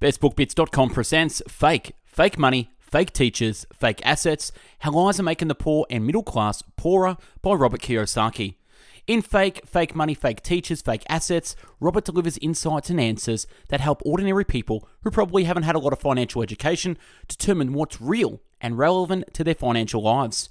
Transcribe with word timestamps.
BestBookBits.com 0.00 0.90
presents 0.90 1.42
Fake, 1.48 1.90
Fake 2.04 2.38
Money, 2.38 2.70
Fake 2.78 3.12
Teachers, 3.12 3.66
Fake 3.74 4.00
Assets 4.04 4.52
How 4.78 4.92
Lies 4.92 5.18
Are 5.18 5.24
Making 5.24 5.48
the 5.48 5.56
Poor 5.56 5.86
and 5.90 6.06
Middle 6.06 6.22
Class 6.22 6.62
Poorer 6.76 7.16
by 7.42 7.54
Robert 7.54 7.80
Kiyosaki. 7.80 8.54
In 9.08 9.22
Fake, 9.22 9.66
Fake 9.66 9.96
Money, 9.96 10.14
Fake 10.14 10.40
Teachers, 10.42 10.82
Fake 10.82 11.02
Assets, 11.08 11.56
Robert 11.80 12.04
delivers 12.04 12.38
insights 12.38 12.90
and 12.90 13.00
answers 13.00 13.48
that 13.70 13.80
help 13.80 14.00
ordinary 14.04 14.44
people 14.44 14.88
who 15.02 15.10
probably 15.10 15.42
haven't 15.44 15.64
had 15.64 15.74
a 15.74 15.80
lot 15.80 15.92
of 15.92 15.98
financial 15.98 16.44
education 16.44 16.96
determine 17.26 17.72
what's 17.72 18.00
real 18.00 18.40
and 18.60 18.78
relevant 18.78 19.34
to 19.34 19.42
their 19.42 19.56
financial 19.56 20.02
lives. 20.02 20.48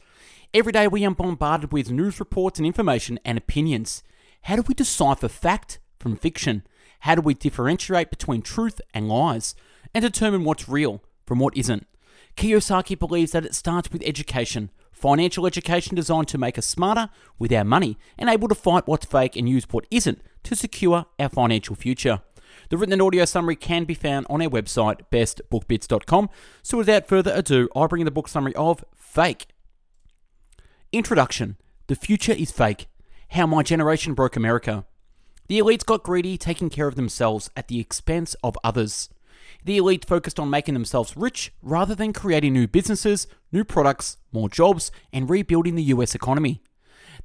Every 0.53 0.73
day 0.73 0.89
we 0.89 1.05
are 1.05 1.11
bombarded 1.11 1.71
with 1.71 1.89
news 1.89 2.19
reports 2.19 2.59
and 2.59 2.65
information 2.65 3.17
and 3.23 3.37
opinions. 3.37 4.03
How 4.41 4.57
do 4.57 4.63
we 4.67 4.73
decipher 4.73 5.29
fact 5.29 5.79
from 5.99 6.17
fiction? 6.17 6.63
How 6.99 7.15
do 7.15 7.21
we 7.21 7.33
differentiate 7.33 8.09
between 8.09 8.41
truth 8.41 8.81
and 8.93 9.07
lies 9.07 9.55
and 9.93 10.03
determine 10.03 10.43
what's 10.43 10.69
real 10.69 11.03
from 11.25 11.39
what 11.39 11.55
isn't? 11.55 11.87
Kiyosaki 12.35 12.97
believes 12.97 13.31
that 13.31 13.45
it 13.45 13.55
starts 13.55 13.91
with 13.91 14.03
education, 14.05 14.69
financial 14.91 15.45
education 15.45 15.95
designed 15.95 16.27
to 16.29 16.37
make 16.37 16.57
us 16.57 16.65
smarter 16.65 17.09
with 17.39 17.51
our 17.51 17.63
money 17.63 17.97
and 18.17 18.29
able 18.29 18.47
to 18.47 18.55
fight 18.55 18.87
what's 18.87 19.05
fake 19.05 19.35
and 19.35 19.49
use 19.49 19.65
what 19.71 19.87
isn't 19.89 20.21
to 20.43 20.55
secure 20.55 21.05
our 21.19 21.29
financial 21.29 21.75
future. 21.75 22.21
The 22.69 22.77
written 22.77 22.93
and 22.93 23.01
audio 23.01 23.25
summary 23.25 23.55
can 23.55 23.85
be 23.85 23.93
found 23.93 24.27
on 24.29 24.41
our 24.41 24.49
website, 24.49 25.01
bestbookbits.com. 25.11 26.29
So 26.63 26.77
without 26.77 27.07
further 27.07 27.31
ado, 27.33 27.69
I 27.75 27.87
bring 27.87 28.01
you 28.01 28.05
the 28.05 28.11
book 28.11 28.27
summary 28.27 28.55
of 28.55 28.83
Fake. 28.95 29.47
Introduction 30.91 31.57
The 31.87 31.95
Future 31.95 32.33
is 32.33 32.51
Fake 32.51 32.87
How 33.29 33.45
My 33.47 33.63
Generation 33.63 34.13
Broke 34.13 34.35
America. 34.35 34.85
The 35.47 35.59
elites 35.59 35.85
got 35.85 36.03
greedy, 36.03 36.37
taking 36.37 36.69
care 36.69 36.87
of 36.87 36.95
themselves 36.95 37.49
at 37.55 37.67
the 37.67 37.79
expense 37.79 38.35
of 38.43 38.57
others. 38.63 39.09
The 39.63 39.77
elite 39.77 40.05
focused 40.05 40.39
on 40.39 40.49
making 40.49 40.73
themselves 40.73 41.15
rich 41.15 41.53
rather 41.61 41.95
than 41.95 42.13
creating 42.13 42.53
new 42.53 42.67
businesses, 42.67 43.27
new 43.51 43.63
products, 43.63 44.17
more 44.31 44.49
jobs, 44.49 44.91
and 45.13 45.29
rebuilding 45.29 45.75
the 45.75 45.83
US 45.83 46.13
economy. 46.15 46.61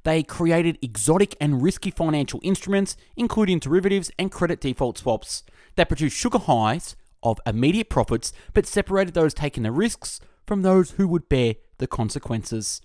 They 0.03 0.23
created 0.23 0.79
exotic 0.81 1.35
and 1.39 1.61
risky 1.61 1.91
financial 1.91 2.39
instruments, 2.43 2.97
including 3.15 3.59
derivatives 3.59 4.11
and 4.17 4.31
credit 4.31 4.59
default 4.59 4.97
swaps, 4.97 5.43
that 5.75 5.87
produced 5.87 6.17
sugar 6.17 6.39
highs 6.39 6.95
of 7.21 7.39
immediate 7.45 7.89
profits 7.89 8.33
but 8.53 8.65
separated 8.65 9.13
those 9.13 9.33
taking 9.33 9.63
the 9.63 9.71
risks 9.71 10.19
from 10.45 10.61
those 10.61 10.91
who 10.91 11.07
would 11.07 11.29
bear 11.29 11.55
the 11.77 11.87
consequences. 11.87 12.81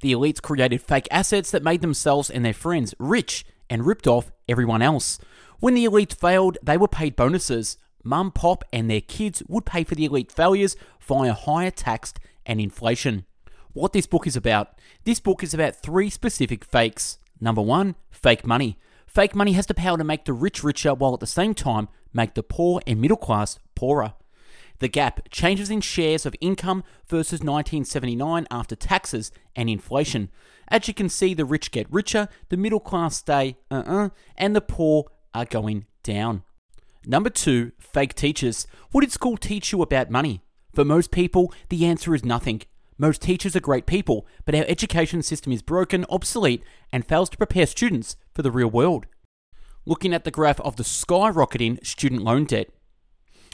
The 0.00 0.12
elites 0.12 0.42
created 0.42 0.82
fake 0.82 1.08
assets 1.10 1.50
that 1.50 1.62
made 1.62 1.80
themselves 1.80 2.30
and 2.30 2.44
their 2.44 2.52
friends 2.52 2.94
rich 2.98 3.44
and 3.70 3.86
ripped 3.86 4.06
off 4.06 4.32
everyone 4.48 4.82
else. 4.82 5.18
When 5.60 5.74
the 5.74 5.84
elite 5.84 6.14
failed, 6.14 6.58
they 6.62 6.76
were 6.76 6.88
paid 6.88 7.16
bonuses. 7.16 7.76
Mum, 8.04 8.30
pop, 8.30 8.64
and 8.72 8.90
their 8.90 9.00
kids 9.00 9.42
would 9.48 9.66
pay 9.66 9.84
for 9.84 9.94
the 9.94 10.04
elite 10.04 10.30
failures 10.32 10.76
via 11.00 11.32
higher 11.34 11.70
tax 11.70 12.14
and 12.46 12.60
inflation. 12.60 13.24
What 13.72 13.92
this 13.92 14.06
book 14.06 14.26
is 14.26 14.36
about 14.36 14.78
this 15.04 15.20
book 15.20 15.42
is 15.42 15.54
about 15.54 15.76
three 15.76 16.10
specific 16.10 16.64
fakes. 16.64 17.18
Number 17.40 17.62
one, 17.62 17.96
fake 18.10 18.46
money. 18.46 18.78
Fake 19.06 19.34
money 19.34 19.52
has 19.52 19.66
the 19.66 19.74
power 19.74 19.96
to 19.98 20.04
make 20.04 20.24
the 20.24 20.32
rich 20.32 20.62
richer 20.62 20.94
while 20.94 21.14
at 21.14 21.20
the 21.20 21.26
same 21.26 21.54
time 21.54 21.88
make 22.12 22.34
the 22.34 22.42
poor 22.42 22.80
and 22.86 23.00
middle 23.00 23.16
class 23.16 23.58
poorer. 23.74 24.14
The 24.80 24.88
gap 24.88 25.28
changes 25.30 25.70
in 25.70 25.80
shares 25.80 26.24
of 26.24 26.36
income 26.40 26.84
versus 27.08 27.40
1979 27.40 28.46
after 28.50 28.76
taxes 28.76 29.32
and 29.56 29.68
inflation. 29.68 30.30
As 30.68 30.86
you 30.86 30.94
can 30.94 31.08
see, 31.08 31.34
the 31.34 31.44
rich 31.44 31.70
get 31.70 31.90
richer, 31.90 32.28
the 32.48 32.56
middle 32.56 32.80
class 32.80 33.16
stay 33.16 33.56
uh 33.70 33.82
uh, 33.86 34.08
and 34.36 34.54
the 34.54 34.60
poor 34.60 35.06
are 35.34 35.44
going 35.44 35.86
down. 36.02 36.44
Number 37.04 37.30
two, 37.30 37.72
fake 37.78 38.14
teachers. 38.14 38.66
What 38.90 39.00
did 39.00 39.12
school 39.12 39.36
teach 39.36 39.72
you 39.72 39.82
about 39.82 40.10
money? 40.10 40.42
For 40.74 40.84
most 40.84 41.10
people, 41.10 41.52
the 41.70 41.86
answer 41.86 42.14
is 42.14 42.24
nothing. 42.24 42.62
Most 42.98 43.22
teachers 43.22 43.56
are 43.56 43.60
great 43.60 43.86
people, 43.86 44.26
but 44.44 44.54
our 44.54 44.64
education 44.68 45.22
system 45.22 45.52
is 45.52 45.62
broken, 45.62 46.04
obsolete, 46.10 46.62
and 46.92 47.06
fails 47.06 47.30
to 47.30 47.36
prepare 47.36 47.66
students 47.66 48.16
for 48.34 48.42
the 48.42 48.50
real 48.50 48.70
world. 48.70 49.06
Looking 49.86 50.12
at 50.12 50.24
the 50.24 50.30
graph 50.30 50.60
of 50.60 50.76
the 50.76 50.82
skyrocketing 50.82 51.84
student 51.86 52.22
loan 52.22 52.44
debt. 52.44 52.68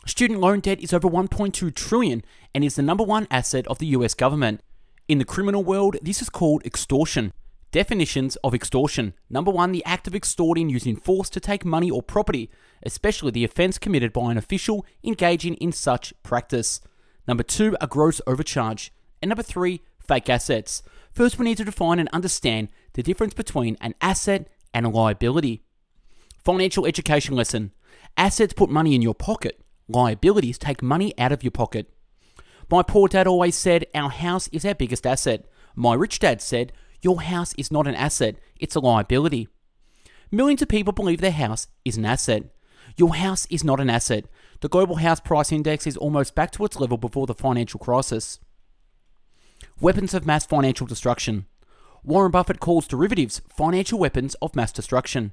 Student 0.06 0.40
loan 0.40 0.60
debt 0.60 0.80
is 0.80 0.92
over 0.92 1.08
1.2 1.08 1.74
trillion 1.74 2.22
and 2.54 2.62
is 2.62 2.76
the 2.76 2.82
number 2.82 3.02
one 3.02 3.26
asset 3.30 3.66
of 3.68 3.78
the 3.78 3.86
US 3.86 4.12
government. 4.12 4.60
In 5.08 5.18
the 5.18 5.24
criminal 5.24 5.64
world, 5.64 5.96
this 6.02 6.20
is 6.20 6.28
called 6.28 6.64
extortion. 6.64 7.32
Definitions 7.72 8.36
of 8.44 8.54
extortion. 8.54 9.14
Number 9.30 9.50
one, 9.50 9.72
the 9.72 9.84
act 9.84 10.06
of 10.06 10.14
extorting 10.14 10.68
using 10.68 10.94
force 10.94 11.30
to 11.30 11.40
take 11.40 11.64
money 11.64 11.90
or 11.90 12.02
property, 12.02 12.50
especially 12.84 13.30
the 13.30 13.44
offense 13.44 13.78
committed 13.78 14.12
by 14.12 14.30
an 14.30 14.36
official 14.36 14.84
engaging 15.02 15.54
in 15.54 15.72
such 15.72 16.12
practice. 16.22 16.80
Number 17.26 17.42
two, 17.42 17.74
a 17.80 17.86
gross 17.86 18.20
overcharge. 18.26 18.92
And 19.22 19.30
number 19.30 19.42
three, 19.42 19.80
fake 19.98 20.28
assets. 20.28 20.82
First, 21.12 21.38
we 21.38 21.44
need 21.44 21.56
to 21.56 21.64
define 21.64 21.98
and 21.98 22.10
understand 22.10 22.68
the 22.92 23.02
difference 23.02 23.32
between 23.32 23.78
an 23.80 23.94
asset 24.02 24.48
and 24.74 24.84
a 24.84 24.90
liability. 24.90 25.62
Financial 26.44 26.84
education 26.84 27.34
lesson. 27.34 27.72
Assets 28.18 28.52
put 28.52 28.68
money 28.68 28.94
in 28.94 29.00
your 29.00 29.14
pocket. 29.14 29.63
Liabilities 29.88 30.58
take 30.58 30.82
money 30.82 31.12
out 31.18 31.32
of 31.32 31.42
your 31.42 31.50
pocket. 31.50 31.92
My 32.70 32.82
poor 32.82 33.08
dad 33.08 33.26
always 33.26 33.54
said, 33.54 33.86
Our 33.94 34.10
house 34.10 34.48
is 34.48 34.64
our 34.64 34.74
biggest 34.74 35.06
asset. 35.06 35.46
My 35.74 35.94
rich 35.94 36.18
dad 36.18 36.40
said, 36.40 36.72
Your 37.02 37.20
house 37.20 37.54
is 37.54 37.70
not 37.70 37.86
an 37.86 37.94
asset, 37.94 38.36
it's 38.58 38.74
a 38.74 38.80
liability. 38.80 39.48
Millions 40.30 40.62
of 40.62 40.68
people 40.68 40.92
believe 40.92 41.20
their 41.20 41.30
house 41.30 41.66
is 41.84 41.96
an 41.96 42.04
asset. 42.04 42.44
Your 42.96 43.14
house 43.14 43.46
is 43.50 43.64
not 43.64 43.80
an 43.80 43.90
asset. 43.90 44.24
The 44.60 44.68
global 44.68 44.96
house 44.96 45.20
price 45.20 45.52
index 45.52 45.86
is 45.86 45.96
almost 45.96 46.34
back 46.34 46.50
to 46.52 46.64
its 46.64 46.78
level 46.80 46.96
before 46.96 47.26
the 47.26 47.34
financial 47.34 47.78
crisis. 47.78 48.38
Weapons 49.80 50.14
of 50.14 50.26
mass 50.26 50.46
financial 50.46 50.86
destruction. 50.86 51.46
Warren 52.02 52.30
Buffett 52.30 52.60
calls 52.60 52.86
derivatives 52.86 53.42
financial 53.48 53.98
weapons 53.98 54.34
of 54.40 54.54
mass 54.54 54.72
destruction. 54.72 55.32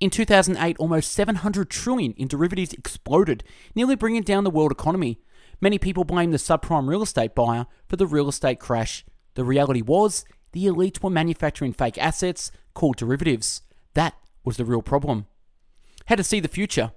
In 0.00 0.08
2008, 0.08 0.78
almost 0.78 1.12
700 1.12 1.68
trillion 1.68 2.12
in 2.14 2.26
derivatives 2.26 2.72
exploded, 2.72 3.44
nearly 3.74 3.94
bringing 3.94 4.22
down 4.22 4.44
the 4.44 4.50
world 4.50 4.72
economy. 4.72 5.20
Many 5.60 5.78
people 5.78 6.04
blame 6.04 6.30
the 6.30 6.38
subprime 6.38 6.88
real 6.88 7.02
estate 7.02 7.34
buyer 7.34 7.66
for 7.86 7.96
the 7.96 8.06
real 8.06 8.30
estate 8.30 8.58
crash. 8.58 9.04
The 9.34 9.44
reality 9.44 9.82
was, 9.82 10.24
the 10.52 10.64
elites 10.64 11.02
were 11.02 11.10
manufacturing 11.10 11.74
fake 11.74 11.98
assets 11.98 12.50
called 12.72 12.96
derivatives. 12.96 13.60
That 13.92 14.14
was 14.42 14.56
the 14.56 14.64
real 14.64 14.80
problem. 14.80 15.26
How 16.06 16.14
to 16.14 16.24
see 16.24 16.40
the 16.40 16.48
future. 16.48 16.92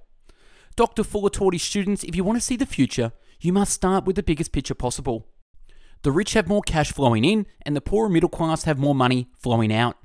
Dr. 0.78 1.04
Fuller 1.04 1.30
taught 1.30 1.54
his 1.54 1.62
students 1.62 2.06
if 2.06 2.16
you 2.16 2.24
want 2.24 2.38
to 2.38 2.46
see 2.46 2.56
the 2.56 2.66
future, 2.66 3.12
you 3.42 3.52
must 3.52 3.74
start 3.74 4.06
with 4.06 4.16
the 4.16 4.24
biggest 4.24 4.54
picture 4.54 4.74
possible. 4.74 5.28
The 6.04 6.12
rich 6.12 6.34
have 6.34 6.48
more 6.48 6.62
cash 6.62 6.94
flowing 6.94 7.26
in, 7.26 7.48
and 7.64 7.76
the 7.76 7.82
poor 7.82 8.08
middle 8.08 8.30
class 8.30 8.64
have 8.64 8.80
more 8.80 8.96
money 8.96 9.28
flowing 9.38 9.74
out. 9.74 9.98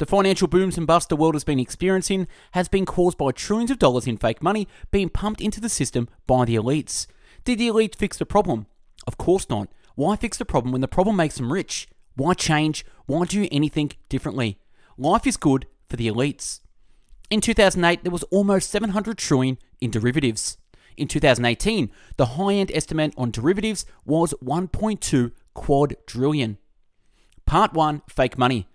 The 0.00 0.06
financial 0.06 0.48
booms 0.48 0.78
and 0.78 0.86
busts 0.86 1.08
the 1.08 1.16
world 1.16 1.34
has 1.34 1.44
been 1.44 1.60
experiencing 1.60 2.26
has 2.52 2.68
been 2.68 2.86
caused 2.86 3.18
by 3.18 3.32
trillions 3.32 3.70
of 3.70 3.78
dollars 3.78 4.06
in 4.06 4.16
fake 4.16 4.42
money 4.42 4.66
being 4.90 5.10
pumped 5.10 5.42
into 5.42 5.60
the 5.60 5.68
system 5.68 6.08
by 6.26 6.46
the 6.46 6.54
elites. 6.54 7.06
Did 7.44 7.58
the 7.58 7.68
elites 7.68 7.96
fix 7.96 8.16
the 8.16 8.24
problem? 8.24 8.64
Of 9.06 9.18
course 9.18 9.50
not. 9.50 9.68
Why 9.96 10.16
fix 10.16 10.38
the 10.38 10.46
problem 10.46 10.72
when 10.72 10.80
the 10.80 10.88
problem 10.88 11.16
makes 11.16 11.36
them 11.36 11.52
rich? 11.52 11.86
Why 12.16 12.32
change? 12.32 12.82
Why 13.04 13.26
do 13.26 13.46
anything 13.52 13.92
differently? 14.08 14.58
Life 14.96 15.26
is 15.26 15.36
good 15.36 15.66
for 15.90 15.96
the 15.96 16.08
elites. 16.08 16.60
In 17.28 17.42
2008, 17.42 18.02
there 18.02 18.10
was 18.10 18.22
almost 18.30 18.70
700 18.70 19.18
trillion 19.18 19.58
in 19.82 19.90
derivatives. 19.90 20.56
In 20.96 21.08
2018, 21.08 21.90
the 22.16 22.24
high-end 22.24 22.72
estimate 22.72 23.12
on 23.18 23.30
derivatives 23.30 23.84
was 24.06 24.32
1.2 24.42 25.32
quadrillion. 25.52 26.56
Part 27.44 27.74
1 27.74 28.00
Fake 28.08 28.38
Money. 28.38 28.66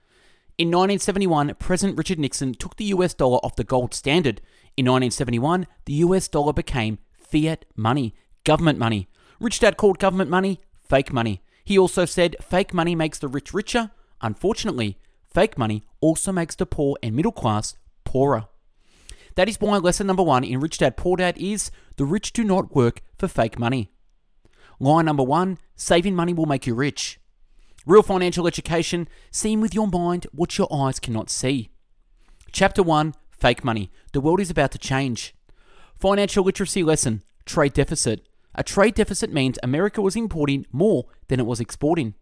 In 0.57 0.69
1971, 0.69 1.55
President 1.55 1.97
Richard 1.97 2.17
Nixon 2.17 2.53
took 2.53 2.77
the 2.77 2.85
US 2.85 3.13
dollar 3.13 3.39
off 3.39 3.57
the 3.57 3.65
gold 3.65 3.93
standard. 3.93 4.39
In 4.77 4.85
1971, 4.85 5.67
the 5.83 5.93
US 5.95 6.29
dollar 6.29 6.53
became 6.53 6.99
fiat 7.17 7.65
money, 7.75 8.15
government 8.45 8.79
money. 8.79 9.09
Rich 9.41 9.59
Dad 9.59 9.75
called 9.75 9.99
government 9.99 10.29
money 10.29 10.61
fake 10.79 11.11
money. 11.11 11.41
He 11.65 11.77
also 11.77 12.05
said 12.05 12.37
fake 12.41 12.73
money 12.73 12.95
makes 12.95 13.19
the 13.19 13.27
rich 13.27 13.53
richer. 13.53 13.91
Unfortunately, 14.21 14.97
fake 15.25 15.57
money 15.57 15.83
also 15.99 16.31
makes 16.31 16.55
the 16.55 16.65
poor 16.65 16.95
and 17.03 17.15
middle 17.15 17.33
class 17.33 17.75
poorer. 18.05 18.45
That 19.35 19.49
is 19.49 19.59
why 19.59 19.75
lesson 19.77 20.07
number 20.07 20.23
one 20.23 20.45
in 20.45 20.61
Rich 20.61 20.77
Dad 20.77 20.95
Poor 20.95 21.17
Dad 21.17 21.37
is 21.37 21.69
the 21.97 22.05
rich 22.05 22.31
do 22.31 22.45
not 22.45 22.73
work 22.73 23.01
for 23.17 23.27
fake 23.27 23.59
money. 23.59 23.91
Line 24.79 25.03
number 25.03 25.23
one 25.23 25.57
saving 25.75 26.15
money 26.15 26.33
will 26.33 26.45
make 26.45 26.65
you 26.65 26.75
rich. 26.75 27.19
Real 27.87 28.01
financial 28.01 28.47
education, 28.47 29.07
seeing 29.29 29.61
with 29.61 29.75
your 29.75 29.87
mind 29.87 30.25
what 30.31 30.57
your 30.57 30.67
eyes 30.73 30.99
cannot 30.99 31.29
see. 31.29 31.69
Chapter 32.51 32.81
1 32.81 33.13
Fake 33.29 33.63
Money. 33.63 33.91
The 34.11 34.21
world 34.21 34.39
is 34.39 34.49
about 34.49 34.71
to 34.71 34.79
change. 34.79 35.35
Financial 35.95 36.43
literacy 36.43 36.81
lesson 36.81 37.21
Trade 37.45 37.73
deficit. 37.73 38.27
A 38.55 38.63
trade 38.63 38.95
deficit 38.95 39.31
means 39.31 39.59
America 39.61 40.01
was 40.01 40.15
importing 40.15 40.65
more 40.71 41.05
than 41.27 41.39
it 41.39 41.45
was 41.45 41.59
exporting. 41.59 42.15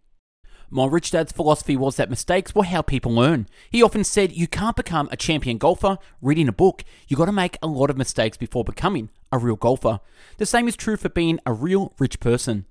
My 0.70 0.86
rich 0.86 1.12
dad's 1.12 1.32
philosophy 1.32 1.78
was 1.78 1.96
that 1.96 2.10
mistakes 2.10 2.54
were 2.54 2.66
how 2.66 2.82
people 2.82 3.14
learn. 3.14 3.48
He 3.70 3.82
often 3.82 4.04
said 4.04 4.34
you 4.34 4.48
can't 4.48 4.76
become 4.76 5.08
a 5.14 5.18
champion 5.18 5.58
golfer 5.60 5.98
reading 6.22 6.50
a 6.50 6.54
book. 6.54 6.84
You 7.08 7.16
got 7.16 7.28
to 7.28 7.32
make 7.32 7.58
a 7.62 7.68
lot 7.68 7.90
of 7.90 7.98
mistakes 7.98 8.36
before 8.36 8.66
becoming 8.66 9.12
a 9.32 9.38
real 9.38 9.56
golfer. 9.56 10.02
The 10.40 10.46
same 10.46 10.68
is 10.68 10.76
true 10.76 10.98
for 10.98 11.08
being 11.08 11.40
a 11.46 11.54
real 11.54 11.94
rich 12.00 12.20
person. 12.20 12.66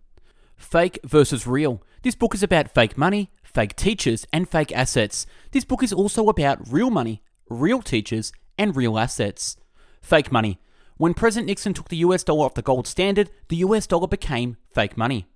Fake 0.63 1.01
versus 1.05 1.47
real. 1.47 1.83
This 2.03 2.15
book 2.15 2.35
is 2.35 2.43
about 2.43 2.73
fake 2.73 2.97
money, 2.97 3.31
fake 3.43 3.77
teachers, 3.77 4.27
and 4.33 4.49
fake 4.49 4.73
assets. 4.73 5.27
This 5.51 5.65
book 5.65 5.83
is 5.83 5.93
also 5.93 6.29
about 6.29 6.73
real 6.73 6.89
money, 6.89 7.21
real 7.51 7.83
teachers, 7.83 8.33
and 8.57 8.75
real 8.75 8.99
assets. 8.99 9.57
Fake 10.01 10.33
money. 10.33 10.61
When 10.97 11.15
President 11.15 11.49
Nixon 11.49 11.75
took 11.75 11.89
the 11.89 11.99
US 11.99 12.23
dollar 12.23 12.47
off 12.47 12.55
the 12.55 12.63
gold 12.63 12.87
standard, 12.87 13.29
the 13.49 13.57
US 13.57 13.87
dollar 13.87 14.07
became 14.07 14.57
fake 14.73 14.97
money. 14.97 15.27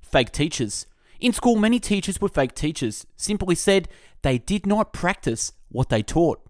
Fake 0.00 0.30
teachers. 0.30 0.86
In 1.20 1.32
school, 1.32 1.56
many 1.56 1.80
teachers 1.80 2.20
were 2.20 2.28
fake 2.28 2.54
teachers. 2.54 3.06
Simply 3.16 3.56
said, 3.56 3.88
they 4.22 4.38
did 4.38 4.66
not 4.66 4.92
practice 4.92 5.52
what 5.68 5.88
they 5.88 6.02
taught. 6.02 6.40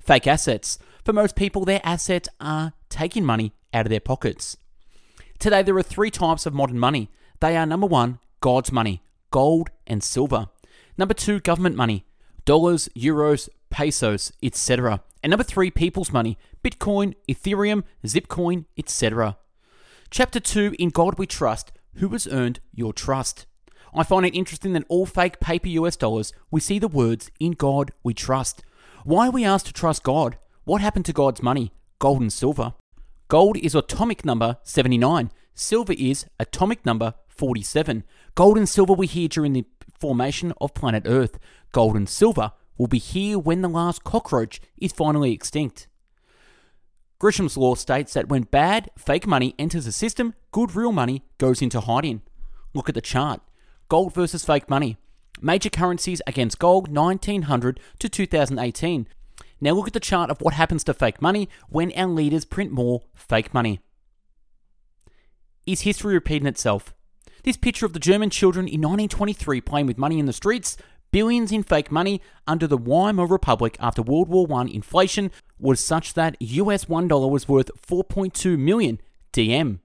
Fake 0.00 0.26
assets. 0.26 0.78
For 1.04 1.12
most 1.12 1.36
people, 1.36 1.64
their 1.64 1.82
assets 1.84 2.28
are 2.40 2.72
taking 2.88 3.24
money 3.24 3.52
out 3.74 3.86
of 3.86 3.90
their 3.90 4.00
pockets. 4.00 4.56
Today, 5.38 5.62
there 5.62 5.76
are 5.76 5.82
three 5.82 6.10
types 6.10 6.46
of 6.46 6.54
modern 6.54 6.78
money. 6.78 7.10
They 7.40 7.56
are 7.56 7.66
number 7.66 7.86
one, 7.86 8.18
God's 8.40 8.72
money, 8.72 9.02
gold 9.30 9.70
and 9.86 10.02
silver. 10.02 10.48
Number 10.96 11.14
two, 11.14 11.38
government 11.40 11.76
money, 11.76 12.04
dollars, 12.44 12.88
euros, 12.96 13.48
pesos, 13.70 14.32
etc. 14.42 15.02
And 15.22 15.30
number 15.30 15.44
three, 15.44 15.70
people's 15.70 16.12
money, 16.12 16.36
Bitcoin, 16.64 17.14
Ethereum, 17.28 17.84
Zipcoin, 18.04 18.64
etc. 18.76 19.36
Chapter 20.10 20.40
2 20.40 20.74
In 20.78 20.90
God 20.90 21.18
We 21.18 21.26
Trust 21.26 21.70
Who 21.94 22.08
has 22.08 22.26
earned 22.26 22.60
your 22.74 22.92
trust? 22.92 23.46
I 23.94 24.02
find 24.02 24.26
it 24.26 24.34
interesting 24.34 24.72
that 24.72 24.84
all 24.88 25.06
fake 25.06 25.38
paper 25.40 25.68
US 25.68 25.96
dollars, 25.96 26.32
we 26.50 26.60
see 26.60 26.78
the 26.78 26.88
words 26.88 27.30
In 27.38 27.52
God 27.52 27.92
We 28.02 28.14
Trust. 28.14 28.62
Why 29.04 29.28
are 29.28 29.32
we 29.32 29.44
asked 29.44 29.66
to 29.66 29.72
trust 29.72 30.02
God? 30.02 30.38
What 30.64 30.80
happened 30.80 31.04
to 31.06 31.12
God's 31.12 31.42
money, 31.42 31.72
gold 31.98 32.20
and 32.20 32.32
silver? 32.32 32.74
Gold 33.28 33.56
is 33.58 33.74
atomic 33.74 34.24
number 34.24 34.56
79, 34.64 35.30
silver 35.58 35.94
is 35.94 36.26
atomic 36.38 36.86
number 36.86 37.14
47. 37.28 38.04
Gold 38.34 38.56
and 38.56 38.68
silver 38.68 38.94
were 38.94 39.04
here 39.04 39.28
during 39.28 39.52
the 39.52 39.64
formation 39.98 40.52
of 40.60 40.74
planet 40.74 41.04
Earth. 41.06 41.38
Gold 41.72 41.96
and 41.96 42.08
silver 42.08 42.52
will 42.76 42.86
be 42.86 42.98
here 42.98 43.38
when 43.38 43.62
the 43.62 43.68
last 43.68 44.04
cockroach 44.04 44.60
is 44.78 44.92
finally 44.92 45.32
extinct. 45.32 45.88
Gresham's 47.18 47.56
law 47.56 47.74
states 47.74 48.12
that 48.14 48.28
when 48.28 48.42
bad, 48.42 48.90
fake 48.96 49.26
money 49.26 49.54
enters 49.58 49.86
a 49.86 49.92
system, 49.92 50.34
good, 50.52 50.76
real 50.76 50.92
money 50.92 51.24
goes 51.38 51.60
into 51.60 51.80
hiding. 51.80 52.22
Look 52.74 52.88
at 52.88 52.94
the 52.94 53.00
chart. 53.00 53.40
Gold 53.88 54.14
versus 54.14 54.44
fake 54.44 54.70
money. 54.70 54.96
Major 55.40 55.70
currencies 55.70 56.22
against 56.26 56.60
gold 56.60 56.88
1900 56.88 57.80
to 57.98 58.08
2018. 58.08 59.08
Now 59.60 59.72
look 59.72 59.88
at 59.88 59.92
the 59.92 60.00
chart 60.00 60.30
of 60.30 60.40
what 60.40 60.54
happens 60.54 60.84
to 60.84 60.94
fake 60.94 61.20
money 61.20 61.48
when 61.68 61.92
our 61.96 62.06
leaders 62.06 62.44
print 62.44 62.70
more 62.70 63.02
fake 63.14 63.52
money. 63.52 63.80
Is 65.68 65.82
history 65.82 66.14
repeating 66.14 66.48
itself? 66.48 66.94
This 67.44 67.58
picture 67.58 67.84
of 67.84 67.92
the 67.92 67.98
German 67.98 68.30
children 68.30 68.66
in 68.66 68.80
1923 68.80 69.60
playing 69.60 69.86
with 69.86 69.98
money 69.98 70.18
in 70.18 70.24
the 70.24 70.32
streets, 70.32 70.78
billions 71.10 71.52
in 71.52 71.62
fake 71.62 71.92
money 71.92 72.22
under 72.46 72.66
the 72.66 72.78
Weimar 72.78 73.26
Republic 73.26 73.76
after 73.78 74.00
World 74.00 74.30
War 74.30 74.46
I 74.50 74.62
inflation 74.62 75.30
was 75.58 75.78
such 75.78 76.14
that 76.14 76.40
US 76.40 76.86
$1 76.86 77.30
was 77.30 77.48
worth 77.48 77.70
4.2 77.86 78.58
million 78.58 78.98
DM. 79.34 79.80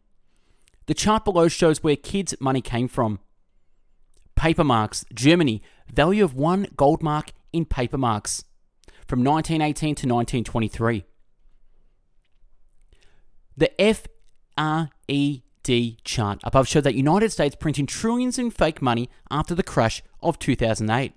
The 0.85 0.93
chart 0.93 1.25
below 1.25 1.49
shows 1.49 1.83
where 1.83 1.97
kids' 1.97 2.33
money 2.39 2.61
came 2.61 2.87
from. 2.87 3.19
Paper 4.35 4.63
marks, 4.63 5.03
Germany, 5.13 5.61
value 5.93 6.23
of 6.23 6.33
one 6.33 6.67
gold 6.77 7.03
mark 7.03 7.33
in 7.51 7.65
paper 7.65 7.97
marks 7.97 8.45
from 9.05 9.21
1918 9.21 9.95
to 9.95 10.07
1923. 10.07 11.03
The 13.57 13.71
FRED 13.77 15.42
chart 16.03 16.39
above 16.43 16.67
showed 16.67 16.83
that 16.83 16.95
United 16.95 17.31
States 17.31 17.55
printing 17.55 17.85
trillions 17.85 18.37
in 18.37 18.51
fake 18.51 18.81
money 18.81 19.09
after 19.29 19.55
the 19.55 19.63
crash 19.63 20.03
of 20.21 20.39
2008. 20.39 21.13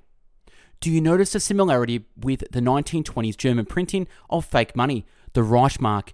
Do 0.81 0.91
you 0.91 1.01
notice 1.01 1.35
a 1.35 1.41
similarity 1.41 2.07
with 2.17 2.45
the 2.51 2.61
1920s 2.61 3.37
German 3.37 3.67
printing 3.67 4.07
of 4.29 4.45
fake 4.45 4.77
money, 4.77 5.07
the 5.33 5.41
Reichsmark? 5.41 6.11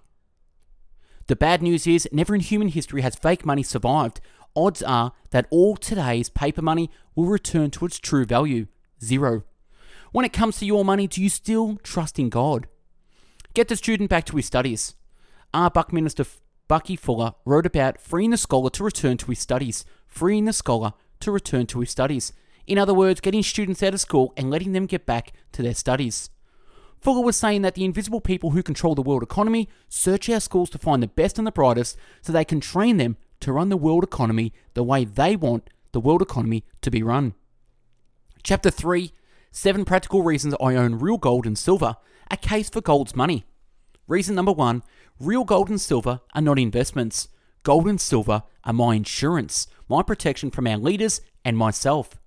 The 1.27 1.35
bad 1.35 1.61
news 1.61 1.87
is, 1.87 2.07
never 2.11 2.35
in 2.35 2.41
human 2.41 2.69
history 2.69 3.01
has 3.01 3.15
fake 3.15 3.45
money 3.45 3.63
survived. 3.63 4.19
Odds 4.55 4.81
are 4.83 5.13
that 5.31 5.47
all 5.49 5.75
today's 5.75 6.29
paper 6.29 6.61
money 6.61 6.89
will 7.15 7.25
return 7.25 7.71
to 7.71 7.85
its 7.85 7.99
true 7.99 8.25
value 8.25 8.67
zero. 9.03 9.43
When 10.11 10.25
it 10.25 10.33
comes 10.33 10.57
to 10.57 10.65
your 10.65 10.85
money, 10.85 11.07
do 11.07 11.21
you 11.21 11.29
still 11.29 11.77
trust 11.83 12.19
in 12.19 12.29
God? 12.29 12.67
Get 13.53 13.67
the 13.67 13.75
student 13.75 14.09
back 14.09 14.25
to 14.25 14.35
his 14.35 14.45
studies. 14.45 14.95
R. 15.53 15.69
Buckminster 15.69 16.25
Bucky 16.73 16.95
Fuller 16.95 17.35
wrote 17.45 17.67
about 17.67 18.01
freeing 18.01 18.31
the 18.31 18.35
scholar 18.35 18.71
to 18.71 18.83
return 18.83 19.15
to 19.17 19.27
his 19.27 19.37
studies, 19.37 19.85
freeing 20.07 20.45
the 20.45 20.53
scholar 20.53 20.93
to 21.19 21.31
return 21.31 21.67
to 21.67 21.81
his 21.81 21.91
studies. 21.91 22.33
In 22.65 22.79
other 22.79 22.95
words, 22.95 23.21
getting 23.21 23.43
students 23.43 23.83
out 23.83 23.93
of 23.93 23.99
school 23.99 24.33
and 24.35 24.49
letting 24.49 24.71
them 24.71 24.87
get 24.87 25.05
back 25.05 25.33
to 25.51 25.61
their 25.61 25.75
studies. 25.75 26.31
Fuller 26.99 27.23
was 27.23 27.37
saying 27.37 27.61
that 27.61 27.75
the 27.75 27.85
invisible 27.85 28.21
people 28.21 28.49
who 28.49 28.63
control 28.63 28.95
the 28.95 29.03
world 29.03 29.21
economy 29.21 29.69
search 29.87 30.27
our 30.31 30.39
schools 30.39 30.71
to 30.71 30.79
find 30.79 31.03
the 31.03 31.07
best 31.07 31.37
and 31.37 31.45
the 31.45 31.51
brightest 31.51 31.95
so 32.23 32.33
they 32.33 32.43
can 32.43 32.59
train 32.59 32.97
them 32.97 33.17
to 33.41 33.53
run 33.53 33.69
the 33.69 33.77
world 33.77 34.03
economy 34.03 34.51
the 34.73 34.81
way 34.81 35.05
they 35.05 35.35
want 35.35 35.69
the 35.91 35.99
world 35.99 36.23
economy 36.23 36.65
to 36.81 36.89
be 36.89 37.03
run. 37.03 37.35
Chapter 38.41 38.71
3 38.71 39.11
Seven 39.51 39.85
practical 39.85 40.23
reasons 40.23 40.55
I 40.59 40.73
own 40.73 40.95
real 40.95 41.19
gold 41.19 41.45
and 41.45 41.55
silver, 41.55 41.97
a 42.31 42.37
case 42.37 42.71
for 42.71 42.81
gold's 42.81 43.15
money. 43.15 43.45
Reason 44.07 44.35
number 44.35 44.51
one 44.51 44.83
real 45.19 45.43
gold 45.43 45.69
and 45.69 45.79
silver 45.79 46.21
are 46.33 46.41
not 46.41 46.59
investments. 46.59 47.29
Gold 47.63 47.87
and 47.87 47.99
silver 47.99 48.43
are 48.63 48.73
my 48.73 48.95
insurance, 48.95 49.67
my 49.87 50.03
protection 50.03 50.51
from 50.51 50.67
our 50.67 50.77
leaders 50.77 51.21
and 51.45 51.57
myself. 51.57 52.19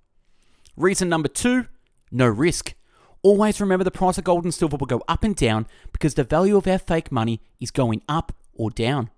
Reason 0.75 1.07
number 1.07 1.27
two 1.27 1.67
no 2.11 2.27
risk. 2.27 2.73
Always 3.21 3.59
remember 3.59 3.83
the 3.83 3.91
price 3.91 4.17
of 4.17 4.23
gold 4.23 4.43
and 4.43 4.53
silver 4.53 4.77
will 4.77 4.87
go 4.87 5.03
up 5.07 5.23
and 5.23 5.35
down 5.35 5.67
because 5.91 6.13
the 6.13 6.23
value 6.23 6.55
of 6.55 6.67
our 6.67 6.79
fake 6.79 7.11
money 7.11 7.41
is 7.59 7.71
going 7.71 8.01
up 8.07 8.31
or 8.53 8.69
down. 8.69 9.09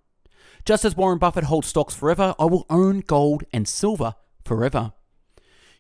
Just 0.66 0.86
as 0.86 0.96
Warren 0.98 1.20
Buffett 1.20 1.46
holds 1.46 1.68
stocks 1.68 1.94
forever, 1.94 2.34
I 2.40 2.46
will 2.46 2.66
own 2.70 3.02
gold 3.02 3.44
and 3.54 3.68
silver 3.68 4.16
forever. 4.44 4.94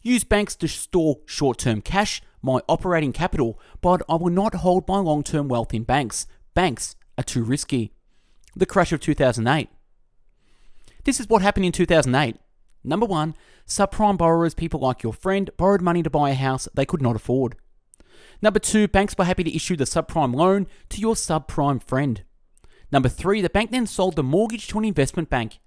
Use 0.01 0.23
banks 0.23 0.55
to 0.57 0.67
store 0.67 1.17
short 1.25 1.57
term 1.57 1.81
cash, 1.81 2.21
my 2.41 2.61
operating 2.69 3.11
capital, 3.11 3.59
but 3.81 4.01
I 4.07 4.15
will 4.15 4.31
not 4.31 4.55
hold 4.55 4.87
my 4.87 4.99
long 4.99 5.23
term 5.23 5.47
wealth 5.47 5.73
in 5.73 5.83
banks. 5.83 6.27
Banks 6.59 6.97
are 7.17 7.23
too 7.23 7.45
risky. 7.45 7.93
The 8.53 8.65
crash 8.65 8.91
of 8.91 8.99
2008. 8.99 9.69
This 11.05 11.21
is 11.21 11.29
what 11.29 11.41
happened 11.41 11.65
in 11.65 11.71
2008. 11.71 12.35
Number 12.83 13.05
one, 13.05 13.33
subprime 13.65 14.17
borrowers, 14.17 14.53
people 14.53 14.81
like 14.81 15.01
your 15.01 15.13
friend, 15.13 15.49
borrowed 15.55 15.81
money 15.81 16.03
to 16.03 16.09
buy 16.09 16.31
a 16.31 16.33
house 16.33 16.67
they 16.73 16.85
could 16.85 17.01
not 17.01 17.15
afford. 17.15 17.55
Number 18.41 18.59
two, 18.59 18.89
banks 18.89 19.15
were 19.17 19.23
happy 19.23 19.45
to 19.45 19.55
issue 19.55 19.77
the 19.77 19.85
subprime 19.85 20.35
loan 20.35 20.67
to 20.89 20.99
your 20.99 21.13
subprime 21.13 21.81
friend. 21.81 22.23
Number 22.91 23.07
three, 23.07 23.39
the 23.39 23.49
bank 23.49 23.71
then 23.71 23.87
sold 23.87 24.17
the 24.17 24.21
mortgage 24.21 24.67
to 24.67 24.79
an 24.79 24.83
investment 24.83 25.29
bank. 25.29 25.59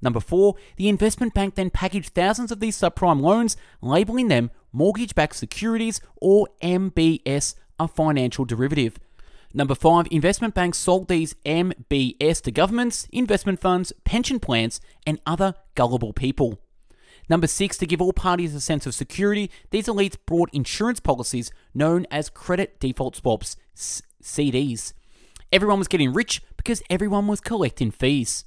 Number 0.00 0.20
four, 0.20 0.54
the 0.76 0.88
investment 0.88 1.34
bank 1.34 1.56
then 1.56 1.70
packaged 1.70 2.14
thousands 2.14 2.52
of 2.52 2.60
these 2.60 2.78
subprime 2.78 3.20
loans, 3.20 3.56
labeling 3.82 4.28
them 4.28 4.52
mortgage 4.72 5.16
backed 5.16 5.34
securities 5.34 6.00
or 6.20 6.46
MBS, 6.62 7.56
a 7.80 7.88
financial 7.88 8.44
derivative. 8.44 9.00
Number 9.52 9.74
five, 9.74 10.06
investment 10.10 10.54
banks 10.54 10.78
sold 10.78 11.08
these 11.08 11.34
MBS 11.44 12.40
to 12.42 12.52
governments, 12.52 13.08
investment 13.10 13.60
funds, 13.60 13.92
pension 14.04 14.38
plans, 14.38 14.80
and 15.04 15.20
other 15.26 15.54
gullible 15.74 16.12
people. 16.12 16.60
Number 17.28 17.48
six, 17.48 17.76
to 17.78 17.86
give 17.86 18.00
all 18.00 18.12
parties 18.12 18.54
a 18.54 18.60
sense 18.60 18.86
of 18.86 18.94
security, 18.94 19.50
these 19.70 19.86
elites 19.86 20.16
brought 20.24 20.50
insurance 20.52 21.00
policies 21.00 21.50
known 21.74 22.06
as 22.10 22.30
credit 22.30 22.78
default 22.78 23.16
swaps, 23.16 23.56
CDs. 23.76 24.92
Everyone 25.52 25.78
was 25.78 25.88
getting 25.88 26.12
rich 26.12 26.42
because 26.56 26.82
everyone 26.88 27.26
was 27.26 27.40
collecting 27.40 27.90
fees. 27.90 28.44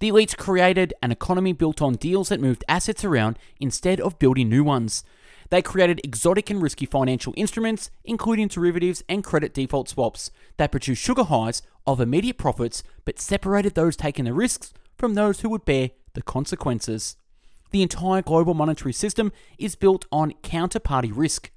The 0.00 0.10
elites 0.10 0.36
created 0.36 0.94
an 1.00 1.12
economy 1.12 1.52
built 1.52 1.80
on 1.80 1.94
deals 1.94 2.28
that 2.28 2.40
moved 2.40 2.64
assets 2.68 3.04
around 3.04 3.38
instead 3.60 4.00
of 4.00 4.18
building 4.18 4.48
new 4.48 4.64
ones. 4.64 5.04
They 5.54 5.62
created 5.62 6.00
exotic 6.02 6.50
and 6.50 6.60
risky 6.60 6.84
financial 6.84 7.32
instruments, 7.36 7.92
including 8.02 8.48
derivatives 8.48 9.04
and 9.08 9.22
credit 9.22 9.54
default 9.54 9.88
swaps, 9.88 10.32
that 10.56 10.72
produced 10.72 11.00
sugar 11.00 11.22
highs 11.22 11.62
of 11.86 12.00
immediate 12.00 12.38
profits 12.38 12.82
but 13.04 13.20
separated 13.20 13.76
those 13.76 13.94
taking 13.94 14.24
the 14.24 14.32
risks 14.32 14.72
from 14.98 15.14
those 15.14 15.42
who 15.42 15.48
would 15.50 15.64
bear 15.64 15.90
the 16.14 16.22
consequences. 16.22 17.14
The 17.70 17.82
entire 17.82 18.20
global 18.20 18.54
monetary 18.54 18.92
system 18.92 19.30
is 19.56 19.76
built 19.76 20.06
on 20.10 20.32
counterparty 20.42 21.12
risk. 21.14 21.52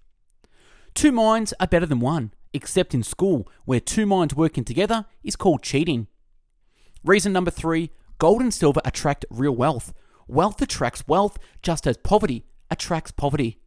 Two 0.93 1.11
minds 1.11 1.55
are 1.59 1.65
better 1.65 1.87
than 1.87 1.99
one, 1.99 2.35
except 2.53 2.93
in 2.93 3.01
school, 3.01 3.49
where 3.65 3.79
two 3.79 4.05
minds 4.05 4.35
working 4.35 4.63
together 4.63 5.07
is 5.23 5.35
called 5.35 5.63
cheating. 5.63 6.05
Reason 7.03 7.33
number 7.33 7.49
three 7.49 7.89
Gold 8.19 8.43
and 8.43 8.53
silver 8.53 8.81
attract 8.85 9.25
real 9.31 9.55
wealth. 9.55 9.91
Wealth 10.27 10.61
attracts 10.61 11.07
wealth, 11.07 11.39
just 11.63 11.87
as 11.87 11.97
poverty 11.97 12.45
attracts 12.69 13.09
poverty. 13.09 13.57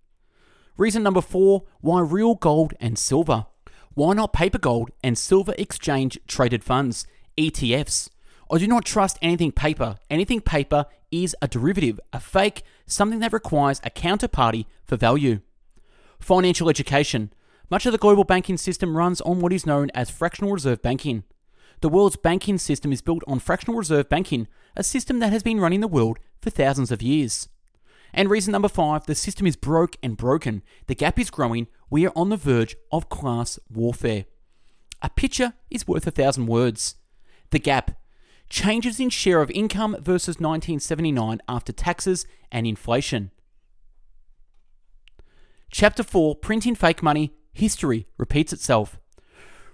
Reason 0.76 1.02
number 1.02 1.20
four 1.20 1.64
why 1.80 2.00
real 2.00 2.34
gold 2.34 2.74
and 2.80 2.98
silver? 2.98 3.46
Why 3.94 4.14
not 4.14 4.32
paper 4.32 4.58
gold 4.58 4.90
and 5.02 5.18
silver 5.18 5.54
exchange 5.58 6.18
traded 6.26 6.64
funds, 6.64 7.06
ETFs? 7.36 8.08
I 8.50 8.58
do 8.58 8.66
not 8.66 8.84
trust 8.84 9.18
anything 9.22 9.52
paper. 9.52 9.96
Anything 10.08 10.40
paper 10.40 10.86
is 11.10 11.36
a 11.42 11.48
derivative, 11.48 12.00
a 12.12 12.20
fake, 12.20 12.62
something 12.86 13.20
that 13.20 13.32
requires 13.32 13.80
a 13.84 13.90
counterparty 13.90 14.66
for 14.84 14.96
value. 14.96 15.40
Financial 16.18 16.68
education. 16.68 17.32
Much 17.70 17.86
of 17.86 17.92
the 17.92 17.98
global 17.98 18.24
banking 18.24 18.56
system 18.56 18.96
runs 18.96 19.20
on 19.20 19.40
what 19.40 19.52
is 19.52 19.66
known 19.66 19.90
as 19.94 20.10
fractional 20.10 20.52
reserve 20.52 20.82
banking. 20.82 21.24
The 21.80 21.88
world's 21.88 22.16
banking 22.16 22.58
system 22.58 22.92
is 22.92 23.00
built 23.00 23.22
on 23.26 23.38
fractional 23.38 23.78
reserve 23.78 24.08
banking, 24.08 24.48
a 24.76 24.82
system 24.82 25.18
that 25.20 25.32
has 25.32 25.42
been 25.42 25.60
running 25.60 25.80
the 25.80 25.88
world 25.88 26.18
for 26.40 26.50
thousands 26.50 26.90
of 26.90 27.02
years. 27.02 27.48
And 28.12 28.30
reason 28.30 28.52
number 28.52 28.68
five 28.68 29.06
the 29.06 29.14
system 29.14 29.46
is 29.46 29.56
broke 29.56 29.96
and 30.02 30.16
broken. 30.16 30.62
The 30.86 30.94
gap 30.94 31.18
is 31.18 31.30
growing. 31.30 31.68
We 31.88 32.06
are 32.06 32.12
on 32.16 32.28
the 32.28 32.36
verge 32.36 32.76
of 32.90 33.08
class 33.08 33.58
warfare. 33.72 34.26
A 35.02 35.10
picture 35.10 35.54
is 35.70 35.88
worth 35.88 36.06
a 36.06 36.10
thousand 36.10 36.46
words. 36.46 36.96
The 37.50 37.58
gap 37.58 37.92
changes 38.48 39.00
in 39.00 39.10
share 39.10 39.40
of 39.40 39.50
income 39.50 39.96
versus 40.00 40.36
1979 40.40 41.40
after 41.48 41.72
taxes 41.72 42.26
and 42.50 42.66
inflation. 42.66 43.30
Chapter 45.70 46.02
4 46.02 46.34
Printing 46.36 46.74
Fake 46.74 47.02
Money 47.02 47.32
History 47.52 48.06
repeats 48.18 48.52
itself. 48.52 48.98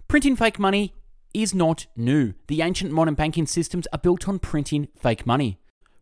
Printing 0.09 0.37
fake 0.37 0.59
money 0.59 0.95
is 1.35 1.55
not 1.55 1.87
new. 1.97 2.35
The 2.49 2.63
ancient 2.63 2.93
modern 2.93 3.15
banking 3.15 3.47
systems 3.47 3.87
are 3.93 3.99
built 3.99 4.29
on 4.29 4.39
printing 4.39 4.89
fake 4.97 5.27
money. 5.27 5.59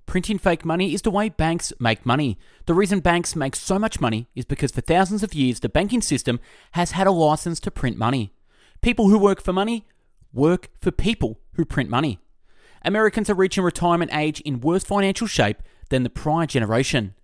Printing 0.06 0.38
fake 0.38 0.64
money 0.64 0.94
is 0.94 1.02
the 1.02 1.10
way 1.10 1.28
banks 1.28 1.72
make 1.80 2.04
money. 2.04 2.38
The 2.66 2.74
reason 2.74 3.00
banks 3.00 3.34
make 3.34 3.56
so 3.56 3.78
much 3.78 4.00
money 4.00 4.28
is 4.34 4.44
because 4.44 4.70
for 4.70 4.80
thousands 4.80 5.22
of 5.22 5.34
years 5.34 5.60
the 5.60 5.68
banking 5.68 6.02
system 6.02 6.40
has 6.72 6.92
had 6.92 7.06
a 7.06 7.12
license 7.12 7.58
to 7.60 7.70
print 7.70 7.96
money. 7.96 8.32
People 8.82 9.08
who 9.08 9.18
work 9.18 9.40
for 9.42 9.52
money 9.52 9.86
work 10.32 10.68
for 10.78 10.90
people 10.90 11.40
who 11.54 11.64
print 11.64 11.88
money. 11.88 12.18
Americans 12.84 13.30
are 13.30 13.34
reaching 13.34 13.64
retirement 13.64 14.14
age 14.14 14.40
in 14.40 14.60
worse 14.60 14.84
financial 14.84 15.26
shape 15.26 15.62
than 15.88 16.02
the 16.02 16.10
prior 16.10 16.46
generation. 16.46 17.14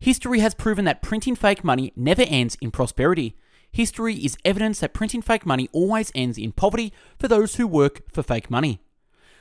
History 0.00 0.40
has 0.40 0.54
proven 0.54 0.84
that 0.84 1.02
printing 1.02 1.34
fake 1.34 1.64
money 1.64 1.92
never 1.96 2.22
ends 2.22 2.56
in 2.60 2.70
prosperity. 2.70 3.36
History 3.72 4.14
is 4.16 4.36
evidence 4.44 4.80
that 4.80 4.94
printing 4.94 5.22
fake 5.22 5.46
money 5.46 5.68
always 5.72 6.12
ends 6.14 6.38
in 6.38 6.52
poverty 6.52 6.92
for 7.18 7.28
those 7.28 7.56
who 7.56 7.66
work 7.66 8.02
for 8.12 8.22
fake 8.22 8.50
money. 8.50 8.80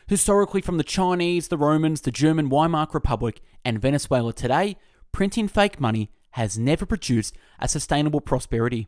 Historically, 0.08 0.62
from 0.62 0.78
the 0.78 0.84
Chinese, 0.86 1.50
the 1.50 1.58
Romans, 1.58 2.02
the 2.02 2.12
German 2.12 2.50
Weimar 2.50 2.88
Republic, 2.94 3.42
and 3.66 3.82
Venezuela 3.82 4.32
today, 4.32 4.78
printing 5.12 5.50
fake 5.50 5.82
money 5.82 6.12
has 6.32 6.58
never 6.58 6.86
produced 6.86 7.36
a 7.60 7.68
sustainable 7.68 8.22
prosperity. 8.22 8.88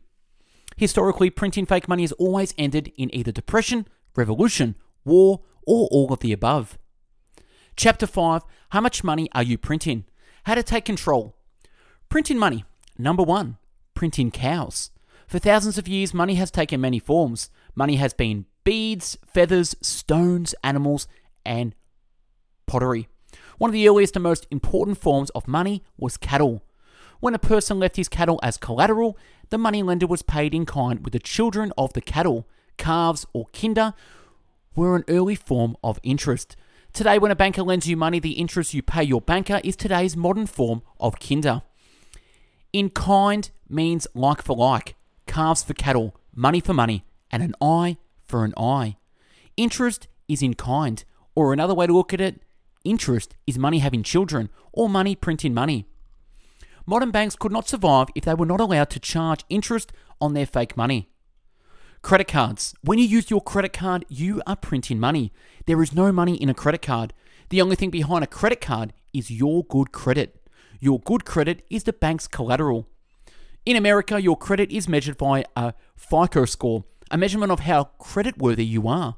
Historically, 0.78 1.28
printing 1.28 1.66
fake 1.66 1.88
money 1.88 2.04
has 2.04 2.12
always 2.12 2.54
ended 2.56 2.90
in 2.96 3.14
either 3.14 3.32
depression, 3.32 3.86
revolution, 4.16 4.76
war, 5.04 5.42
or 5.66 5.88
all 5.90 6.10
of 6.10 6.20
the 6.20 6.32
above. 6.32 6.78
Chapter 7.76 8.06
5 8.06 8.42
How 8.70 8.80
much 8.80 9.04
money 9.04 9.28
are 9.34 9.42
you 9.42 9.58
printing? 9.58 10.04
How 10.44 10.54
to 10.54 10.62
take 10.62 10.86
control. 10.86 11.36
Printing 12.08 12.38
money. 12.38 12.64
Number 12.96 13.22
1 13.22 13.58
Printing 13.92 14.30
cows. 14.30 14.90
For 15.26 15.38
thousands 15.38 15.76
of 15.76 15.86
years, 15.86 16.14
money 16.14 16.36
has 16.36 16.50
taken 16.50 16.80
many 16.80 16.98
forms. 16.98 17.50
Money 17.74 17.96
has 17.96 18.14
been 18.14 18.46
beads, 18.64 19.16
feathers, 19.26 19.74
stones, 19.80 20.54
animals, 20.62 21.08
and 21.44 21.74
pottery. 22.66 23.08
One 23.58 23.68
of 23.68 23.72
the 23.72 23.88
earliest 23.88 24.16
and 24.16 24.22
most 24.22 24.46
important 24.50 24.98
forms 24.98 25.30
of 25.30 25.48
money 25.48 25.82
was 25.98 26.16
cattle. 26.16 26.62
When 27.20 27.34
a 27.34 27.38
person 27.38 27.78
left 27.78 27.96
his 27.96 28.08
cattle 28.08 28.40
as 28.42 28.56
collateral, 28.56 29.18
the 29.50 29.58
moneylender 29.58 30.06
was 30.06 30.22
paid 30.22 30.54
in 30.54 30.64
kind 30.64 31.04
with 31.04 31.12
the 31.12 31.18
children 31.18 31.72
of 31.76 31.92
the 31.92 32.00
cattle. 32.00 32.48
Calves 32.78 33.26
or 33.34 33.46
kinder 33.52 33.92
were 34.74 34.96
an 34.96 35.04
early 35.08 35.34
form 35.34 35.76
of 35.84 36.00
interest. 36.02 36.56
Today, 36.92 37.18
when 37.18 37.30
a 37.30 37.36
banker 37.36 37.62
lends 37.62 37.86
you 37.86 37.96
money, 37.96 38.18
the 38.18 38.32
interest 38.32 38.72
you 38.72 38.82
pay 38.82 39.02
your 39.02 39.20
banker 39.20 39.60
is 39.62 39.76
today's 39.76 40.16
modern 40.16 40.46
form 40.46 40.82
of 40.98 41.20
kinder. 41.20 41.62
In 42.72 42.88
kind 42.88 43.50
means 43.68 44.06
like 44.14 44.42
for 44.42 44.56
like, 44.56 44.94
calves 45.26 45.62
for 45.62 45.74
cattle, 45.74 46.16
money 46.34 46.60
for 46.60 46.72
money, 46.72 47.04
and 47.30 47.42
an 47.42 47.54
eye 47.60 47.98
for 48.30 48.44
an 48.44 48.54
eye. 48.56 48.96
Interest 49.56 50.08
is 50.28 50.42
in 50.42 50.54
kind, 50.54 51.04
or 51.34 51.52
another 51.52 51.74
way 51.74 51.86
to 51.86 51.92
look 51.92 52.14
at 52.14 52.20
it, 52.20 52.42
interest 52.84 53.34
is 53.46 53.58
money 53.58 53.80
having 53.80 54.02
children, 54.02 54.48
or 54.72 54.88
money 54.88 55.14
printing 55.14 55.52
money. 55.52 55.84
Modern 56.86 57.10
banks 57.10 57.36
could 57.36 57.52
not 57.52 57.68
survive 57.68 58.08
if 58.14 58.24
they 58.24 58.34
were 58.34 58.46
not 58.46 58.60
allowed 58.60 58.90
to 58.90 59.00
charge 59.00 59.44
interest 59.48 59.92
on 60.20 60.34
their 60.34 60.46
fake 60.46 60.76
money. 60.76 61.08
Credit 62.02 62.26
cards. 62.26 62.74
When 62.82 62.98
you 62.98 63.04
use 63.04 63.30
your 63.30 63.42
credit 63.42 63.74
card, 63.74 64.06
you 64.08 64.40
are 64.46 64.56
printing 64.56 64.98
money. 64.98 65.32
There 65.66 65.82
is 65.82 65.92
no 65.92 66.10
money 66.10 66.36
in 66.36 66.48
a 66.48 66.54
credit 66.54 66.80
card. 66.80 67.12
The 67.50 67.60
only 67.60 67.76
thing 67.76 67.90
behind 67.90 68.24
a 68.24 68.26
credit 68.26 68.60
card 68.60 68.94
is 69.12 69.30
your 69.30 69.64
good 69.64 69.92
credit. 69.92 70.40
Your 70.80 70.98
good 71.00 71.24
credit 71.26 71.62
is 71.68 71.84
the 71.84 71.92
bank's 71.92 72.26
collateral. 72.26 72.88
In 73.66 73.76
America, 73.76 74.20
your 74.20 74.36
credit 74.36 74.72
is 74.72 74.88
measured 74.88 75.18
by 75.18 75.44
a 75.54 75.74
FICO 75.94 76.46
score, 76.46 76.84
a 77.10 77.18
measurement 77.18 77.52
of 77.52 77.60
how 77.60 77.90
creditworthy 78.00 78.68
you 78.68 78.88
are. 78.88 79.16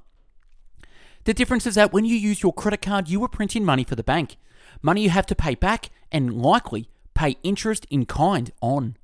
The 1.24 1.34
difference 1.34 1.66
is 1.66 1.76
that 1.76 1.92
when 1.92 2.04
you 2.04 2.16
use 2.16 2.42
your 2.42 2.52
credit 2.52 2.82
card, 2.82 3.08
you 3.08 3.22
are 3.22 3.28
printing 3.28 3.64
money 3.64 3.84
for 3.84 3.94
the 3.94 4.02
bank. 4.02 4.36
Money 4.80 5.02
you 5.02 5.10
have 5.10 5.26
to 5.26 5.34
pay 5.34 5.54
back 5.54 5.90
and 6.10 6.42
likely 6.42 6.88
pay 7.14 7.36
interest 7.42 7.86
in 7.90 8.06
kind 8.06 8.50
on. 8.60 8.96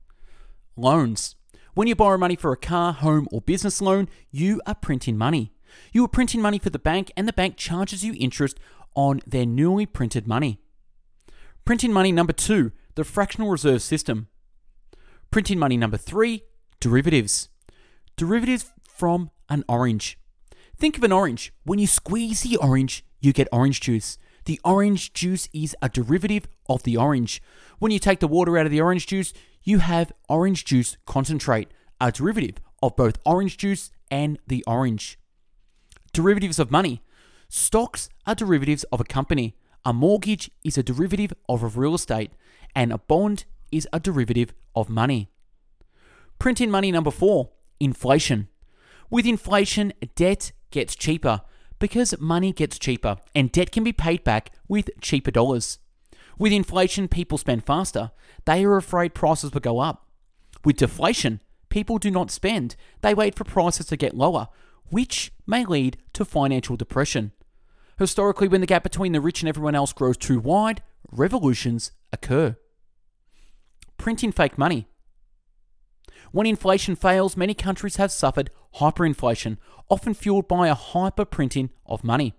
Loans. 0.76 1.36
When 1.74 1.86
you 1.86 1.94
borrow 1.94 2.18
money 2.18 2.34
for 2.34 2.52
a 2.52 2.56
car, 2.56 2.92
home, 2.92 3.28
or 3.30 3.40
business 3.40 3.80
loan, 3.80 4.08
you 4.32 4.60
are 4.66 4.74
printing 4.74 5.16
money. 5.16 5.52
You 5.92 6.04
are 6.04 6.08
printing 6.08 6.40
money 6.42 6.58
for 6.58 6.70
the 6.70 6.78
bank, 6.78 7.12
and 7.16 7.28
the 7.28 7.32
bank 7.32 7.56
charges 7.56 8.04
you 8.04 8.14
interest 8.18 8.58
on 8.96 9.20
their 9.26 9.46
newly 9.46 9.86
printed 9.86 10.26
money. 10.26 10.58
Printing 11.64 11.92
money 11.92 12.10
number 12.10 12.32
two, 12.32 12.72
the 12.96 13.04
fractional 13.04 13.50
reserve 13.50 13.82
system. 13.82 14.26
Printing 15.30 15.58
money 15.58 15.76
number 15.76 15.98
three, 15.98 16.42
derivatives. 16.80 17.48
Derivatives 18.16 18.72
from 18.98 19.30
an 19.48 19.64
orange. 19.68 20.18
Think 20.76 20.96
of 20.96 21.04
an 21.04 21.12
orange. 21.12 21.52
When 21.64 21.78
you 21.78 21.86
squeeze 21.86 22.42
the 22.42 22.56
orange, 22.56 23.04
you 23.20 23.32
get 23.32 23.48
orange 23.52 23.80
juice. 23.80 24.18
The 24.44 24.60
orange 24.64 25.12
juice 25.12 25.48
is 25.52 25.76
a 25.80 25.88
derivative 25.88 26.48
of 26.68 26.82
the 26.82 26.96
orange. 26.96 27.40
When 27.78 27.92
you 27.92 27.98
take 27.98 28.20
the 28.20 28.28
water 28.28 28.58
out 28.58 28.66
of 28.66 28.72
the 28.72 28.80
orange 28.80 29.06
juice, 29.06 29.32
you 29.62 29.78
have 29.78 30.12
orange 30.28 30.64
juice 30.64 30.96
concentrate, 31.06 31.68
a 32.00 32.10
derivative 32.10 32.56
of 32.82 32.96
both 32.96 33.18
orange 33.24 33.56
juice 33.56 33.90
and 34.10 34.38
the 34.46 34.64
orange. 34.66 35.18
Derivatives 36.12 36.58
of 36.58 36.70
money. 36.70 37.02
Stocks 37.48 38.08
are 38.26 38.34
derivatives 38.34 38.84
of 38.84 39.00
a 39.00 39.04
company. 39.04 39.54
A 39.84 39.92
mortgage 39.92 40.50
is 40.64 40.76
a 40.76 40.82
derivative 40.82 41.32
of 41.48 41.76
real 41.76 41.94
estate, 41.94 42.32
and 42.74 42.92
a 42.92 42.98
bond 42.98 43.44
is 43.70 43.86
a 43.92 44.00
derivative 44.00 44.52
of 44.74 44.88
money. 44.88 45.30
Printing 46.38 46.70
money 46.70 46.90
number 46.90 47.10
four 47.10 47.50
inflation. 47.80 48.48
With 49.10 49.26
inflation, 49.26 49.92
debt 50.16 50.52
gets 50.70 50.94
cheaper 50.94 51.40
because 51.78 52.18
money 52.18 52.52
gets 52.52 52.78
cheaper 52.78 53.16
and 53.34 53.50
debt 53.50 53.72
can 53.72 53.84
be 53.84 53.92
paid 53.92 54.22
back 54.24 54.52
with 54.68 54.90
cheaper 55.00 55.30
dollars. 55.30 55.78
With 56.38 56.52
inflation, 56.52 57.08
people 57.08 57.38
spend 57.38 57.64
faster. 57.64 58.10
They 58.44 58.64
are 58.64 58.76
afraid 58.76 59.14
prices 59.14 59.52
will 59.52 59.60
go 59.60 59.78
up. 59.80 60.06
With 60.64 60.76
deflation, 60.76 61.40
people 61.68 61.98
do 61.98 62.10
not 62.10 62.30
spend. 62.30 62.76
They 63.00 63.14
wait 63.14 63.34
for 63.34 63.44
prices 63.44 63.86
to 63.86 63.96
get 63.96 64.16
lower, 64.16 64.48
which 64.90 65.32
may 65.46 65.64
lead 65.64 65.96
to 66.12 66.24
financial 66.24 66.76
depression. 66.76 67.32
Historically, 67.98 68.46
when 68.46 68.60
the 68.60 68.66
gap 68.66 68.82
between 68.82 69.12
the 69.12 69.20
rich 69.20 69.42
and 69.42 69.48
everyone 69.48 69.74
else 69.74 69.92
grows 69.92 70.16
too 70.16 70.38
wide, 70.38 70.82
revolutions 71.10 71.92
occur. 72.12 72.56
Printing 73.96 74.30
fake 74.30 74.56
money. 74.56 74.86
When 76.32 76.46
inflation 76.46 76.96
fails, 76.96 77.36
many 77.36 77.54
countries 77.54 77.96
have 77.96 78.12
suffered 78.12 78.50
hyperinflation, 78.76 79.56
often 79.88 80.14
fueled 80.14 80.48
by 80.48 80.68
a 80.68 80.76
hyperprinting 80.76 81.70
of 81.86 82.04
money 82.04 82.34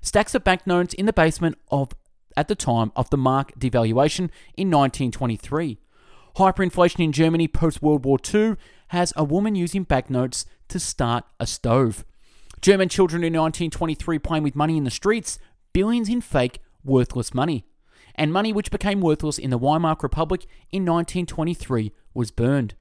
stacks 0.00 0.34
of 0.34 0.44
banknotes 0.44 0.94
in 0.94 1.06
the 1.06 1.12
basement 1.12 1.58
of 1.70 1.90
at 2.36 2.48
the 2.48 2.54
time 2.54 2.92
of 2.94 3.10
the 3.10 3.16
mark 3.16 3.52
devaluation 3.58 4.30
in 4.56 4.70
1923. 4.70 5.78
Hyperinflation 6.36 7.02
in 7.02 7.12
Germany 7.12 7.48
post 7.48 7.82
World 7.82 8.04
War 8.04 8.18
II 8.32 8.56
has 8.88 9.12
a 9.16 9.24
woman 9.24 9.54
using 9.54 9.82
banknotes 9.82 10.46
to 10.68 10.78
start 10.78 11.24
a 11.40 11.46
stove. 11.46 12.04
German 12.60 12.88
children 12.88 13.24
in 13.24 13.32
1923 13.32 14.18
playing 14.18 14.44
with 14.44 14.54
money 14.54 14.76
in 14.76 14.84
the 14.84 14.90
streets, 14.90 15.38
billions 15.72 16.08
in 16.08 16.20
fake, 16.20 16.60
worthless 16.84 17.34
money. 17.34 17.64
And 18.18 18.32
money 18.32 18.52
which 18.52 18.72
became 18.72 19.00
worthless 19.00 19.38
in 19.38 19.50
the 19.50 19.58
Weimar 19.58 19.96
Republic 20.02 20.42
in 20.72 20.84
1923 20.84 21.92
was 22.12 22.32
burned. 22.32 22.74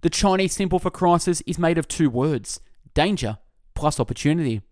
The 0.00 0.08
Chinese 0.08 0.52
symbol 0.52 0.78
for 0.78 0.90
crisis 0.90 1.42
is 1.44 1.58
made 1.58 1.76
of 1.76 1.88
two 1.88 2.08
words 2.08 2.60
danger 2.94 3.38
plus 3.74 3.98
opportunity. 3.98 4.62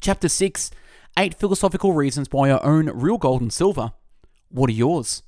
Chapter 0.00 0.28
6 0.28 0.70
Eight 1.18 1.34
Philosophical 1.34 1.92
Reasons 1.92 2.28
Why 2.30 2.50
I 2.50 2.58
Own 2.60 2.86
Real 2.86 3.18
Gold 3.18 3.42
and 3.42 3.52
Silver. 3.52 3.92
What 4.48 4.70
are 4.70 4.72
yours? 4.72 5.22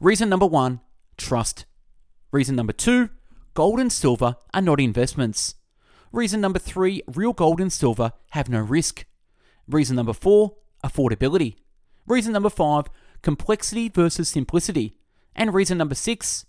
Reason 0.00 0.28
number 0.28 0.46
one 0.46 0.80
Trust. 1.16 1.64
Reason 2.32 2.56
number 2.56 2.72
two 2.72 3.10
Gold 3.54 3.78
and 3.78 3.92
silver 3.92 4.36
are 4.52 4.62
not 4.62 4.80
investments. 4.80 5.54
Reason 6.12 6.40
number 6.40 6.58
three 6.58 7.02
real 7.06 7.32
gold 7.32 7.60
and 7.60 7.72
silver 7.72 8.12
have 8.30 8.48
no 8.48 8.60
risk. 8.60 9.04
Reason 9.68 9.94
number 9.94 10.12
four 10.12 10.56
affordability. 10.84 11.56
Reason 12.08 12.32
number 12.32 12.48
five 12.48 12.86
complexity 13.20 13.90
versus 13.90 14.30
simplicity. 14.30 14.94
And 15.36 15.52
reason 15.52 15.76
number 15.76 15.94
six 15.94 16.46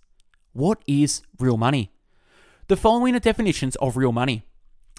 what 0.53 0.81
is 0.87 1.21
real 1.37 1.57
money? 1.57 1.91
The 2.67 2.77
following 2.77 3.13
are 3.15 3.19
definitions 3.19 3.75
of 3.75 3.97
real 3.97 4.13
money. 4.13 4.43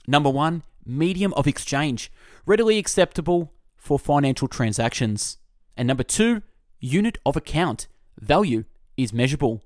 Number 0.07 0.29
one, 0.29 0.63
medium 0.85 1.33
of 1.33 1.47
exchange, 1.47 2.13
readily 2.45 2.77
acceptable 2.79 3.53
for 3.77 3.99
financial 3.99 4.49
transactions. 4.49 5.39
And 5.77 5.89
number 5.89 6.03
two, 6.03 6.43
unit 6.79 7.19
of 7.25 7.37
account, 7.37 7.89
value 8.19 8.65
is 8.99 9.15
measurable. 9.15 9.63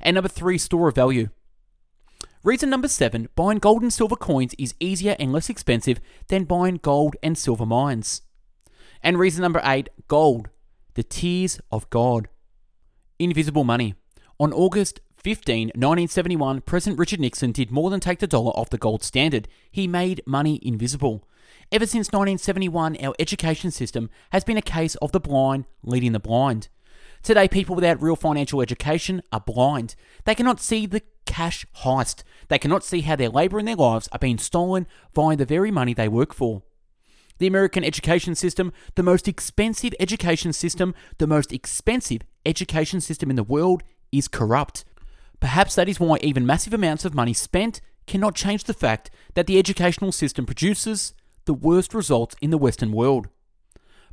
And 0.00 0.16
number 0.16 0.28
three, 0.28 0.58
store 0.58 0.88
of 0.88 0.94
value. 0.94 1.30
Reason 2.44 2.68
number 2.68 2.88
seven 2.88 3.28
buying 3.34 3.58
gold 3.58 3.82
and 3.82 3.92
silver 3.92 4.16
coins 4.16 4.54
is 4.58 4.74
easier 4.80 5.16
and 5.18 5.32
less 5.32 5.48
expensive 5.48 5.98
than 6.28 6.44
buying 6.44 6.76
gold 6.76 7.16
and 7.22 7.38
silver 7.38 7.66
mines. 7.66 8.22
And 9.02 9.18
reason 9.18 9.42
number 9.42 9.62
eight 9.64 9.88
gold, 10.08 10.48
the 10.94 11.02
tears 11.02 11.60
of 11.70 11.88
God. 11.90 12.28
Invisible 13.18 13.64
money. 13.64 13.94
On 14.38 14.52
August 14.52 15.00
15, 15.16 15.68
1971, 15.68 16.62
President 16.62 16.98
Richard 16.98 17.20
Nixon 17.20 17.52
did 17.52 17.70
more 17.70 17.90
than 17.90 18.00
take 18.00 18.18
the 18.18 18.26
dollar 18.26 18.52
off 18.52 18.70
the 18.70 18.78
gold 18.78 19.02
standard. 19.02 19.48
He 19.70 19.86
made 19.86 20.22
money 20.26 20.58
invisible. 20.62 21.26
Ever 21.72 21.86
since 21.86 22.08
1971, 22.08 22.96
our 23.02 23.14
education 23.18 23.70
system 23.70 24.10
has 24.30 24.44
been 24.44 24.56
a 24.56 24.62
case 24.62 24.94
of 24.96 25.12
the 25.12 25.20
blind 25.20 25.66
leading 25.82 26.12
the 26.12 26.20
blind. 26.20 26.68
Today, 27.22 27.48
people 27.48 27.76
without 27.76 28.00
real 28.00 28.16
financial 28.16 28.62
education 28.62 29.22
are 29.30 29.40
blind. 29.40 29.94
They 30.24 30.34
cannot 30.34 30.60
see 30.60 30.86
the 30.86 31.02
cash 31.26 31.66
heist. 31.84 32.22
They 32.48 32.58
cannot 32.58 32.82
see 32.82 33.02
how 33.02 33.16
their 33.16 33.28
labour 33.28 33.58
and 33.58 33.68
their 33.68 33.76
lives 33.76 34.08
are 34.12 34.18
being 34.18 34.38
stolen 34.38 34.86
via 35.14 35.36
the 35.36 35.44
very 35.44 35.70
money 35.70 35.92
they 35.92 36.08
work 36.08 36.32
for. 36.32 36.62
The 37.40 37.46
American 37.46 37.82
education 37.82 38.34
system, 38.34 38.70
the 38.96 39.02
most 39.02 39.26
expensive 39.26 39.94
education 39.98 40.52
system, 40.52 40.94
the 41.16 41.26
most 41.26 41.54
expensive 41.54 42.20
education 42.44 43.00
system 43.00 43.30
in 43.30 43.36
the 43.36 43.42
world, 43.42 43.82
is 44.12 44.28
corrupt. 44.28 44.84
Perhaps 45.40 45.74
that 45.74 45.88
is 45.88 45.98
why 45.98 46.18
even 46.20 46.44
massive 46.44 46.74
amounts 46.74 47.06
of 47.06 47.14
money 47.14 47.32
spent 47.32 47.80
cannot 48.06 48.34
change 48.34 48.64
the 48.64 48.74
fact 48.74 49.10
that 49.32 49.46
the 49.46 49.58
educational 49.58 50.12
system 50.12 50.44
produces 50.44 51.14
the 51.46 51.54
worst 51.54 51.94
results 51.94 52.36
in 52.42 52.50
the 52.50 52.58
Western 52.58 52.92
world. 52.92 53.28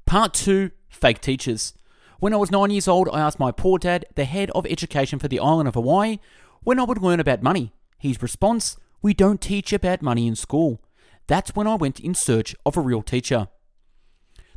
Part 0.05 0.34
2 0.34 0.72
Fake 0.88 1.19
Teachers. 1.19 1.74
When 2.19 2.34
I 2.34 2.38
was 2.38 2.50
nine 2.50 2.69
years 2.69 2.88
old, 2.88 3.10
I 3.12 3.19
asked 3.19 3.41
my 3.41 3.51
poor 3.51 3.77
dad, 3.77 4.05
the 4.15 4.24
head 4.24 4.51
of 4.51 4.65
education 4.65 5.19
for 5.19 5.27
the 5.27 5.39
island 5.39 5.67
of 5.67 5.74
Hawaii, 5.74 6.19
when 6.62 6.79
I 6.79 6.86
would 6.86 7.03
learn 7.03 7.19
about 7.19 7.43
money. 7.43 7.74
His 7.98 8.22
response, 8.22 8.77
We 9.01 9.13
don't 9.13 9.41
teach 9.41 9.74
about 9.74 10.01
money 10.01 10.27
in 10.27 10.38
school. 10.38 10.81
That's 11.27 11.55
when 11.55 11.67
I 11.67 11.75
went 11.75 12.00
in 12.00 12.15
search 12.15 12.55
of 12.65 12.77
a 12.77 12.81
real 12.81 13.01
teacher. 13.01 13.50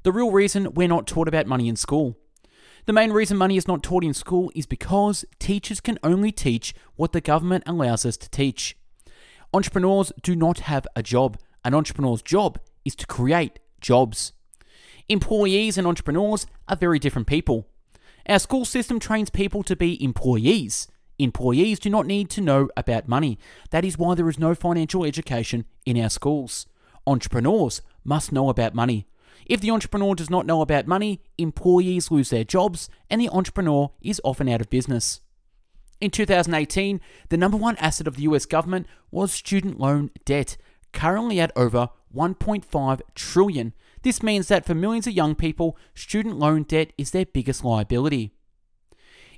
The 0.02 0.12
real 0.12 0.30
reason 0.30 0.72
we're 0.72 0.88
not 0.88 1.06
taught 1.06 1.28
about 1.28 1.46
money 1.46 1.68
in 1.68 1.76
school. 1.76 2.16
The 2.86 2.92
main 2.92 3.12
reason 3.12 3.36
money 3.36 3.56
is 3.56 3.68
not 3.68 3.82
taught 3.82 4.04
in 4.04 4.14
school 4.14 4.50
is 4.54 4.66
because 4.66 5.24
teachers 5.38 5.80
can 5.80 5.98
only 6.02 6.32
teach 6.32 6.74
what 6.96 7.12
the 7.12 7.20
government 7.20 7.64
allows 7.66 8.06
us 8.06 8.16
to 8.16 8.30
teach. 8.30 8.76
Entrepreneurs 9.52 10.12
do 10.22 10.34
not 10.34 10.60
have 10.60 10.86
a 10.96 11.02
job. 11.02 11.36
An 11.64 11.74
entrepreneur's 11.74 12.22
job 12.22 12.58
is 12.84 12.94
to 12.96 13.06
create 13.06 13.58
jobs. 13.80 14.32
Employees 15.08 15.76
and 15.76 15.86
entrepreneurs 15.86 16.46
are 16.68 16.76
very 16.76 16.98
different 16.98 17.26
people. 17.26 17.66
Our 18.28 18.38
school 18.38 18.64
system 18.64 19.00
trains 19.00 19.28
people 19.28 19.62
to 19.64 19.74
be 19.74 20.02
employees. 20.02 20.86
Employees 21.20 21.78
do 21.78 21.90
not 21.90 22.06
need 22.06 22.30
to 22.30 22.40
know 22.40 22.70
about 22.78 23.06
money. 23.06 23.38
That 23.72 23.84
is 23.84 23.98
why 23.98 24.14
there 24.14 24.28
is 24.30 24.38
no 24.38 24.54
financial 24.54 25.04
education 25.04 25.66
in 25.84 26.00
our 26.00 26.08
schools. 26.08 26.66
Entrepreneurs 27.06 27.82
must 28.04 28.32
know 28.32 28.48
about 28.48 28.74
money. 28.74 29.06
If 29.44 29.60
the 29.60 29.70
entrepreneur 29.70 30.14
does 30.14 30.30
not 30.30 30.46
know 30.46 30.62
about 30.62 30.86
money, 30.86 31.20
employees 31.36 32.10
lose 32.10 32.30
their 32.30 32.44
jobs 32.44 32.88
and 33.10 33.20
the 33.20 33.28
entrepreneur 33.28 33.90
is 34.00 34.18
often 34.25 34.49
out 34.49 34.62
of 34.62 34.71
business. 34.71 35.21
In 36.00 36.10
2018, 36.10 37.02
the 37.28 37.36
number 37.36 37.58
one 37.58 37.76
asset 37.76 38.06
of 38.06 38.16
the 38.16 38.23
US 38.23 38.47
government 38.47 38.86
was 39.10 39.30
student 39.30 39.78
loan 39.78 40.10
debt, 40.25 40.56
currently 40.95 41.38
at 41.38 41.52
over 41.54 41.90
1.5 42.16 43.00
trillion. 43.14 43.75
This 44.02 44.23
means 44.23 44.49
that 44.49 44.64
for 44.64 44.75
millions 44.75 45.06
of 45.06 45.12
young 45.12 45.34
people, 45.34 45.76
student 45.95 46.38
loan 46.38 46.62
debt 46.62 46.95
is 46.97 47.10
their 47.10 47.26
biggest 47.26 47.62
liability. 47.62 48.32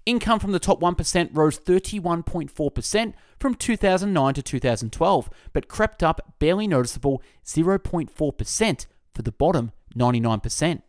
Income 0.04 0.40
from 0.40 0.50
the 0.52 0.58
top 0.58 0.80
1% 0.80 1.30
rose 1.32 1.58
31.4% 1.60 3.14
from 3.38 3.54
2009 3.54 4.34
to 4.34 4.42
2012, 4.42 5.30
but 5.52 5.68
crept 5.68 6.02
up 6.02 6.34
barely 6.40 6.66
noticeable 6.66 7.22
0.4% 7.44 8.86
for 9.14 9.22
the 9.22 9.32
bottom 9.32 9.72
99%. 9.96 10.82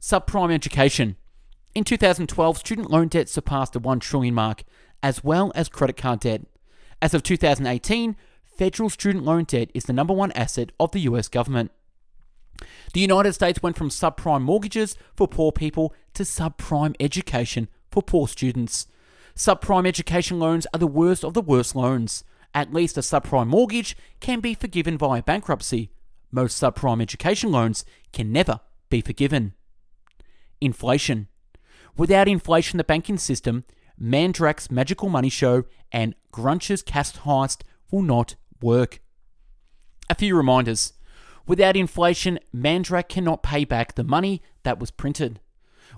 Subprime 0.00 0.52
education. 0.52 1.16
In 1.74 1.84
2012, 1.84 2.58
student 2.58 2.90
loan 2.90 3.08
debt 3.08 3.30
surpassed 3.30 3.72
the 3.72 3.78
1 3.78 4.00
trillion 4.00 4.34
mark, 4.34 4.64
as 5.02 5.24
well 5.24 5.50
as 5.54 5.70
credit 5.70 5.96
card 5.96 6.20
debt. 6.20 6.42
As 7.00 7.14
of 7.14 7.22
2018, 7.22 8.14
federal 8.44 8.90
student 8.90 9.24
loan 9.24 9.44
debt 9.44 9.70
is 9.72 9.84
the 9.84 9.92
number 9.94 10.12
one 10.12 10.32
asset 10.32 10.70
of 10.78 10.92
the 10.92 11.00
US 11.00 11.28
government. 11.28 11.70
The 12.92 13.00
United 13.00 13.32
States 13.32 13.62
went 13.62 13.76
from 13.76 13.88
subprime 13.88 14.42
mortgages 14.42 14.96
for 15.16 15.26
poor 15.26 15.50
people 15.50 15.94
to 16.12 16.24
subprime 16.24 16.94
education 17.00 17.68
for 17.92 18.02
poor 18.02 18.26
students. 18.26 18.86
Subprime 19.36 19.86
education 19.86 20.38
loans 20.38 20.66
are 20.74 20.78
the 20.78 20.86
worst 20.86 21.24
of 21.24 21.34
the 21.34 21.40
worst 21.40 21.76
loans. 21.76 22.24
At 22.54 22.74
least 22.74 22.98
a 22.98 23.00
subprime 23.00 23.48
mortgage 23.48 23.96
can 24.20 24.40
be 24.40 24.54
forgiven 24.54 24.98
via 24.98 25.22
bankruptcy. 25.22 25.90
Most 26.30 26.60
subprime 26.60 27.00
education 27.00 27.50
loans 27.52 27.84
can 28.12 28.32
never 28.32 28.60
be 28.90 29.00
forgiven. 29.00 29.54
Inflation. 30.60 31.28
Without 31.96 32.28
inflation, 32.28 32.78
the 32.78 32.84
banking 32.84 33.18
system, 33.18 33.64
Mandrake's 33.98 34.70
magical 34.70 35.08
money 35.08 35.28
show, 35.28 35.64
and 35.90 36.14
Grunch's 36.30 36.82
cash 36.82 37.12
heist 37.12 37.62
will 37.90 38.02
not 38.02 38.36
work. 38.60 39.00
A 40.08 40.14
few 40.14 40.36
reminders. 40.36 40.94
Without 41.46 41.76
inflation, 41.76 42.38
Mandrak 42.54 43.08
cannot 43.08 43.42
pay 43.42 43.64
back 43.64 43.94
the 43.94 44.04
money 44.04 44.42
that 44.62 44.78
was 44.78 44.90
printed. 44.90 45.40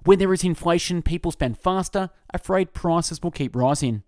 When 0.05 0.19
there 0.19 0.33
is 0.33 0.45
inflation, 0.45 1.03
people 1.03 1.33
spend 1.33 1.59
faster, 1.59 2.11
afraid 2.33 2.75
prices 2.75 3.23
will 3.23 3.31
keep 3.31 3.57
rising. 3.57 4.03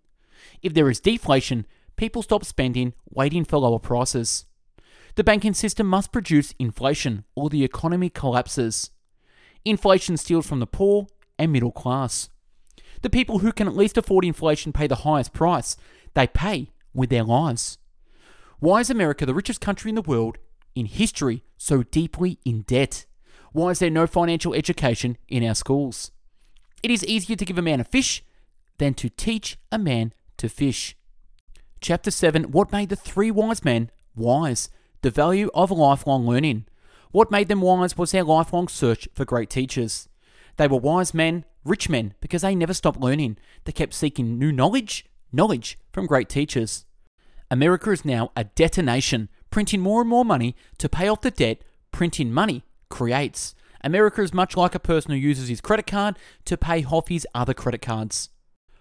If 0.63 0.75
there 0.75 0.91
is 0.91 1.01
deflation, 1.01 1.67
people 1.97 2.23
stop 2.23 2.45
spending, 2.45 2.93
waiting 3.09 3.45
for 3.45 3.59
lower 3.59 3.79
prices. 3.79 4.45
The 5.15 5.25
banking 5.25 5.55
system 5.55 5.87
must 5.87 6.13
produce 6.13 6.55
inflation, 6.59 7.25
or 7.35 7.49
the 7.49 7.65
economy 7.65 8.11
collapses. 8.11 8.91
Inflation 9.65 10.19
steals 10.19 10.47
from 10.47 10.61
the 10.61 10.67
poor 10.67 11.07
and 11.39 11.51
middle 11.51 11.73
class. 11.73 12.29
The 13.01 13.11
people 13.11 13.39
who 13.39 13.51
can 13.51 13.67
at 13.67 13.77
least 13.77 13.97
afford 13.97 14.25
inflation 14.25 14.73
pay 14.73 14.87
the 14.87 14.97
highest 14.97 15.33
price. 15.33 15.77
They 16.13 16.27
pay 16.27 16.73
with 16.93 17.09
their 17.09 17.25
lives. 17.25 17.79
Why 18.59 18.81
is 18.81 18.91
America 18.91 19.25
the 19.25 19.35
richest 19.35 19.61
country 19.63 19.89
in 19.89 19.95
the 19.95 20.03
world 20.03 20.37
in 20.75 20.87
history 20.87 21.43
so 21.57 21.83
deeply 21.83 22.39
in 22.45 22.63
debt? 22.63 23.07
Why 23.57 23.71
is 23.71 23.79
there 23.79 23.89
no 23.89 24.07
financial 24.07 24.53
education 24.53 25.17
in 25.29 25.43
our 25.43 25.55
schools? 25.55 26.11
It 26.83 26.91
is 26.91 27.03
easier 27.07 27.37
to 27.37 27.45
give 27.47 27.57
a 27.57 27.63
man 27.63 27.81
a 27.81 27.85
fish 27.85 28.23
than 28.77 28.93
to 28.93 29.09
teach 29.09 29.57
a 29.73 29.79
man 29.79 30.13
to 30.37 30.51
fish. 30.51 30.95
Chapter 31.81 32.11
7 32.11 32.51
What 32.53 32.71
made 32.71 32.91
the 32.91 32.97
three 32.97 33.31
wise 33.31 33.65
men 33.65 33.91
wise? 34.15 34.69
The 35.01 35.09
value 35.11 35.49
of 35.55 35.71
lifelong 35.71 36.27
learning. 36.27 36.67
What 37.13 37.31
made 37.31 37.49
them 37.49 37.63
wise 37.63 37.97
was 37.97 38.13
their 38.13 38.25
lifelong 38.25 38.69
search 38.69 39.09
for 39.15 39.25
great 39.25 39.49
teachers. 39.49 40.07
They 40.59 40.69
were 40.69 40.77
wise 40.77 41.15
men, 41.15 41.47
rich 41.65 41.89
men, 41.89 42.13
because 42.21 42.43
they 42.43 42.55
never 42.55 42.75
stopped 42.75 43.01
learning. 43.01 43.39
They 43.65 43.73
kept 43.73 43.95
seeking 43.95 44.39
new 44.39 44.53
knowledge, 44.53 45.07
knowledge 45.33 45.79
from 45.95 46.05
great 46.05 46.29
teachers. 46.29 46.85
America 47.51 47.91
is 47.91 48.05
now 48.05 48.33
a 48.37 48.45
debtor 48.45 48.83
nation, 48.83 49.31
printing 49.49 49.81
more 49.81 50.03
and 50.03 50.11
more 50.11 50.27
money 50.27 50.55
to 50.77 50.91
pay 50.91 51.09
off 51.09 51.23
the 51.23 51.31
debt 51.31 51.63
printing 51.91 52.31
money 52.31 52.63
creates. 52.89 53.55
America 53.83 54.23
is 54.23 54.35
much 54.35 54.57
like 54.57 54.75
a 54.75 54.81
person 54.81 55.13
who 55.13 55.17
uses 55.17 55.49
his 55.49 55.61
credit 55.61 55.87
card 55.87 56.19
to 56.45 56.57
pay 56.57 56.85
off 56.85 57.09
his 57.09 57.27
other 57.35 57.55
credit 57.55 57.83
cards. 57.83 58.31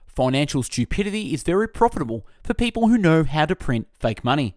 Financial 0.07 0.63
stupidity 0.63 1.33
is 1.33 1.43
very 1.43 1.67
profitable 1.67 2.25
for 2.43 2.53
people 2.53 2.87
who 2.87 2.97
know 2.97 3.23
how 3.23 3.45
to 3.45 3.55
print 3.55 3.87
fake 3.99 4.23
money. 4.23 4.55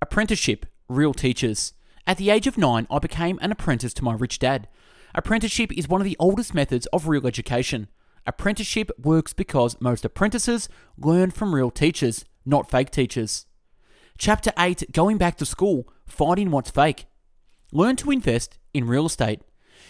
Apprenticeship, 0.00 0.66
real 0.88 1.12
teachers. 1.12 1.74
At 2.06 2.18
the 2.18 2.30
age 2.30 2.46
of 2.46 2.56
nine, 2.56 2.86
I 2.90 3.00
became 3.00 3.38
an 3.42 3.50
apprentice 3.50 3.92
to 3.94 4.04
my 4.04 4.14
rich 4.14 4.38
dad. 4.38 4.68
Apprenticeship 5.14 5.76
is 5.76 5.88
one 5.88 6.00
of 6.00 6.04
the 6.04 6.16
oldest 6.20 6.54
methods 6.54 6.86
of 6.86 7.08
real 7.08 7.26
education. 7.26 7.88
Apprenticeship 8.26 8.90
works 9.02 9.32
because 9.32 9.80
most 9.80 10.04
apprentices 10.04 10.68
learn 10.96 11.30
from 11.30 11.54
real 11.54 11.70
teachers, 11.70 12.24
not 12.44 12.70
fake 12.70 12.90
teachers. 12.90 13.46
Chapter 14.18 14.52
8 14.58 14.92
Going 14.92 15.18
Back 15.18 15.36
to 15.38 15.46
School 15.46 15.88
Fighting 16.06 16.50
What's 16.50 16.70
Fake. 16.70 17.06
Learn 17.72 17.96
to 17.96 18.10
invest 18.10 18.58
in 18.76 18.86
real 18.86 19.06
estate. 19.06 19.40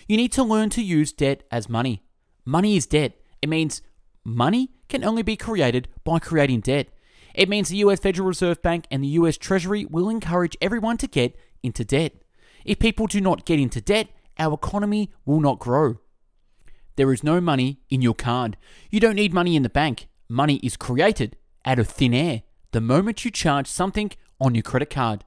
You 0.07 0.17
need 0.17 0.33
to 0.33 0.45
learn 0.45 0.71
to 0.71 0.83
use 0.83 1.13
debt 1.13 1.43
as 1.51 1.69
money. 1.69 2.05
Money 2.45 2.77
is 2.77 2.87
debt. 2.87 3.21
It 3.43 3.49
means 3.49 3.83
money 4.25 4.71
can 4.89 5.03
only 5.03 5.23
be 5.23 5.37
created 5.37 5.89
by 6.05 6.21
creating 6.21 6.61
debt. 6.61 6.89
It 7.35 7.49
means 7.49 7.69
the 7.69 7.79
US 7.79 7.99
Federal 7.99 8.29
Reserve 8.29 8.63
Bank 8.63 8.87
and 8.91 9.03
the 9.03 9.19
US 9.21 9.37
Treasury 9.37 9.85
will 9.85 10.09
encourage 10.09 10.57
everyone 10.61 10.97
to 10.99 11.09
get 11.09 11.37
into 11.63 11.85
debt. 11.85 12.13
If 12.65 12.79
people 12.79 13.09
do 13.09 13.21
not 13.21 13.45
get 13.45 13.59
into 13.59 13.81
debt, 13.81 14.09
our 14.39 14.55
economy 14.55 15.11
will 15.25 15.41
not 15.41 15.59
grow. 15.59 15.99
There 16.95 17.13
is 17.13 17.25
no 17.25 17.41
money 17.41 17.81
in 17.91 18.01
your 18.01 18.15
card. 18.15 18.57
You 18.91 19.01
don't 19.01 19.17
need 19.17 19.35
money 19.35 19.57
in 19.57 19.65
the 19.65 19.69
bank. 19.69 20.09
Money 20.29 20.61
is 20.63 20.77
created 20.77 21.37
out 21.65 21.79
of 21.79 21.89
thin 21.89 22.15
air 22.15 22.43
the 22.73 22.81
moment 22.81 23.25
you 23.25 23.31
charge 23.31 23.67
something 23.67 24.13
on 24.41 24.55
your 24.55 24.63
credit 24.63 24.91
card. 24.91 25.25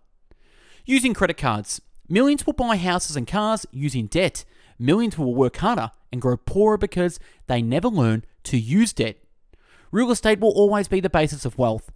Using 0.85 1.13
credit 1.13 1.37
cards, 1.37 1.81
millions 2.09 2.45
will 2.45 2.53
buy 2.53 2.77
houses 2.77 3.15
and 3.15 3.27
cars 3.27 3.65
using 3.71 4.07
debt. 4.07 4.45
Millions 4.77 5.17
will 5.17 5.35
work 5.35 5.57
harder 5.57 5.91
and 6.11 6.21
grow 6.21 6.37
poorer 6.37 6.77
because 6.77 7.19
they 7.47 7.61
never 7.61 7.87
learn 7.87 8.23
to 8.43 8.57
use 8.57 8.93
debt. 8.93 9.17
Real 9.91 10.11
estate 10.11 10.39
will 10.39 10.51
always 10.51 10.87
be 10.87 10.99
the 10.99 11.09
basis 11.09 11.45
of 11.45 11.57
wealth. 11.57 11.91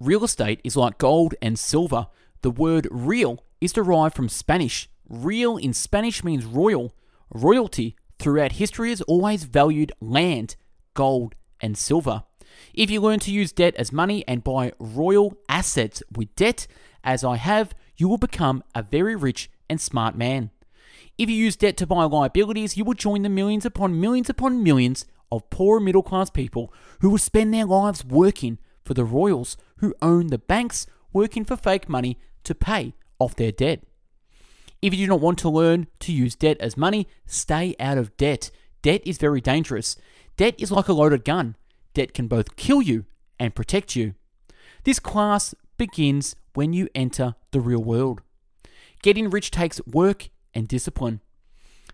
Real 0.00 0.24
estate 0.24 0.60
is 0.64 0.76
like 0.76 0.98
gold 0.98 1.34
and 1.42 1.58
silver. 1.58 2.06
The 2.42 2.50
word 2.50 2.88
real 2.90 3.44
is 3.60 3.72
derived 3.72 4.16
from 4.16 4.28
Spanish. 4.28 4.88
Real 5.08 5.56
in 5.56 5.72
Spanish 5.72 6.24
means 6.24 6.44
royal. 6.44 6.94
Royalty 7.32 7.96
throughout 8.18 8.52
history 8.52 8.90
has 8.90 9.02
always 9.02 9.44
valued 9.44 9.92
land, 10.00 10.56
gold, 10.94 11.34
and 11.60 11.76
silver. 11.76 12.24
If 12.74 12.90
you 12.90 13.00
learn 13.00 13.18
to 13.20 13.32
use 13.32 13.52
debt 13.52 13.74
as 13.76 13.92
money 13.92 14.24
and 14.26 14.44
buy 14.44 14.72
royal 14.78 15.36
assets 15.48 16.02
with 16.14 16.34
debt, 16.36 16.66
as 17.04 17.24
I 17.24 17.36
have, 17.36 17.74
you 18.02 18.08
will 18.08 18.18
become 18.18 18.64
a 18.74 18.82
very 18.82 19.14
rich 19.14 19.48
and 19.70 19.80
smart 19.80 20.16
man. 20.16 20.50
If 21.16 21.30
you 21.30 21.36
use 21.36 21.54
debt 21.54 21.76
to 21.76 21.86
buy 21.86 22.02
liabilities, 22.02 22.76
you 22.76 22.84
will 22.84 22.94
join 22.94 23.22
the 23.22 23.28
millions 23.28 23.64
upon 23.64 24.00
millions 24.00 24.28
upon 24.28 24.64
millions 24.64 25.06
of 25.30 25.48
poor 25.50 25.78
middle 25.78 26.02
class 26.02 26.28
people 26.28 26.74
who 27.00 27.10
will 27.10 27.18
spend 27.18 27.54
their 27.54 27.64
lives 27.64 28.04
working 28.04 28.58
for 28.84 28.94
the 28.94 29.04
royals 29.04 29.56
who 29.76 29.94
own 30.02 30.26
the 30.26 30.38
banks, 30.38 30.84
working 31.12 31.44
for 31.44 31.56
fake 31.56 31.88
money 31.88 32.18
to 32.42 32.56
pay 32.56 32.94
off 33.20 33.36
their 33.36 33.52
debt. 33.52 33.84
If 34.82 34.92
you 34.92 35.06
do 35.06 35.10
not 35.10 35.20
want 35.20 35.38
to 35.38 35.48
learn 35.48 35.86
to 36.00 36.12
use 36.12 36.34
debt 36.34 36.56
as 36.58 36.76
money, 36.76 37.06
stay 37.24 37.76
out 37.78 37.98
of 37.98 38.16
debt. 38.16 38.50
Debt 38.82 39.02
is 39.04 39.16
very 39.16 39.40
dangerous. 39.40 39.94
Debt 40.36 40.56
is 40.58 40.72
like 40.72 40.88
a 40.88 40.92
loaded 40.92 41.24
gun. 41.24 41.54
Debt 41.94 42.14
can 42.14 42.26
both 42.26 42.56
kill 42.56 42.82
you 42.82 43.04
and 43.38 43.54
protect 43.54 43.94
you. 43.94 44.14
This 44.84 44.98
class 44.98 45.54
begins 45.76 46.34
when 46.54 46.72
you 46.72 46.88
enter 46.92 47.36
the 47.52 47.60
real 47.60 47.82
world. 47.82 48.20
Getting 49.00 49.30
rich 49.30 49.52
takes 49.52 49.80
work 49.86 50.28
and 50.54 50.66
discipline. 50.66 51.20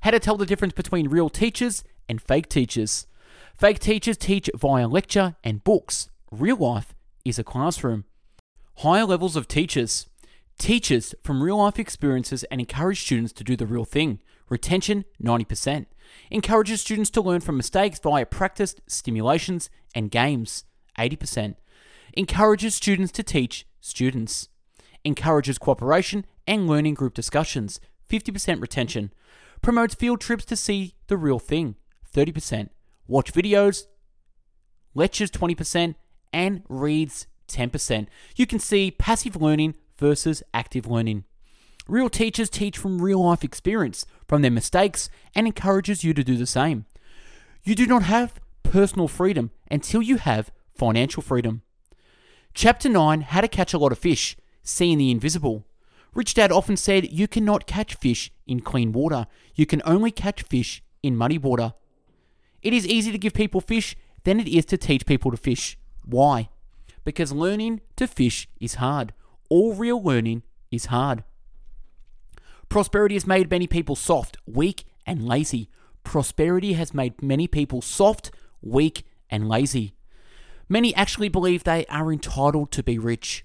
How 0.01 0.11
to 0.11 0.19
tell 0.19 0.39
the 0.39 0.47
difference 0.47 0.73
between 0.73 1.09
real 1.09 1.29
teachers 1.29 1.85
and 2.09 2.21
fake 2.21 2.49
teachers. 2.49 3.07
Fake 3.55 3.79
teachers 3.79 4.17
teach 4.17 4.49
via 4.57 4.89
lecture 4.89 5.37
and 5.45 5.63
books. 5.65 6.09
Real 6.31 6.57
life 6.57 6.95
is 7.27 7.39
a 7.39 7.45
classroom. 7.45 8.05
Higher 8.77 9.05
levels 9.05 9.37
of 9.37 9.49
teachers. 9.49 10.07
Teachers 10.59 11.15
from 11.23 11.43
real 11.43 11.59
life 11.59 11.79
experiences 11.79 12.43
and 12.45 12.59
encourage 12.59 13.03
students 13.03 13.35
to 13.35 13.45
do 13.45 13.55
the 13.55 13.67
real 13.67 13.85
thing. 13.85 14.21
Retention 14.49 15.05
90%. 15.23 15.87
Encourages 16.31 16.81
students 16.81 17.11
to 17.11 17.21
learn 17.21 17.41
from 17.41 17.59
mistakes 17.59 17.99
via 17.99 18.25
practiced 18.25 18.81
stimulations 18.87 19.69
and 19.95 20.11
games 20.11 20.65
80%. 20.99 21.57
Encourages 22.19 22.75
students 22.75 23.13
to 23.13 23.23
teach 23.23 23.65
students. 23.81 24.49
Encourages 25.05 25.57
cooperation 25.57 26.27
and 26.49 26.67
learning 26.67 26.95
group 26.95 27.15
discussions 27.15 27.79
50% 28.11 28.61
retention. 28.61 29.13
Promotes 29.63 29.95
field 29.95 30.21
trips 30.21 30.45
to 30.47 30.57
see 30.57 30.97
the 31.07 31.17
real 31.17 31.39
thing 31.39 31.77
30%. 32.13 32.71
Watch 33.07 33.33
videos, 33.33 33.85
lectures 34.97 35.31
20%, 35.31 35.95
and 36.33 36.65
reads 36.69 37.29
10%. 37.47 38.09
You 38.35 38.47
can 38.49 38.59
see 38.59 38.91
passive 38.91 39.41
learning 39.41 39.77
versus 39.97 40.43
active 40.53 40.89
learning. 40.89 41.23
Real 41.87 42.11
teachers 42.11 42.51
teach 42.51 42.77
from 42.79 43.01
real 43.01 43.25
life 43.25 43.45
experience, 43.45 44.05
from 44.27 44.43
their 44.43 44.51
mistakes, 44.51 45.09
and 45.37 45.47
encourages 45.47 46.03
you 46.03 46.13
to 46.15 46.25
do 46.25 46.37
the 46.37 46.47
same. 46.47 46.85
You 47.63 47.77
do 47.77 47.87
not 47.87 48.03
have 48.03 48.41
personal 48.65 49.07
freedom 49.07 49.53
until 49.71 50.03
you 50.03 50.17
have 50.17 50.51
financial 50.75 51.23
freedom. 51.23 51.63
Chapter 52.61 52.89
9 52.89 53.21
How 53.21 53.41
to 53.41 53.47
Catch 53.47 53.73
a 53.73 53.79
Lot 53.79 53.93
of 53.93 54.01
Fish, 54.01 54.37
Seeing 54.65 54.99
the 54.99 55.13
Invisible. 55.13 55.65
Rich 56.13 56.35
Dad 56.35 56.51
often 56.51 56.77
said, 56.77 57.13
You 57.13 57.29
cannot 57.29 57.69
catch 57.69 57.95
fish 57.95 58.33
in 58.49 58.63
clean 58.63 58.91
water. 58.91 59.29
You 59.55 59.65
can 59.65 59.81
only 59.85 60.11
catch 60.11 60.43
fish 60.43 60.83
in 61.01 61.17
muddy 61.17 61.39
water. 61.39 61.75
It 62.61 62.73
is 62.73 62.85
easy 62.85 63.13
to 63.13 63.17
give 63.19 63.33
people 63.33 63.61
fish 63.61 63.95
than 64.25 64.41
it 64.41 64.49
is 64.49 64.65
to 64.65 64.77
teach 64.77 65.07
people 65.07 65.31
to 65.31 65.37
fish. 65.37 65.79
Why? 66.05 66.49
Because 67.05 67.31
learning 67.31 67.81
to 67.95 68.09
fish 68.09 68.49
is 68.59 68.75
hard. 68.75 69.13
All 69.49 69.75
real 69.75 70.03
learning 70.03 70.43
is 70.73 70.87
hard. 70.87 71.23
Prosperity 72.69 73.15
has 73.15 73.25
made 73.25 73.53
many 73.53 73.69
people 73.69 73.95
soft, 73.95 74.37
weak, 74.47 74.85
and 75.07 75.23
lazy. 75.23 75.71
Prosperity 76.03 76.73
has 76.73 76.93
made 76.93 77.23
many 77.23 77.47
people 77.47 77.83
soft, 77.83 78.33
weak, 78.61 79.05
and 79.31 79.49
lazy. 79.49 79.95
Many 80.69 80.95
actually 80.95 81.29
believe 81.29 81.65
they 81.65 81.87
are 81.87 82.13
entitled 82.13 82.71
to 82.73 82.83
be 82.83 82.99
rich. 82.99 83.45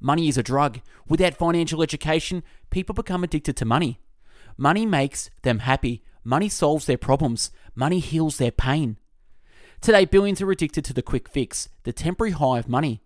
Money 0.00 0.28
is 0.28 0.36
a 0.36 0.42
drug. 0.42 0.80
Without 1.08 1.34
financial 1.34 1.82
education, 1.82 2.42
people 2.70 2.94
become 2.94 3.22
addicted 3.22 3.56
to 3.56 3.64
money. 3.64 4.00
Money 4.56 4.84
makes 4.84 5.30
them 5.42 5.60
happy. 5.60 6.02
Money 6.24 6.48
solves 6.48 6.86
their 6.86 6.98
problems. 6.98 7.50
Money 7.74 8.00
heals 8.00 8.38
their 8.38 8.50
pain. 8.50 8.98
Today, 9.80 10.04
billions 10.04 10.40
are 10.40 10.50
addicted 10.50 10.84
to 10.86 10.92
the 10.92 11.02
quick 11.02 11.28
fix, 11.28 11.68
the 11.84 11.92
temporary 11.92 12.32
high 12.32 12.58
of 12.58 12.68
money. 12.68 13.02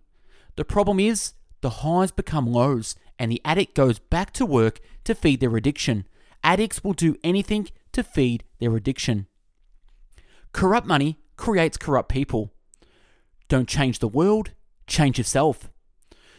The 0.55 0.65
problem 0.65 0.99
is, 0.99 1.33
the 1.61 1.69
highs 1.69 2.11
become 2.11 2.47
lows, 2.47 2.95
and 3.19 3.31
the 3.31 3.41
addict 3.45 3.75
goes 3.75 3.99
back 3.99 4.31
to 4.33 4.45
work 4.45 4.79
to 5.03 5.13
feed 5.13 5.39
their 5.39 5.55
addiction. 5.55 6.07
Addicts 6.43 6.83
will 6.83 6.93
do 6.93 7.15
anything 7.23 7.67
to 7.91 8.03
feed 8.03 8.43
their 8.59 8.75
addiction. 8.75 9.27
Corrupt 10.53 10.87
money 10.87 11.19
creates 11.37 11.77
corrupt 11.77 12.09
people. 12.09 12.51
Don't 13.51 13.67
change 13.67 13.99
the 13.99 14.07
world, 14.07 14.51
change 14.87 15.17
yourself. 15.17 15.69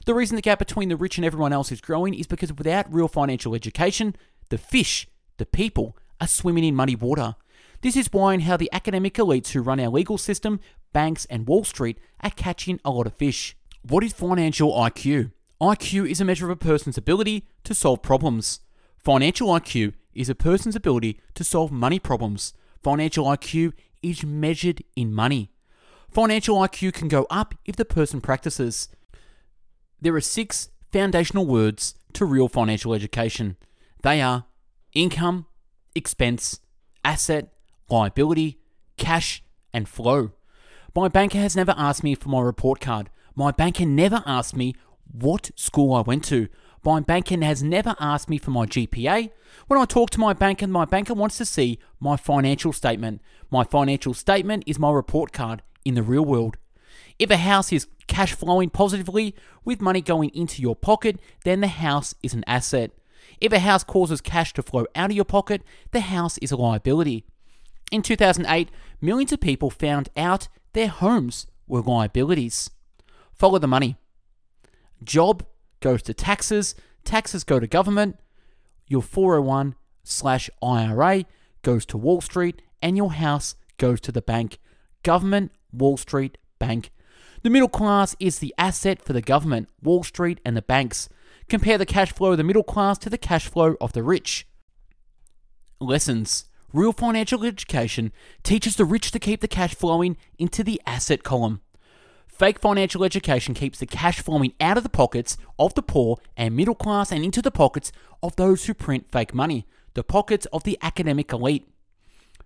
The 0.07 0.15
reason 0.15 0.37
the 0.37 0.41
gap 0.41 0.59
between 0.59 0.89
the 0.89 0.97
rich 0.97 1.19
and 1.19 1.27
everyone 1.27 1.53
else 1.53 1.71
is 1.71 1.83
growing 1.83 2.15
is 2.15 2.27
because 2.27 2.55
without 2.55 2.91
real 2.91 3.07
financial 3.07 3.55
education, 3.55 4.17
the 4.49 4.57
fish, 4.57 5.07
the 5.37 5.45
people, 5.45 5.95
are 6.23 6.27
swimming 6.27 6.65
in 6.65 6.75
muddy 6.75 6.97
water. 6.97 7.37
This 7.83 7.97
is 7.97 8.09
why 8.11 8.33
and 8.33 8.45
how 8.45 8.57
the 8.57 8.71
academic 8.73 9.17
elites 9.17 9.51
who 9.51 9.61
run 9.61 9.79
our 9.79 9.91
legal 9.91 10.17
system, 10.17 10.59
banks, 10.95 11.27
and 11.27 11.47
Wall 11.47 11.65
Street 11.65 11.99
are 12.21 12.31
catching 12.31 12.81
a 12.83 12.91
lot 12.91 13.07
of 13.07 13.13
fish. 13.13 13.59
What 13.87 14.03
is 14.03 14.15
financial 14.15 14.73
IQ? 14.73 15.33
IQ 15.61 16.11
is 16.11 16.19
a 16.23 16.25
measure 16.25 16.47
of 16.47 16.53
a 16.53 16.57
person's 16.57 16.97
ability 16.97 17.47
to 17.65 17.75
solve 17.75 18.01
problems. 18.01 18.61
Financial 18.97 19.49
IQ 19.49 19.93
is 20.15 20.31
a 20.31 20.35
person's 20.35 20.77
ability 20.77 21.21
to 21.35 21.45
solve 21.45 21.71
money 21.71 21.99
problems. 21.99 22.55
Financial 22.83 23.27
IQ 23.27 23.75
is 24.03 24.25
measured 24.25 24.83
in 24.97 25.13
money. 25.13 25.51
Financial 26.13 26.57
IQ 26.57 26.93
can 26.93 27.09
go 27.09 27.27
up 27.31 27.55
if 27.65 27.75
the 27.75 27.87
person 27.87 28.21
practices. 28.21 28.91
There 29.99 30.15
are 30.15 30.21
six 30.21 30.69
foundational 30.93 31.47
words 31.47 31.95
to 32.13 32.27
real 32.27 32.49
financial 32.49 32.93
education. 32.93 33.57
They 34.03 34.21
are 34.21 34.45
income, 34.93 35.47
expense, 35.95 36.61
asset, 37.03 37.55
liability, 37.89 38.59
cash, 38.99 39.43
and 39.73 39.89
flow. 39.89 40.33
My 40.95 41.09
banker 41.09 41.39
has 41.39 41.57
never 41.57 41.75
asked 41.79 42.05
me 42.05 42.15
for 42.15 42.29
my 42.29 42.43
report 42.43 42.79
card. 42.79 43.09
My 43.35 43.51
banker 43.51 43.87
never 43.87 44.23
asked 44.27 44.55
me 44.55 44.75
what 45.11 45.51
school 45.57 45.95
I 45.95 46.03
went 46.03 46.25
to. 46.25 46.49
My 46.85 47.01
banker 47.01 47.43
has 47.43 47.63
never 47.63 47.97
asked 47.99 48.29
me 48.29 48.37
for 48.37 48.51
my 48.51 48.67
GPA. 48.67 49.31
When 49.67 49.81
I 49.81 49.87
talk 49.87 50.11
to 50.11 50.21
my 50.21 50.35
banker, 50.35 50.67
my 50.67 50.85
banker 50.85 51.15
wants 51.15 51.39
to 51.39 51.47
see 51.47 51.79
my 52.01 52.19
financial 52.19 52.75
statement. 52.75 53.23
My 53.51 53.65
financial 53.65 54.13
statement 54.13 54.65
is 54.67 54.79
my 54.79 54.91
report 54.91 55.33
card 55.33 55.63
in 55.85 55.95
the 55.95 56.03
real 56.03 56.25
world. 56.25 56.57
If 57.19 57.31
a 57.31 57.37
house 57.37 57.73
is 57.73 57.87
cash 58.07 58.35
flowing 58.35 58.71
positively 58.71 59.35
with 59.65 59.81
money 59.81 60.01
going 60.01 60.31
into 60.31 60.63
your 60.63 60.77
pocket, 60.77 61.21
then 61.45 61.61
the 61.61 61.69
house 61.69 62.15
is 62.23 62.35
an 62.35 62.45
asset. 62.47 62.91
If 63.41 63.53
a 63.53 63.59
house 63.59 63.85
causes 63.85 64.21
cash 64.21 64.53
to 64.55 64.63
flow 64.63 64.87
out 64.95 65.11
of 65.11 65.17
your 65.17 65.25
pocket, 65.25 65.63
the 65.91 66.01
house 66.01 66.39
is 66.39 66.53
a 66.53 66.57
liability. 66.57 67.25
In 67.91 68.03
2008, 68.03 68.71
millions 69.01 69.33
of 69.33 69.41
people 69.41 69.71
found 69.71 70.09
out 70.17 70.49
their 70.73 70.89
homes 70.89 71.47
were 71.67 71.83
liabilities. 71.83 72.71
Follow 73.35 73.59
the 73.59 73.67
money. 73.67 73.97
Job 75.03 75.45
goes 75.81 76.03
to 76.03 76.15
taxes, 76.15 76.75
taxes 77.05 77.45
go 77.45 77.59
to 77.59 77.67
government, 77.67 78.17
your 78.87 79.03
401 79.03 79.75
slash 80.05 80.49
IRA 80.63 81.25
goes 81.63 81.85
to 81.87 81.97
Wall 81.97 82.21
Street, 82.21 82.63
and 82.81 82.97
your 82.97 83.13
house 83.13 83.55
goes 83.79 84.01
to 84.03 84.13
the 84.13 84.23
bank. 84.23 84.59
Government, 85.03 85.53
Wall 85.73 85.97
Street, 85.97 86.39
bank. 86.59 86.91
The 87.43 87.51
middle 87.51 87.69
class 87.69 88.15
is 88.21 88.39
the 88.39 88.55
asset 88.57 89.03
for 89.03 89.13
the 89.13 89.23
government, 89.23 89.69
Wall 89.83 90.03
Street, 90.03 90.41
and 90.45 90.57
the 90.57 90.63
banks. 90.63 91.09
Compare 91.49 91.79
the 91.79 91.87
cash 91.87 92.13
flow 92.13 92.33
of 92.33 92.39
the 92.39 92.45
middle 92.45 92.63
class 92.63 92.99
to 92.99 93.11
the 93.11 93.19
cash 93.19 93.47
flow 93.47 93.77
of 93.81 93.93
the 93.93 94.03
rich. 94.03 94.47
Lessons 95.81 96.45
Real 96.73 96.93
financial 96.93 97.45
education 97.45 98.13
teaches 98.43 98.77
the 98.77 98.87
rich 98.87 99.11
to 99.11 99.19
keep 99.19 99.41
the 99.41 99.49
cash 99.49 99.75
flowing 99.75 100.17
into 100.39 100.65
the 100.65 100.81
asset 100.87 101.23
column. 101.23 101.61
Fake 102.27 102.59
financial 102.59 103.05
education 103.05 103.53
keeps 103.53 103.79
the 103.79 103.87
cash 103.87 104.21
flowing 104.21 104.55
out 104.59 104.79
of 104.79 104.83
the 104.83 104.89
pockets 104.89 105.37
of 105.59 105.75
the 105.75 105.83
poor 105.83 106.17
and 106.35 106.57
middle 106.57 106.75
class 106.75 107.13
and 107.13 107.23
into 107.25 107.43
the 107.43 107.51
pockets 107.51 107.93
of 108.23 108.37
those 108.37 108.65
who 108.65 108.73
print 108.73 109.13
fake 109.13 109.35
money, 109.35 109.67
the 109.93 110.03
pockets 110.03 110.47
of 110.47 110.65
the 110.65 110.79
academic 110.81 111.31
elite. 111.31 111.69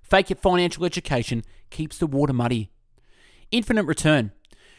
Fake 0.03 0.37
financial 0.41 0.85
education 0.85 1.45
keeps 1.71 1.99
the 1.99 2.07
water 2.09 2.33
muddy. 2.33 2.71
Infinite 3.51 3.85
return. 3.85 4.33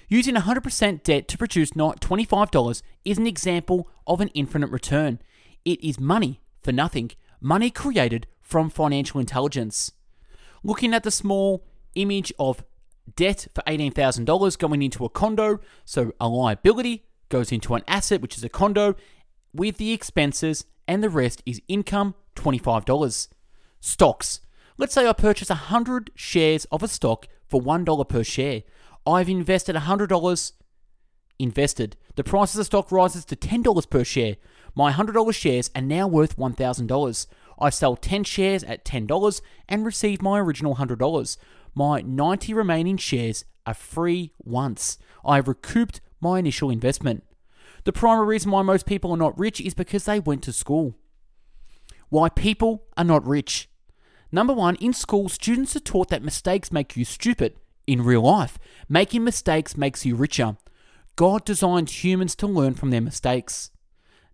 Using 0.10 0.36
100% 0.36 1.04
debt 1.04 1.28
to 1.28 1.38
produce 1.38 1.76
not 1.76 2.00
$25 2.00 2.82
is 3.04 3.18
an 3.18 3.28
example 3.28 3.90
of 4.06 4.22
an 4.22 4.30
infinite 4.30 4.70
return. 4.70 5.20
It 5.66 5.84
is 5.84 6.00
money 6.00 6.42
for 6.62 6.72
nothing, 6.72 7.12
money 7.42 7.70
created 7.70 8.28
from 8.42 8.70
financial 8.70 9.20
intelligence. 9.20 9.92
Looking 10.64 10.94
at 10.94 11.04
the 11.04 11.12
small 11.12 11.66
image 11.96 12.34
of 12.40 12.64
debt 13.16 13.48
for 13.54 13.62
$18,000 13.68 14.58
going 14.58 14.82
into 14.82 15.06
a 15.06 15.10
condo, 15.10 15.60
so 15.86 16.14
a 16.20 16.28
liability 16.28 17.06
goes 17.30 17.52
into 17.52 17.76
an 17.76 17.84
asset, 17.88 18.22
which 18.22 18.38
is 18.38 18.44
a 18.44 18.50
condo, 18.50 18.96
with 19.54 19.78
the 19.78 19.92
expenses, 19.92 20.66
and 20.88 21.04
the 21.04 21.10
rest 21.10 21.42
is 21.46 21.62
income 21.68 22.16
$25. 22.36 23.28
Stocks. 23.80 24.42
Let's 24.78 24.94
say 24.94 25.08
I 25.08 25.14
purchase 25.14 25.50
100 25.50 26.12
shares 26.16 26.66
of 26.66 26.84
a 26.84 26.88
stock 26.88 27.28
for 27.48 27.62
$1 27.62 28.10
per 28.10 28.24
share. 28.24 28.64
I've 29.06 29.30
invested 29.30 29.76
$100 29.76 30.52
invested. 31.40 31.96
The 32.16 32.24
price 32.24 32.54
of 32.54 32.58
the 32.58 32.66
stock 32.66 32.92
rises 32.92 33.26
to 33.26 33.36
$10 33.36 33.90
per 33.90 34.04
share. 34.04 34.38
My 34.76 34.92
$100 34.92 35.34
shares 35.34 35.70
are 35.76 35.82
now 35.82 36.08
worth 36.08 36.38
$1,000. 36.38 37.28
I 37.60 37.70
sell 37.70 37.96
10 37.96 38.24
shares 38.24 38.64
at 38.64 38.86
$10 38.86 39.42
and 39.68 39.86
receive 39.86 40.22
my 40.22 40.40
original 40.40 40.76
$100. 40.76 41.38
My 41.74 42.02
90 42.02 42.54
remaining 42.54 42.98
shares 42.98 43.46
are 43.66 43.74
free 43.74 44.34
once. 44.40 44.98
I 45.26 45.36
have 45.36 45.48
recouped 45.48 46.02
my 46.20 46.40
initial 46.40 46.70
investment. 46.70 47.24
The 47.84 47.94
primary 47.94 48.28
reason 48.28 48.52
why 48.52 48.64
most 48.64 48.86
people 48.86 49.12
are 49.12 49.18
not 49.18 49.38
rich 49.38 49.62
is 49.62 49.74
because 49.74 50.06
they 50.06 50.20
went 50.20 50.44
to 50.44 50.54
school. 50.54 50.96
Why 52.10 52.30
people 52.30 52.84
are 52.96 53.04
not 53.04 53.26
rich. 53.26 53.70
Number 54.32 54.54
one, 54.54 54.76
in 54.76 54.94
school, 54.94 55.30
students 55.30 55.76
are 55.76 55.82
taught 55.82 56.10
that 56.10 56.24
mistakes 56.24 56.72
make 56.72 56.98
you 56.98 57.06
stupid. 57.06 57.56
In 57.86 58.02
real 58.02 58.22
life, 58.22 58.60
making 58.90 59.24
mistakes 59.24 59.78
makes 59.78 60.06
you 60.06 60.16
richer. 60.16 60.58
God 61.16 61.46
designed 61.46 61.90
humans 61.90 62.36
to 62.36 62.48
learn 62.48 62.74
from 62.74 62.90
their 62.90 63.02
mistakes. 63.02 63.72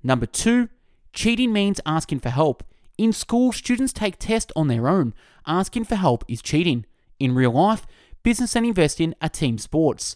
Number 0.01 0.25
two, 0.25 0.69
cheating 1.13 1.53
means 1.53 1.79
asking 1.85 2.19
for 2.19 2.29
help. 2.29 2.63
In 2.97 3.13
school, 3.13 3.51
students 3.51 3.93
take 3.93 4.17
tests 4.17 4.51
on 4.55 4.67
their 4.67 4.87
own. 4.87 5.13
Asking 5.45 5.85
for 5.85 5.95
help 5.95 6.23
is 6.27 6.41
cheating. 6.41 6.85
In 7.19 7.35
real 7.35 7.51
life, 7.51 7.85
business 8.23 8.55
and 8.55 8.65
investing 8.65 9.13
are 9.21 9.29
team 9.29 9.57
sports. 9.57 10.15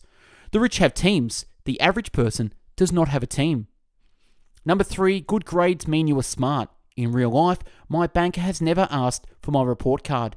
The 0.51 0.59
rich 0.59 0.79
have 0.79 0.93
teams, 0.93 1.45
the 1.65 1.79
average 1.79 2.11
person 2.11 2.53
does 2.75 2.91
not 2.91 3.09
have 3.09 3.23
a 3.23 3.27
team. 3.27 3.67
Number 4.65 4.83
three, 4.83 5.21
good 5.21 5.45
grades 5.45 5.87
mean 5.87 6.07
you 6.07 6.17
are 6.19 6.23
smart. 6.23 6.69
In 6.97 7.11
real 7.11 7.29
life, 7.29 7.59
my 7.87 8.07
banker 8.07 8.41
has 8.41 8.59
never 8.59 8.87
asked 8.89 9.27
for 9.41 9.51
my 9.51 9.61
report 9.61 10.03
card. 10.03 10.35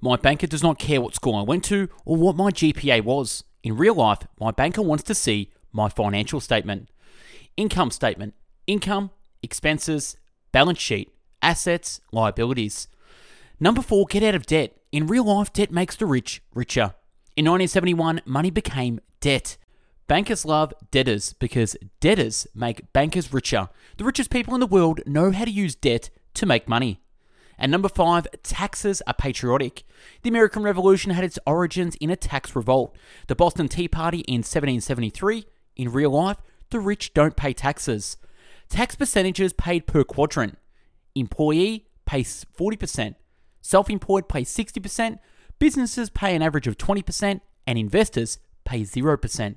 My 0.00 0.16
banker 0.16 0.46
does 0.46 0.62
not 0.62 0.78
care 0.78 1.00
what 1.00 1.14
school 1.14 1.36
I 1.36 1.42
went 1.42 1.64
to 1.66 1.88
or 2.06 2.16
what 2.16 2.34
my 2.34 2.50
GPA 2.50 3.04
was. 3.04 3.44
In 3.62 3.76
real 3.76 3.94
life, 3.94 4.26
my 4.40 4.50
banker 4.50 4.82
wants 4.82 5.04
to 5.04 5.14
see 5.14 5.52
my 5.70 5.90
financial 5.90 6.40
statement. 6.40 6.88
Income 7.56 7.90
statement 7.90 8.34
income, 8.66 9.10
expenses, 9.42 10.16
balance 10.50 10.78
sheet, 10.78 11.12
assets, 11.42 12.00
liabilities. 12.10 12.88
Number 13.60 13.82
four, 13.82 14.06
get 14.06 14.22
out 14.22 14.34
of 14.34 14.46
debt. 14.46 14.76
In 14.92 15.06
real 15.06 15.24
life, 15.24 15.52
debt 15.52 15.70
makes 15.70 15.96
the 15.96 16.06
rich 16.06 16.42
richer. 16.54 16.94
In 17.36 17.44
1971, 17.44 18.22
money 18.24 18.50
became 18.50 19.00
debt. 19.20 19.56
Bankers 20.12 20.44
love 20.44 20.74
debtors 20.90 21.32
because 21.32 21.74
debtors 22.00 22.46
make 22.54 22.92
bankers 22.92 23.32
richer. 23.32 23.70
The 23.96 24.04
richest 24.04 24.28
people 24.28 24.52
in 24.52 24.60
the 24.60 24.66
world 24.66 25.00
know 25.06 25.32
how 25.32 25.46
to 25.46 25.50
use 25.50 25.74
debt 25.74 26.10
to 26.34 26.44
make 26.44 26.68
money. 26.68 27.00
And 27.56 27.72
number 27.72 27.88
five, 27.88 28.26
taxes 28.42 29.00
are 29.06 29.14
patriotic. 29.14 29.84
The 30.20 30.28
American 30.28 30.64
Revolution 30.64 31.12
had 31.12 31.24
its 31.24 31.38
origins 31.46 31.94
in 31.94 32.10
a 32.10 32.16
tax 32.16 32.54
revolt. 32.54 32.94
The 33.28 33.34
Boston 33.34 33.68
Tea 33.68 33.88
Party 33.88 34.18
in 34.28 34.40
1773. 34.40 35.46
In 35.76 35.90
real 35.90 36.10
life, 36.10 36.36
the 36.68 36.78
rich 36.78 37.14
don't 37.14 37.34
pay 37.34 37.54
taxes. 37.54 38.18
Tax 38.68 38.94
percentages 38.94 39.54
paid 39.54 39.86
per 39.86 40.04
quadrant. 40.04 40.58
Employee 41.14 41.86
pays 42.04 42.44
40%, 42.54 43.14
self 43.62 43.88
employed 43.88 44.28
pay 44.28 44.42
60%, 44.42 45.18
businesses 45.58 46.10
pay 46.10 46.36
an 46.36 46.42
average 46.42 46.66
of 46.66 46.76
20%, 46.76 47.40
and 47.66 47.78
investors 47.78 48.38
pay 48.66 48.82
0%. 48.82 49.54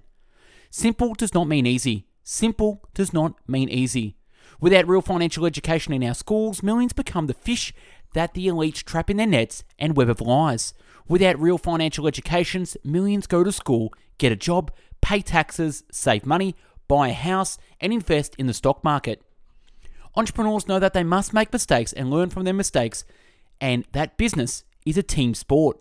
Simple 0.69 1.13
does 1.13 1.33
not 1.33 1.47
mean 1.47 1.65
easy. 1.65 2.07
Simple 2.23 2.81
does 2.93 3.13
not 3.13 3.35
mean 3.47 3.69
easy. 3.69 4.17
Without 4.59 4.87
real 4.87 5.01
financial 5.01 5.45
education 5.45 5.93
in 5.93 6.03
our 6.03 6.13
schools, 6.13 6.63
millions 6.63 6.93
become 6.93 7.27
the 7.27 7.33
fish 7.33 7.73
that 8.13 8.33
the 8.33 8.47
elite 8.47 8.75
trap 8.75 9.09
in 9.09 9.17
their 9.17 9.27
nets 9.27 9.63
and 9.77 9.95
web 9.95 10.09
of 10.09 10.21
lies. 10.21 10.73
Without 11.07 11.39
real 11.39 11.57
financial 11.57 12.07
educations, 12.07 12.77
millions 12.83 13.27
go 13.27 13.43
to 13.43 13.51
school, 13.51 13.93
get 14.17 14.31
a 14.31 14.35
job, 14.35 14.71
pay 15.01 15.21
taxes, 15.21 15.83
save 15.91 16.25
money, 16.25 16.55
buy 16.87 17.09
a 17.09 17.13
house, 17.13 17.57
and 17.79 17.93
invest 17.93 18.35
in 18.37 18.47
the 18.47 18.53
stock 18.53 18.83
market. 18.83 19.21
Entrepreneurs 20.15 20.67
know 20.67 20.79
that 20.79 20.93
they 20.93 21.03
must 21.03 21.33
make 21.33 21.51
mistakes 21.51 21.91
and 21.93 22.09
learn 22.09 22.29
from 22.29 22.43
their 22.43 22.53
mistakes, 22.53 23.03
and 23.59 23.85
that 23.91 24.17
business 24.17 24.63
is 24.85 24.97
a 24.97 25.03
team 25.03 25.33
sport. 25.33 25.77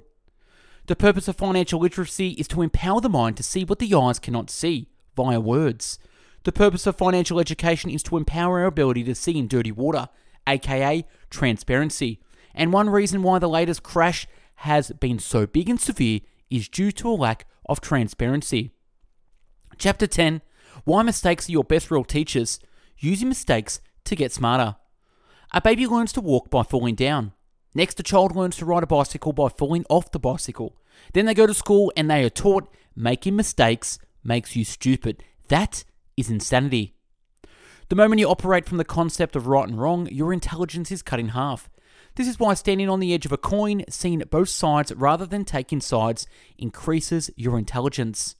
The 0.86 0.96
purpose 0.96 1.28
of 1.28 1.36
financial 1.36 1.80
literacy 1.80 2.30
is 2.32 2.46
to 2.48 2.60
empower 2.60 3.00
the 3.00 3.08
mind 3.08 3.38
to 3.38 3.42
see 3.42 3.64
what 3.64 3.78
the 3.78 3.94
eyes 3.94 4.18
cannot 4.18 4.50
see 4.50 4.88
via 5.16 5.40
words. 5.40 5.98
The 6.42 6.52
purpose 6.52 6.86
of 6.86 6.96
financial 6.96 7.40
education 7.40 7.88
is 7.88 8.02
to 8.02 8.18
empower 8.18 8.60
our 8.60 8.66
ability 8.66 9.02
to 9.04 9.14
see 9.14 9.38
in 9.38 9.48
dirty 9.48 9.72
water, 9.72 10.10
aka 10.46 11.06
transparency. 11.30 12.20
And 12.54 12.70
one 12.70 12.90
reason 12.90 13.22
why 13.22 13.38
the 13.38 13.48
latest 13.48 13.82
crash 13.82 14.26
has 14.56 14.90
been 14.92 15.18
so 15.18 15.46
big 15.46 15.70
and 15.70 15.80
severe 15.80 16.20
is 16.50 16.68
due 16.68 16.92
to 16.92 17.08
a 17.08 17.12
lack 17.12 17.46
of 17.66 17.80
transparency. 17.80 18.72
Chapter 19.78 20.06
10 20.06 20.42
Why 20.84 21.02
mistakes 21.02 21.48
are 21.48 21.52
your 21.52 21.64
best 21.64 21.90
real 21.90 22.04
teachers. 22.04 22.60
Using 22.98 23.28
mistakes 23.28 23.80
to 24.04 24.14
get 24.14 24.32
smarter. 24.32 24.76
A 25.52 25.62
baby 25.62 25.86
learns 25.86 26.12
to 26.12 26.20
walk 26.20 26.50
by 26.50 26.62
falling 26.62 26.94
down. 26.94 27.32
Next, 27.74 27.98
a 27.98 28.02
child 28.02 28.36
learns 28.36 28.56
to 28.58 28.64
ride 28.64 28.82
a 28.82 28.86
bicycle 28.86 29.32
by 29.32 29.48
falling 29.48 29.84
off 29.88 30.12
the 30.12 30.20
bicycle. 30.20 30.76
Then 31.12 31.26
they 31.26 31.34
go 31.34 31.46
to 31.46 31.54
school 31.54 31.92
and 31.96 32.10
they 32.10 32.24
are 32.24 32.30
taught 32.30 32.72
making 32.94 33.36
mistakes 33.36 33.98
makes 34.22 34.54
you 34.54 34.64
stupid. 34.64 35.22
That 35.48 35.84
is 36.16 36.30
insanity. 36.30 36.94
The 37.88 37.96
moment 37.96 38.20
you 38.20 38.28
operate 38.28 38.66
from 38.66 38.78
the 38.78 38.84
concept 38.84 39.36
of 39.36 39.46
right 39.46 39.68
and 39.68 39.78
wrong, 39.78 40.08
your 40.10 40.32
intelligence 40.32 40.90
is 40.90 41.02
cut 41.02 41.20
in 41.20 41.28
half. 41.30 41.68
This 42.16 42.28
is 42.28 42.38
why 42.38 42.54
standing 42.54 42.88
on 42.88 43.00
the 43.00 43.12
edge 43.12 43.26
of 43.26 43.32
a 43.32 43.36
coin, 43.36 43.84
seeing 43.88 44.22
both 44.30 44.48
sides 44.48 44.92
rather 44.94 45.26
than 45.26 45.44
taking 45.44 45.80
sides, 45.80 46.26
increases 46.56 47.30
your 47.36 47.58
intelligence. 47.58 48.36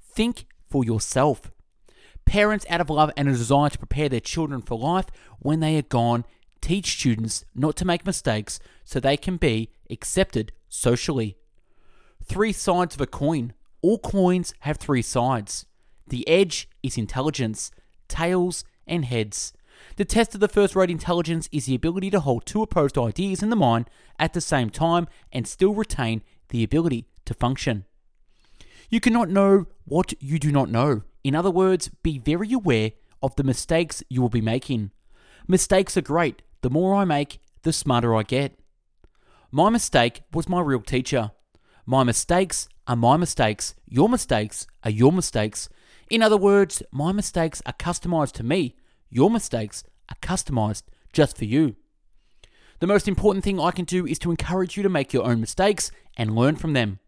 Think 0.00 0.46
for 0.70 0.84
yourself. 0.84 1.50
Parents, 2.24 2.64
out 2.70 2.80
of 2.80 2.88
love 2.88 3.10
and 3.16 3.28
a 3.28 3.32
desire 3.32 3.70
to 3.70 3.78
prepare 3.78 4.08
their 4.08 4.20
children 4.20 4.62
for 4.62 4.78
life 4.78 5.06
when 5.40 5.58
they 5.60 5.76
are 5.76 5.82
gone, 5.82 6.24
teach 6.60 6.98
students 6.98 7.44
not 7.54 7.76
to 7.76 7.84
make 7.84 8.06
mistakes 8.06 8.60
so 8.84 9.00
they 9.00 9.16
can 9.16 9.36
be 9.36 9.70
accepted 9.90 10.52
socially. 10.68 11.36
Three 12.24 12.52
sides 12.52 12.94
of 12.94 13.00
a 13.00 13.06
coin. 13.06 13.52
All 13.82 13.98
coins 13.98 14.54
have 14.60 14.76
three 14.76 15.02
sides. 15.02 15.66
The 16.06 16.28
edge 16.28 16.68
is 16.82 16.98
intelligence, 16.98 17.70
tails, 18.08 18.64
and 18.86 19.04
heads. 19.04 19.52
The 19.96 20.04
test 20.04 20.34
of 20.34 20.40
the 20.40 20.48
first 20.48 20.76
rate 20.76 20.90
intelligence 20.90 21.48
is 21.50 21.66
the 21.66 21.74
ability 21.74 22.10
to 22.10 22.20
hold 22.20 22.44
two 22.44 22.62
opposed 22.62 22.98
ideas 22.98 23.42
in 23.42 23.50
the 23.50 23.56
mind 23.56 23.88
at 24.18 24.32
the 24.32 24.40
same 24.40 24.70
time 24.70 25.08
and 25.32 25.46
still 25.46 25.74
retain 25.74 26.22
the 26.50 26.62
ability 26.62 27.06
to 27.24 27.34
function. 27.34 27.84
You 28.90 29.00
cannot 29.00 29.30
know 29.30 29.66
what 29.84 30.12
you 30.20 30.38
do 30.38 30.52
not 30.52 30.68
know. 30.68 31.02
In 31.22 31.34
other 31.34 31.50
words, 31.50 31.88
be 32.02 32.18
very 32.18 32.52
aware 32.52 32.92
of 33.22 33.36
the 33.36 33.44
mistakes 33.44 34.02
you 34.08 34.20
will 34.20 34.28
be 34.28 34.40
making. 34.40 34.90
Mistakes 35.46 35.96
are 35.96 36.02
great. 36.02 36.42
The 36.62 36.70
more 36.70 36.94
I 36.94 37.04
make, 37.04 37.40
the 37.62 37.72
smarter 37.72 38.14
I 38.14 38.22
get. 38.22 38.58
My 39.50 39.70
mistake 39.70 40.22
was 40.32 40.48
my 40.48 40.60
real 40.60 40.80
teacher. 40.80 41.32
My 41.86 42.04
mistakes 42.04 42.68
are 42.86 42.96
my 42.96 43.16
mistakes. 43.16 43.74
Your 43.86 44.08
mistakes 44.08 44.66
are 44.84 44.90
your 44.90 45.12
mistakes. 45.12 45.68
In 46.10 46.22
other 46.22 46.36
words, 46.36 46.82
my 46.92 47.12
mistakes 47.12 47.62
are 47.66 47.72
customized 47.72 48.32
to 48.32 48.42
me. 48.42 48.76
Your 49.08 49.30
mistakes 49.30 49.84
are 50.08 50.16
customized 50.20 50.82
just 51.12 51.36
for 51.36 51.46
you. 51.46 51.76
The 52.80 52.86
most 52.86 53.08
important 53.08 53.44
thing 53.44 53.58
I 53.60 53.70
can 53.70 53.84
do 53.84 54.06
is 54.06 54.18
to 54.20 54.30
encourage 54.30 54.76
you 54.76 54.82
to 54.82 54.88
make 54.88 55.12
your 55.12 55.24
own 55.24 55.40
mistakes 55.40 55.90
and 56.16 56.34
learn 56.34 56.56
from 56.56 56.72
them. 56.72 56.98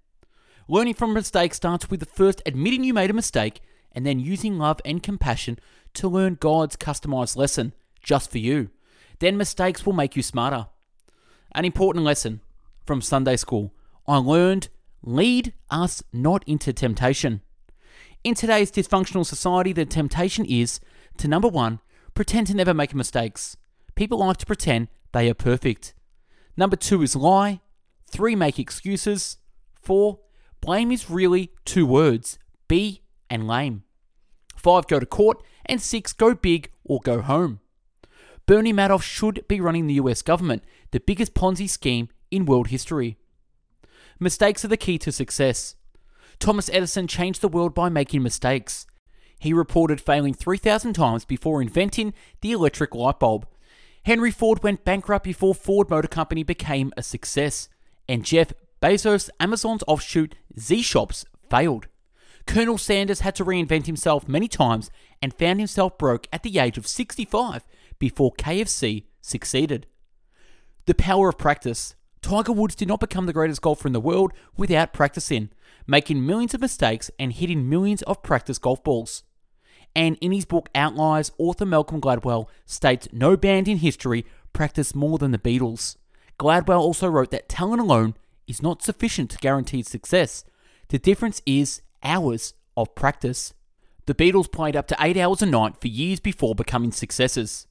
Learning 0.69 0.95
from 0.95 1.13
mistakes 1.13 1.57
starts 1.57 1.91
with 1.91 2.01
the 2.01 2.07
first 2.07 2.43
admitting 2.47 2.85
you 2.85 2.95
made 2.95 3.11
a 3.11 3.15
mistake 3.15 3.61
and 3.93 4.07
then 4.07 4.19
using 4.19 4.59
love 4.59 4.81
and 4.85 5.03
compassion 5.03 5.59
to 5.95 6.09
learn 6.09 6.37
God's 6.41 6.77
customized 6.77 7.37
lesson 7.37 7.73
just 8.03 8.31
for 8.31 8.39
you. 8.39 8.71
Then 9.23 9.37
mistakes 9.37 9.87
will 9.87 9.93
make 9.93 10.17
you 10.17 10.23
smarter. 10.25 10.67
An 11.55 11.65
important 11.65 12.05
lesson 12.05 12.41
from 12.85 13.01
Sunday 13.01 13.37
school 13.37 13.73
I 14.05 14.17
learned 14.17 14.69
lead 15.01 15.55
us 15.71 16.03
not 16.13 16.43
into 16.49 16.73
temptation. 16.73 17.41
In 18.25 18.35
today's 18.35 18.73
dysfunctional 18.73 19.25
society, 19.25 19.73
the 19.73 19.87
temptation 19.87 20.45
is 20.45 20.81
to 21.19 21.29
number 21.29 21.47
one, 21.47 21.79
pretend 22.15 22.49
to 22.49 22.57
never 22.57 22.75
make 22.75 22.97
mistakes. 22.97 23.57
People 23.95 24.19
like 24.19 24.39
to 24.39 24.47
pretend 24.47 24.89
they 25.13 25.31
are 25.31 25.35
perfect. 25.35 25.95
Number 26.57 26.75
two 26.75 27.01
is 27.01 27.15
lie. 27.15 27.61
Three, 28.11 28.35
make 28.35 28.59
excuses. 28.59 29.37
Four, 29.81 30.19
blame 30.61 30.91
is 30.91 31.09
really 31.09 31.53
two 31.65 31.87
words 31.87 32.41
be 32.67 33.03
and 33.31 33.47
lame. 33.47 33.85
Five, 34.57 34.89
go 34.89 34.99
to 34.99 35.07
court. 35.07 35.45
And 35.65 35.81
six, 35.81 36.13
go 36.13 36.35
big 36.35 36.73
or 36.83 36.99
go 37.05 37.23
home. 37.23 37.61
Bernie 38.47 38.73
Madoff 38.73 39.03
should 39.03 39.47
be 39.49 39.61
running 39.61 39.87
the 39.87 39.95
US 39.95 40.23
government, 40.23 40.65
the 40.91 41.01
biggest 41.01 41.35
Ponzi 41.35 41.69
scheme 41.69 42.09
in 42.31 42.45
world 42.45 42.69
history. 42.69 43.17
Mistakes 44.19 44.65
are 44.65 44.69
the 44.69 44.77
key 44.77 44.99
to 44.99 45.13
success. 45.13 45.77
Thomas 46.39 46.71
Edison 46.73 47.07
changed 47.07 47.41
the 47.41 47.49
world 47.49 47.75
by 47.75 47.89
making 47.89 48.23
mistakes. 48.23 48.87
He 49.39 49.53
reported 49.53 50.01
failing 50.01 50.35
3,000 50.35 50.93
times 50.93 51.25
before 51.25 51.63
inventing 51.63 52.15
the 52.41 52.53
electric 52.53 52.95
light 52.95 53.19
bulb. 53.19 53.47
Henry 54.05 54.31
Ford 54.31 54.63
went 54.63 54.85
bankrupt 54.85 55.25
before 55.25 55.55
Ford 55.55 55.89
Motor 55.91 56.09
Company 56.09 56.43
became 56.43 56.93
a 56.97 57.03
success. 57.03 57.69
And 58.09 58.25
Jeff 58.25 58.53
Bezos, 58.81 59.31
Amazon's 59.39 59.85
offshoot 59.87 60.35
Z 60.59 60.83
Shops, 60.83 61.25
failed. 61.49 61.87
Colonel 62.47 62.79
Sanders 62.79 63.21
had 63.21 63.37
to 63.37 63.45
reinvent 63.45 63.87
himself 63.87 64.29
many 64.29 64.49
times 64.49 64.91
and 65.21 65.33
found 65.33 65.61
himself 65.61 65.97
broke 65.99 66.27
at 66.33 66.43
the 66.43 66.59
age 66.59 66.77
of 66.77 66.87
65 66.87 67.65
before 68.03 68.33
KFC 68.33 69.05
succeeded. 69.21 69.87
The 70.87 70.95
power 70.95 71.29
of 71.29 71.39
practice. 71.39 71.95
Tiger 72.21 72.51
Woods 72.51 72.75
did 72.75 72.89
not 72.89 72.99
become 72.99 73.27
the 73.27 73.33
greatest 73.33 73.63
golfer 73.63 73.87
in 73.87 73.93
the 73.93 74.01
world 74.01 74.33
without 74.57 74.93
practicing, 74.93 75.51
making 75.87 76.27
millions 76.27 76.53
of 76.53 76.61
mistakes 76.61 77.13
and 77.17 77.33
hitting 77.33 77.69
millions 77.69 78.03
of 78.03 78.21
practice 78.25 78.59
golf 78.59 78.83
balls. 78.83 79.23
And 79.95 80.19
in 80.21 80.33
his 80.33 80.45
book 80.45 80.69
Outliers, 80.75 81.31
author 81.39 81.65
Malcolm 81.65 82.01
Gladwell 82.01 82.49
states 82.67 83.07
no 83.13 83.37
band 83.37 83.69
in 83.69 83.77
history 83.77 84.27
practiced 84.53 84.97
more 84.97 85.17
than 85.17 85.31
the 85.31 85.39
Beatles. 85.39 85.95
Gladwell 86.41 86.81
also 86.81 87.07
wrote 87.07 87.31
that 87.31 87.49
talent 87.49 87.81
alone 87.81 88.17
is 88.49 88.61
not 88.61 88.83
sufficient 88.83 89.31
to 89.31 89.39
guarantee 89.39 89.85
success. 89.85 90.43
The 90.89 90.99
difference 90.99 91.41
is 91.47 91.83
hours 92.03 92.55
of 92.77 92.97
practice. 92.97 93.55
The 94.07 94.15
Beatles 94.15 94.51
played 94.51 94.75
up 94.75 94.89
to 94.89 94.97
8 94.99 95.17
hours 95.17 95.41
a 95.41 95.47
night 95.47 95.81
for 95.81 95.87
years 95.87 96.19
before 96.19 96.57
becoming 96.57 96.91
successes. 96.91 97.69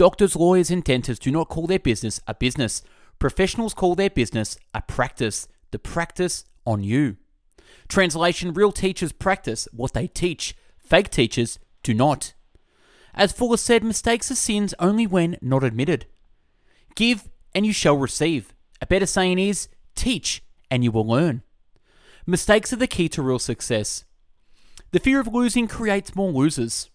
Doctors, 0.00 0.34
lawyers, 0.34 0.70
and 0.70 0.82
dentists 0.82 1.22
do 1.22 1.30
not 1.30 1.50
call 1.50 1.66
their 1.66 1.78
business 1.78 2.22
a 2.26 2.32
business. 2.32 2.80
Professionals 3.18 3.74
call 3.74 3.94
their 3.94 4.08
business 4.08 4.56
a 4.72 4.80
practice, 4.80 5.46
the 5.72 5.78
practice 5.78 6.46
on 6.64 6.82
you. 6.82 7.18
Translation 7.86 8.54
Real 8.54 8.72
teachers 8.72 9.12
practice 9.12 9.68
what 9.74 9.92
they 9.92 10.06
teach, 10.06 10.56
fake 10.78 11.10
teachers 11.10 11.58
do 11.82 11.92
not. 11.92 12.32
As 13.12 13.32
Fuller 13.32 13.58
said, 13.58 13.84
mistakes 13.84 14.30
are 14.30 14.36
sins 14.36 14.72
only 14.78 15.06
when 15.06 15.36
not 15.42 15.62
admitted. 15.62 16.06
Give 16.94 17.28
and 17.54 17.66
you 17.66 17.74
shall 17.74 17.98
receive. 17.98 18.54
A 18.80 18.86
better 18.86 19.04
saying 19.04 19.38
is 19.38 19.68
teach 19.96 20.42
and 20.70 20.82
you 20.82 20.90
will 20.90 21.06
learn. 21.06 21.42
Mistakes 22.26 22.72
are 22.72 22.76
the 22.76 22.86
key 22.86 23.10
to 23.10 23.20
real 23.20 23.38
success. 23.38 24.06
The 24.92 24.98
fear 24.98 25.20
of 25.20 25.26
losing 25.26 25.68
creates 25.68 26.16
more 26.16 26.32
losers. 26.32 26.88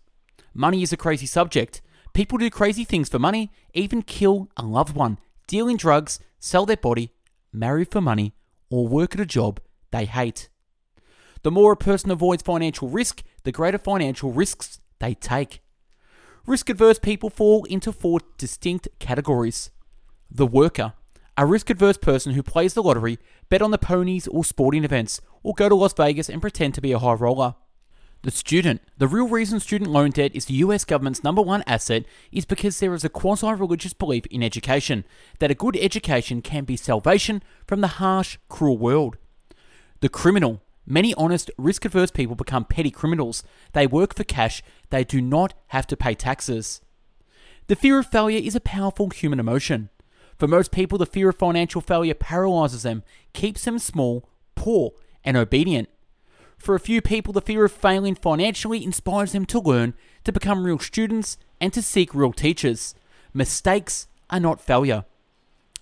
Money 0.55 0.81
is 0.81 0.91
a 0.91 0.97
crazy 0.97 1.27
subject. 1.27 1.83
People 2.15 2.37
do 2.37 2.49
crazy 2.49 2.85
things 2.85 3.09
for 3.09 3.19
money, 3.19 3.51
even 3.73 4.01
kill 4.01 4.47
a 4.55 4.63
loved 4.63 4.95
one, 4.95 5.17
deal 5.47 5.67
in 5.67 5.75
drugs, 5.75 6.17
sell 6.39 6.65
their 6.65 6.77
body, 6.77 7.11
marry 7.51 7.83
for 7.83 7.99
money, 7.99 8.33
or 8.69 8.87
work 8.87 9.15
at 9.15 9.19
a 9.19 9.25
job 9.25 9.59
they 9.91 10.05
hate. 10.05 10.47
The 11.43 11.51
more 11.51 11.73
a 11.73 11.77
person 11.77 12.09
avoids 12.11 12.41
financial 12.41 12.87
risk, 12.87 13.21
the 13.43 13.51
greater 13.51 13.77
financial 13.77 14.31
risks 14.31 14.79
they 14.99 15.13
take. 15.13 15.61
Risk 16.47 16.69
adverse 16.69 16.99
people 16.99 17.29
fall 17.29 17.65
into 17.65 17.91
four 17.91 18.21
distinct 18.37 18.87
categories. 18.97 19.71
The 20.31 20.47
worker, 20.47 20.93
a 21.35 21.45
risk 21.45 21.69
adverse 21.69 21.97
person 21.97 22.31
who 22.31 22.43
plays 22.43 22.75
the 22.75 22.83
lottery, 22.83 23.19
bet 23.49 23.61
on 23.61 23.71
the 23.71 23.77
ponies 23.77 24.25
or 24.29 24.45
sporting 24.45 24.85
events, 24.85 25.19
or 25.43 25.53
go 25.53 25.67
to 25.67 25.75
Las 25.75 25.91
Vegas 25.91 26.29
and 26.29 26.39
pretend 26.39 26.75
to 26.75 26.81
be 26.81 26.93
a 26.93 26.99
high 26.99 27.11
roller. 27.11 27.55
The 28.25 28.31
student. 28.31 28.81
The 28.97 29.07
real 29.07 29.27
reason 29.27 29.59
student 29.59 29.91
loan 29.91 30.09
debt 30.09 30.31
is 30.33 30.45
the 30.45 30.55
US 30.55 30.83
government's 30.83 31.23
number 31.23 31.43
one 31.43 31.63
asset 31.67 32.05
is 32.31 32.43
because 32.43 32.79
there 32.79 32.95
is 32.95 33.03
a 33.03 33.09
quasi 33.09 33.45
religious 33.53 33.93
belief 33.93 34.25
in 34.31 34.41
education 34.41 35.05
that 35.37 35.51
a 35.51 35.53
good 35.53 35.77
education 35.77 36.41
can 36.41 36.63
be 36.63 36.75
salvation 36.75 37.43
from 37.67 37.81
the 37.81 37.99
harsh, 38.01 38.39
cruel 38.49 38.79
world. 38.79 39.17
The 39.99 40.09
criminal. 40.09 40.63
Many 40.87 41.13
honest, 41.13 41.51
risk 41.59 41.85
averse 41.85 42.09
people 42.09 42.35
become 42.35 42.65
petty 42.65 42.89
criminals. 42.89 43.43
They 43.73 43.85
work 43.85 44.15
for 44.15 44.23
cash, 44.23 44.63
they 44.89 45.03
do 45.03 45.21
not 45.21 45.53
have 45.67 45.85
to 45.85 45.95
pay 45.95 46.15
taxes. 46.15 46.81
The 47.67 47.75
fear 47.75 47.99
of 47.99 48.07
failure 48.07 48.41
is 48.43 48.55
a 48.55 48.59
powerful 48.59 49.11
human 49.11 49.39
emotion. 49.39 49.91
For 50.39 50.47
most 50.47 50.71
people, 50.71 50.97
the 50.97 51.05
fear 51.05 51.29
of 51.29 51.37
financial 51.37 51.79
failure 51.79 52.15
paralyzes 52.15 52.81
them, 52.81 53.03
keeps 53.33 53.65
them 53.65 53.77
small, 53.77 54.27
poor, 54.55 54.93
and 55.23 55.37
obedient. 55.37 55.89
For 56.65 56.73
a 56.73 56.79
few 56.79 56.99
people, 56.99 57.31
the 57.31 57.41
fear 57.41 57.63
of 57.63 57.71
failing 57.71 58.15
financially 58.15 58.83
inspires 58.83 59.33
them 59.33 59.45
to 59.45 59.59
learn, 59.59 59.93
to 60.23 60.31
become 60.31 60.63
real 60.63 60.79
students, 60.79 61.37
and 61.61 61.71
to 61.73 61.79
seek 61.83 62.15
real 62.15 62.33
teachers. 62.33 62.95
Mistakes 63.35 64.07
are 64.31 64.39
not 64.39 64.59
failure. 64.59 65.05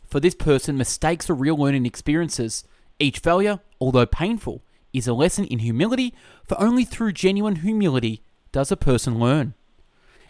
For 0.06 0.20
this 0.20 0.36
person, 0.36 0.78
mistakes 0.78 1.30
are 1.30 1.36
real 1.36 1.56
learning 1.56 1.86
experiences. 1.86 2.66
Each 3.00 3.20
failure, 3.20 3.62
although 3.80 4.06
painful, 4.06 4.62
is 4.92 5.08
a 5.08 5.14
lesson 5.14 5.46
in 5.46 5.60
humility, 5.60 6.14
for 6.44 6.60
only 6.60 6.84
through 6.84 7.14
genuine 7.14 7.56
humility 7.56 8.22
does 8.52 8.70
a 8.70 8.76
person 8.76 9.18
learn. 9.18 9.54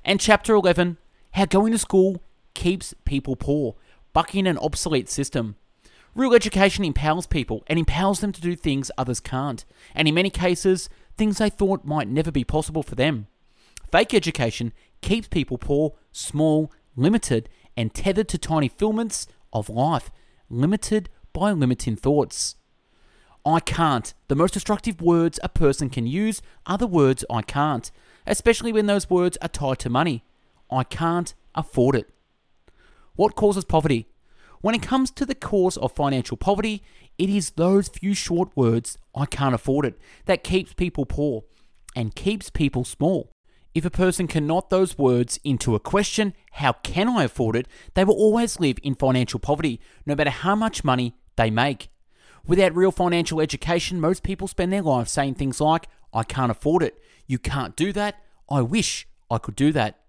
And 0.06 0.20
chapter 0.20 0.54
11 0.54 0.98
How 1.32 1.46
going 1.46 1.72
to 1.72 1.80
school 1.80 2.22
keeps 2.54 2.94
people 3.06 3.36
poor, 3.36 3.74
bucking 4.14 4.46
an 4.46 4.60
obsolete 4.60 5.10
system. 5.10 5.56
Real 6.16 6.36
education 6.36 6.86
empowers 6.86 7.26
people 7.26 7.64
and 7.66 7.80
empowers 7.80 8.20
them 8.20 8.32
to 8.32 8.42
do 8.42 8.56
things 8.56 8.92
others 8.98 9.20
can't, 9.20 9.66
and 9.96 10.08
in 10.08 10.14
many 10.14 10.30
cases, 10.30 10.88
things 11.18 11.40
they 11.40 11.50
thought 11.50 11.86
might 11.86 12.08
never 12.08 12.32
be 12.32 12.44
possible 12.44 12.84
for 12.84 12.94
them. 12.94 13.28
Fake 13.92 14.14
education 14.14 14.74
keeps 15.02 15.28
people 15.28 15.58
poor, 15.58 15.94
small, 16.12 16.72
limited, 16.96 17.50
and 17.76 17.94
tethered 17.94 18.28
to 18.30 18.38
tiny 18.38 18.68
filaments 18.68 19.26
of 19.52 19.70
life, 19.70 20.12
limited 20.50 21.10
by 21.34 21.52
limiting 21.52 21.96
thoughts. 21.96 22.56
I 23.46 23.60
can't. 23.60 24.14
The 24.28 24.36
most 24.36 24.54
destructive 24.54 25.02
words 25.02 25.40
a 25.44 25.50
person 25.50 25.90
can 25.90 26.06
use 26.06 26.42
are 26.66 26.78
the 26.78 26.88
words 26.88 27.26
I 27.30 27.42
can't, 27.42 27.92
especially 28.28 28.72
when 28.72 28.86
those 28.86 29.10
words 29.10 29.38
are 29.42 29.50
tied 29.50 29.80
to 29.80 29.90
money. 29.90 30.24
I 30.72 30.84
can't 30.84 31.34
afford 31.56 31.96
it. 31.96 32.10
What 33.16 33.36
causes 33.36 33.66
poverty? 33.66 34.08
When 34.64 34.76
it 34.76 34.82
comes 34.82 35.12
to 35.12 35.26
the 35.26 35.36
cause 35.36 35.76
of 35.76 35.92
financial 35.92 36.38
poverty, 36.38 36.84
it 37.18 37.30
is 37.30 37.50
those 37.50 37.90
few 37.90 38.14
short 38.14 38.56
words, 38.56 38.98
I 39.14 39.26
can't 39.26 39.54
afford 39.54 39.86
it, 39.86 40.00
that 40.24 40.42
keeps 40.42 40.72
people 40.72 41.06
poor 41.06 41.44
and 41.98 42.16
keeps 42.16 42.50
people 42.50 42.86
small. 42.86 43.30
If 43.76 43.84
a 43.84 43.90
person 43.90 44.26
cannot 44.26 44.70
those 44.70 44.98
words 44.98 45.38
into 45.44 45.76
a 45.76 45.82
question, 45.82 46.34
how 46.54 46.72
can 46.82 47.10
I 47.10 47.26
afford 47.26 47.58
it, 47.58 47.68
they 47.94 48.06
will 48.06 48.16
always 48.16 48.58
live 48.58 48.78
in 48.84 48.96
financial 48.96 49.38
poverty, 49.38 49.82
no 50.06 50.16
matter 50.16 50.30
how 50.30 50.56
much 50.56 50.86
money 50.86 51.14
they 51.36 51.52
make. 51.52 51.90
Without 52.48 52.74
real 52.74 52.94
financial 52.94 53.42
education, 53.42 54.00
most 54.00 54.24
people 54.24 54.48
spend 54.48 54.72
their 54.72 54.82
life 54.82 55.10
saying 55.10 55.36
things 55.36 55.60
like, 55.60 55.90
I 56.14 56.24
can't 56.24 56.52
afford 56.52 56.84
it, 56.84 57.04
you 57.28 57.38
can't 57.38 57.76
do 57.76 57.92
that, 57.92 58.16
I 58.50 58.62
wish 58.62 59.10
I 59.30 59.40
could 59.40 59.58
do 59.58 59.74
that. 59.74 60.00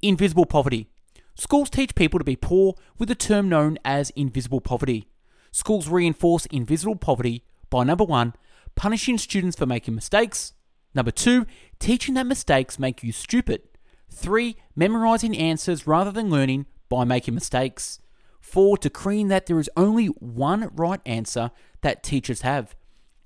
Invisible 0.00 0.46
poverty. 0.46 0.90
Schools 1.34 1.70
teach 1.70 1.94
people 1.94 2.18
to 2.18 2.24
be 2.24 2.36
poor 2.36 2.74
with 2.98 3.10
a 3.10 3.14
term 3.14 3.48
known 3.48 3.78
as 3.84 4.10
invisible 4.10 4.60
poverty. 4.60 5.08
Schools 5.50 5.88
reinforce 5.88 6.46
invisible 6.46 6.96
poverty 6.96 7.44
by 7.70 7.84
number 7.84 8.04
one, 8.04 8.34
punishing 8.74 9.18
students 9.18 9.56
for 9.56 9.66
making 9.66 9.94
mistakes. 9.94 10.52
Number 10.94 11.10
two, 11.10 11.46
teaching 11.80 12.14
that 12.14 12.26
mistakes 12.26 12.78
make 12.78 13.02
you 13.02 13.12
stupid. 13.12 13.62
Three, 14.12 14.56
memorizing 14.76 15.36
answers 15.36 15.86
rather 15.86 16.12
than 16.12 16.30
learning 16.30 16.66
by 16.88 17.04
making 17.04 17.34
mistakes. 17.34 17.98
Four, 18.40 18.76
decreeing 18.76 19.28
that 19.28 19.46
there 19.46 19.58
is 19.58 19.70
only 19.76 20.06
one 20.06 20.70
right 20.74 21.00
answer 21.04 21.50
that 21.80 22.04
teachers 22.04 22.42
have. 22.42 22.76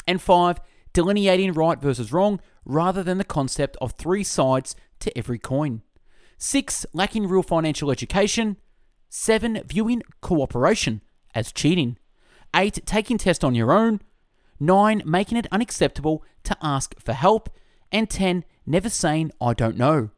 And 0.07 0.23
five, 0.23 0.61
delineating 0.95 1.53
right 1.53 1.79
versus 1.79 2.13
wrong 2.13 2.41
rather 2.65 3.03
than 3.03 3.19
the 3.19 3.25
concept 3.25 3.77
of 3.81 3.93
three 3.93 4.25
sides 4.25 4.75
to 5.01 5.17
every 5.17 5.39
coin. 5.39 5.83
Six, 6.39 6.87
lacking 6.93 7.27
real 7.27 7.43
financial 7.43 7.91
education. 7.91 8.57
Seven, 9.09 9.61
viewing 9.67 10.03
cooperation 10.21 11.03
as 11.35 11.53
cheating. 11.53 11.99
Eight, 12.55 12.87
taking 12.87 13.19
tests 13.19 13.43
on 13.43 13.57
your 13.57 13.73
own. 13.73 14.01
Nine, 14.61 15.03
making 15.05 15.37
it 15.37 15.49
unacceptable 15.51 16.23
to 16.45 16.57
ask 16.63 16.99
for 17.01 17.13
help. 17.13 17.51
And 17.91 18.09
10, 18.09 18.45
never 18.65 18.89
saying 18.89 19.33
I 19.41 19.53
don't 19.53 19.77
know. 19.77 20.11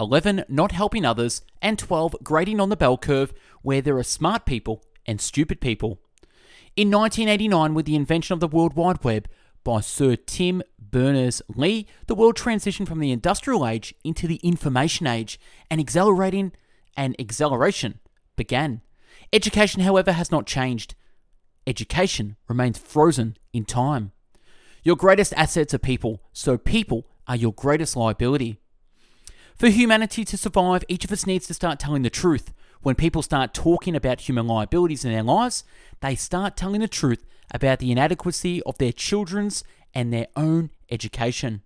11, 0.00 0.44
not 0.48 0.72
helping 0.72 1.04
others. 1.04 1.42
And 1.60 1.78
12, 1.78 2.16
grading 2.22 2.58
on 2.58 2.70
the 2.70 2.76
bell 2.76 2.96
curve 2.96 3.34
where 3.60 3.82
there 3.82 3.98
are 3.98 4.02
smart 4.02 4.46
people 4.46 4.82
and 5.04 5.20
stupid 5.20 5.60
people. 5.60 6.00
In 6.74 6.90
1989, 6.90 7.74
with 7.74 7.84
the 7.84 7.96
invention 7.96 8.32
of 8.32 8.40
the 8.40 8.48
World 8.48 8.74
Wide 8.76 9.04
Web 9.04 9.28
by 9.62 9.80
Sir 9.80 10.16
Tim 10.16 10.62
Berners 10.96 11.42
Lee, 11.54 11.86
the 12.06 12.14
world 12.14 12.38
transitioned 12.38 12.88
from 12.88 13.00
the 13.00 13.10
industrial 13.10 13.66
age 13.66 13.94
into 14.02 14.26
the 14.26 14.36
information 14.36 15.06
age, 15.06 15.38
and 15.70 15.78
accelerating 15.78 16.52
and 16.96 17.14
acceleration 17.20 17.98
began. 18.34 18.80
Education, 19.30 19.82
however, 19.82 20.12
has 20.12 20.30
not 20.30 20.46
changed. 20.46 20.94
Education 21.66 22.36
remains 22.48 22.78
frozen 22.78 23.36
in 23.52 23.66
time. 23.66 24.12
Your 24.84 24.96
greatest 24.96 25.34
assets 25.36 25.74
are 25.74 25.78
people, 25.78 26.22
so 26.32 26.56
people 26.56 27.06
are 27.28 27.36
your 27.36 27.52
greatest 27.52 27.94
liability. 27.94 28.58
For 29.54 29.68
humanity 29.68 30.24
to 30.24 30.38
survive, 30.38 30.82
each 30.88 31.04
of 31.04 31.12
us 31.12 31.26
needs 31.26 31.46
to 31.48 31.52
start 31.52 31.78
telling 31.78 32.04
the 32.04 32.08
truth. 32.08 32.54
When 32.80 32.94
people 32.94 33.20
start 33.20 33.52
talking 33.52 33.94
about 33.94 34.22
human 34.22 34.46
liabilities 34.46 35.04
in 35.04 35.12
their 35.12 35.22
lives, 35.22 35.62
they 36.00 36.14
start 36.14 36.56
telling 36.56 36.80
the 36.80 36.88
truth 36.88 37.22
about 37.52 37.80
the 37.80 37.92
inadequacy 37.92 38.62
of 38.62 38.78
their 38.78 38.92
children's 38.92 39.62
and 39.92 40.10
their 40.10 40.28
own 40.36 40.70
education. 40.90 41.62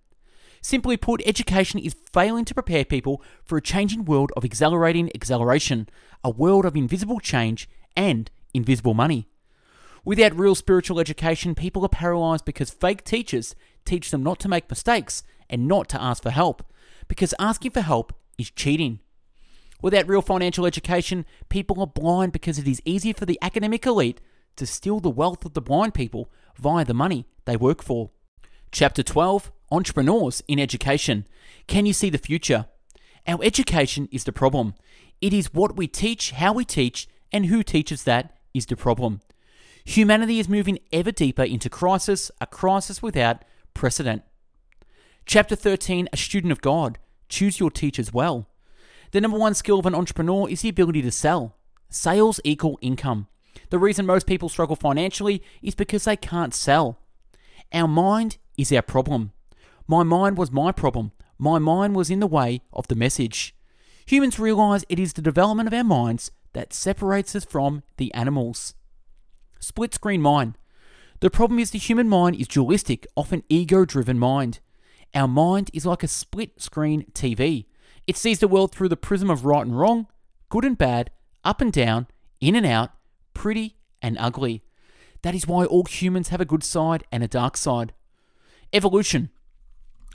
Simply 0.61 0.95
put, 0.95 1.23
education 1.25 1.79
is 1.79 1.95
failing 2.13 2.45
to 2.45 2.53
prepare 2.53 2.85
people 2.85 3.21
for 3.43 3.57
a 3.57 3.61
changing 3.61 4.05
world 4.05 4.31
of 4.37 4.45
accelerating 4.45 5.09
acceleration, 5.15 5.89
a 6.23 6.29
world 6.29 6.65
of 6.65 6.75
invisible 6.75 7.19
change 7.19 7.67
and 7.95 8.29
invisible 8.53 8.93
money. 8.93 9.27
Without 10.05 10.37
real 10.37 10.55
spiritual 10.55 10.99
education, 10.99 11.55
people 11.55 11.83
are 11.83 11.89
paralyzed 11.89 12.45
because 12.45 12.69
fake 12.69 13.03
teachers 13.03 13.55
teach 13.85 14.11
them 14.11 14.23
not 14.23 14.39
to 14.39 14.49
make 14.49 14.69
mistakes 14.69 15.23
and 15.49 15.67
not 15.67 15.89
to 15.89 16.01
ask 16.01 16.23
for 16.23 16.31
help, 16.31 16.63
because 17.07 17.33
asking 17.39 17.71
for 17.71 17.81
help 17.81 18.13
is 18.37 18.51
cheating. 18.51 18.99
Without 19.81 20.07
real 20.07 20.21
financial 20.21 20.65
education, 20.65 21.25
people 21.49 21.81
are 21.81 21.87
blind 21.87 22.31
because 22.31 22.59
it 22.59 22.67
is 22.67 22.81
easier 22.85 23.13
for 23.13 23.25
the 23.25 23.39
academic 23.41 23.85
elite 23.85 24.21
to 24.55 24.65
steal 24.65 24.99
the 24.99 25.09
wealth 25.09 25.43
of 25.43 25.53
the 25.53 25.61
blind 25.61 25.93
people 25.93 26.29
via 26.59 26.85
the 26.85 26.93
money 26.93 27.25
they 27.45 27.57
work 27.57 27.81
for. 27.81 28.11
Chapter 28.73 29.03
12 29.03 29.51
Entrepreneurs 29.69 30.41
in 30.47 30.57
Education. 30.57 31.27
Can 31.67 31.85
you 31.85 31.91
see 31.91 32.09
the 32.09 32.17
future? 32.17 32.67
Our 33.27 33.43
education 33.43 34.07
is 34.13 34.23
the 34.23 34.31
problem. 34.31 34.75
It 35.19 35.33
is 35.33 35.53
what 35.53 35.75
we 35.75 35.87
teach, 35.87 36.31
how 36.31 36.53
we 36.53 36.63
teach, 36.63 37.09
and 37.33 37.47
who 37.47 37.63
teaches 37.63 38.05
that 38.05 38.37
is 38.53 38.65
the 38.65 38.77
problem. 38.77 39.19
Humanity 39.83 40.39
is 40.39 40.47
moving 40.47 40.79
ever 40.93 41.11
deeper 41.11 41.43
into 41.43 41.69
crisis, 41.69 42.31
a 42.39 42.47
crisis 42.47 43.03
without 43.03 43.43
precedent. 43.73 44.23
Chapter 45.25 45.57
13 45.57 46.07
A 46.13 46.17
Student 46.17 46.53
of 46.53 46.61
God. 46.61 46.97
Choose 47.27 47.59
your 47.59 47.71
teachers 47.71 48.13
well. 48.13 48.47
The 49.11 49.19
number 49.19 49.37
one 49.37 49.53
skill 49.53 49.79
of 49.79 49.85
an 49.85 49.95
entrepreneur 49.95 50.49
is 50.49 50.61
the 50.61 50.69
ability 50.69 51.01
to 51.01 51.11
sell. 51.11 51.57
Sales 51.89 52.39
equal 52.45 52.79
income. 52.81 53.27
The 53.69 53.79
reason 53.79 54.05
most 54.05 54.27
people 54.27 54.47
struggle 54.47 54.77
financially 54.77 55.43
is 55.61 55.75
because 55.75 56.05
they 56.05 56.15
can't 56.15 56.53
sell. 56.53 56.99
Our 57.73 57.87
mind 57.87 58.37
is 58.57 58.71
our 58.71 58.81
problem. 58.81 59.31
My 59.87 60.03
mind 60.03 60.37
was 60.37 60.51
my 60.51 60.71
problem. 60.71 61.11
My 61.37 61.59
mind 61.59 61.95
was 61.95 62.09
in 62.09 62.19
the 62.19 62.27
way 62.27 62.61
of 62.71 62.87
the 62.87 62.95
message. 62.95 63.55
Humans 64.05 64.39
realize 64.39 64.85
it 64.89 64.99
is 64.99 65.13
the 65.13 65.21
development 65.21 65.67
of 65.67 65.73
our 65.73 65.83
minds 65.83 66.31
that 66.53 66.73
separates 66.73 67.35
us 67.35 67.45
from 67.45 67.83
the 67.97 68.13
animals. 68.13 68.73
Split 69.59 69.93
screen 69.93 70.21
mind. 70.21 70.57
The 71.19 71.29
problem 71.29 71.59
is 71.59 71.71
the 71.71 71.77
human 71.77 72.09
mind 72.09 72.35
is 72.35 72.47
dualistic, 72.47 73.05
often 73.15 73.43
ego 73.47 73.85
driven 73.85 74.17
mind. 74.17 74.59
Our 75.13 75.27
mind 75.27 75.69
is 75.73 75.85
like 75.85 76.03
a 76.03 76.07
split 76.07 76.61
screen 76.61 77.05
TV. 77.13 77.65
It 78.07 78.17
sees 78.17 78.39
the 78.39 78.47
world 78.47 78.71
through 78.71 78.89
the 78.89 78.97
prism 78.97 79.29
of 79.29 79.45
right 79.45 79.65
and 79.65 79.77
wrong, 79.77 80.07
good 80.49 80.65
and 80.65 80.77
bad, 80.77 81.11
up 81.43 81.61
and 81.61 81.71
down, 81.71 82.07
in 82.39 82.55
and 82.55 82.65
out, 82.65 82.91
pretty 83.33 83.75
and 84.01 84.17
ugly. 84.19 84.63
That 85.21 85.35
is 85.35 85.47
why 85.47 85.65
all 85.65 85.85
humans 85.85 86.29
have 86.29 86.41
a 86.41 86.45
good 86.45 86.63
side 86.63 87.03
and 87.11 87.23
a 87.23 87.27
dark 87.27 87.55
side. 87.55 87.93
Evolution. 88.73 89.29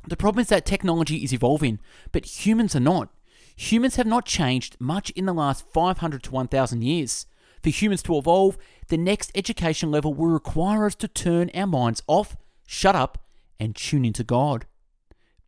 The 0.08 0.16
problem 0.16 0.40
is 0.40 0.48
that 0.48 0.64
technology 0.64 1.16
is 1.16 1.32
evolving, 1.32 1.80
but 2.12 2.46
humans 2.46 2.74
are 2.76 2.80
not. 2.80 3.10
Humans 3.56 3.96
have 3.96 4.06
not 4.06 4.24
changed 4.24 4.76
much 4.78 5.10
in 5.10 5.26
the 5.26 5.34
last 5.34 5.66
500 5.72 6.22
to 6.24 6.30
1000 6.30 6.82
years. 6.82 7.26
For 7.62 7.70
humans 7.70 8.02
to 8.04 8.16
evolve, 8.16 8.56
the 8.88 8.96
next 8.96 9.32
education 9.34 9.90
level 9.90 10.14
will 10.14 10.28
require 10.28 10.86
us 10.86 10.94
to 10.96 11.08
turn 11.08 11.50
our 11.54 11.66
minds 11.66 12.02
off, 12.06 12.36
shut 12.66 12.94
up, 12.94 13.18
and 13.58 13.74
tune 13.74 14.04
into 14.04 14.22
God. 14.22 14.66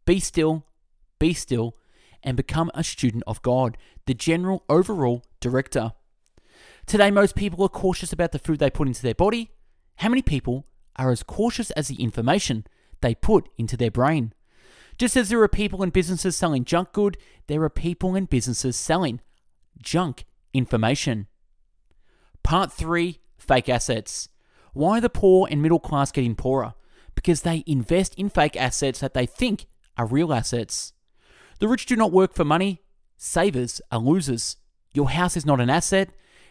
Be 0.05 0.19
still, 0.21 0.65
be 1.19 1.33
still, 1.35 1.77
and 2.23 2.37
become 2.37 2.71
a 2.75 2.83
student 2.83 3.23
of 3.27 3.43
God, 3.43 3.77
the 4.07 4.15
general 4.15 4.65
overall 4.69 5.23
director. 5.41 5.93
Today, 6.87 7.11
most 7.11 7.37
people 7.37 7.63
are 7.65 7.69
cautious 7.69 8.13
about 8.13 8.33
the 8.33 8.39
food 8.39 8.59
they 8.59 8.71
put 8.71 8.89
into 8.89 9.03
their 9.03 9.15
body. 9.15 9.51
How 9.97 10.09
many 10.09 10.23
people 10.23 10.67
are 10.97 11.11
as 11.11 11.23
cautious 11.23 11.71
as 11.73 11.89
the 11.89 12.03
information 12.03 12.67
they 13.01 13.15
put 13.15 13.49
into 13.59 13.77
their 13.77 13.91
brain? 13.91 14.33
Just 14.99 15.17
as 15.17 15.29
there 15.29 15.43
are 15.43 15.49
people 15.49 15.83
and 15.83 15.93
businesses 15.93 16.37
selling 16.37 16.65
junk 16.65 16.93
good, 16.93 17.17
there 17.47 17.63
are 17.63 17.71
people 17.71 18.17
and 18.17 18.29
businesses 18.29 18.77
selling 18.77 19.21
junk 19.81 20.25
information. 20.53 21.29
Part 22.43 22.73
3 22.73 23.21
Fake 23.39 23.69
Assets. 23.69 24.29
Why 24.73 25.01
the 25.01 25.09
poor 25.09 25.49
and 25.51 25.63
middle 25.63 25.79
class 25.79 26.13
getting 26.13 26.35
poorer? 26.35 26.75
Because 27.15 27.43
they 27.43 27.65
invest 27.67 28.15
in 28.17 28.29
fake 28.29 28.57
assets 28.57 29.01
that 29.01 29.15
they 29.15 29.27
think 29.27 29.67
are 29.97 30.07
real 30.07 30.33
assets. 30.33 30.93
The 31.59 31.69
rich 31.69 31.87
do 31.87 31.97
not 31.97 32.13
work 32.13 32.35
for 32.35 32.45
money, 32.45 32.83
savers 33.17 33.81
are 33.91 33.99
losers. 33.99 34.57
Your 34.95 35.11
house 35.11 35.37
is 35.37 35.47
not 35.47 35.61
an 35.61 35.71
asset. 35.71 36.11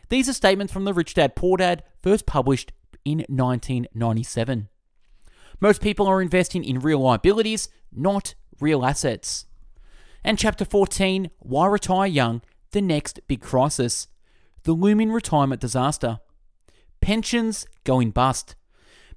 These 0.10 0.30
are 0.30 0.34
statements 0.34 0.74
from 0.74 0.86
the 0.86 0.94
Rich 0.94 1.14
Dad 1.14 1.36
Poor 1.36 1.58
Dad, 1.58 1.84
first 2.02 2.26
published 2.26 2.72
in 3.06 3.20
1997. 3.30 4.70
Most 5.60 5.82
people 5.82 6.06
are 6.06 6.22
investing 6.22 6.64
in 6.64 6.80
real 6.80 7.00
liabilities, 7.00 7.70
not 7.92 8.36
real 8.60 8.86
assets. 8.86 9.46
And 10.24 10.38
chapter 10.38 10.64
14 10.64 11.32
Why 11.40 11.66
Retire 11.66 12.06
Young? 12.06 12.42
The 12.72 12.82
Next 12.82 13.22
Big 13.28 13.42
Crisis. 13.42 14.08
The 14.64 14.74
looming 14.74 15.12
retirement 15.12 15.60
disaster. 15.60 16.20
Pensions 17.02 17.66
going 17.86 18.12
bust. 18.12 18.56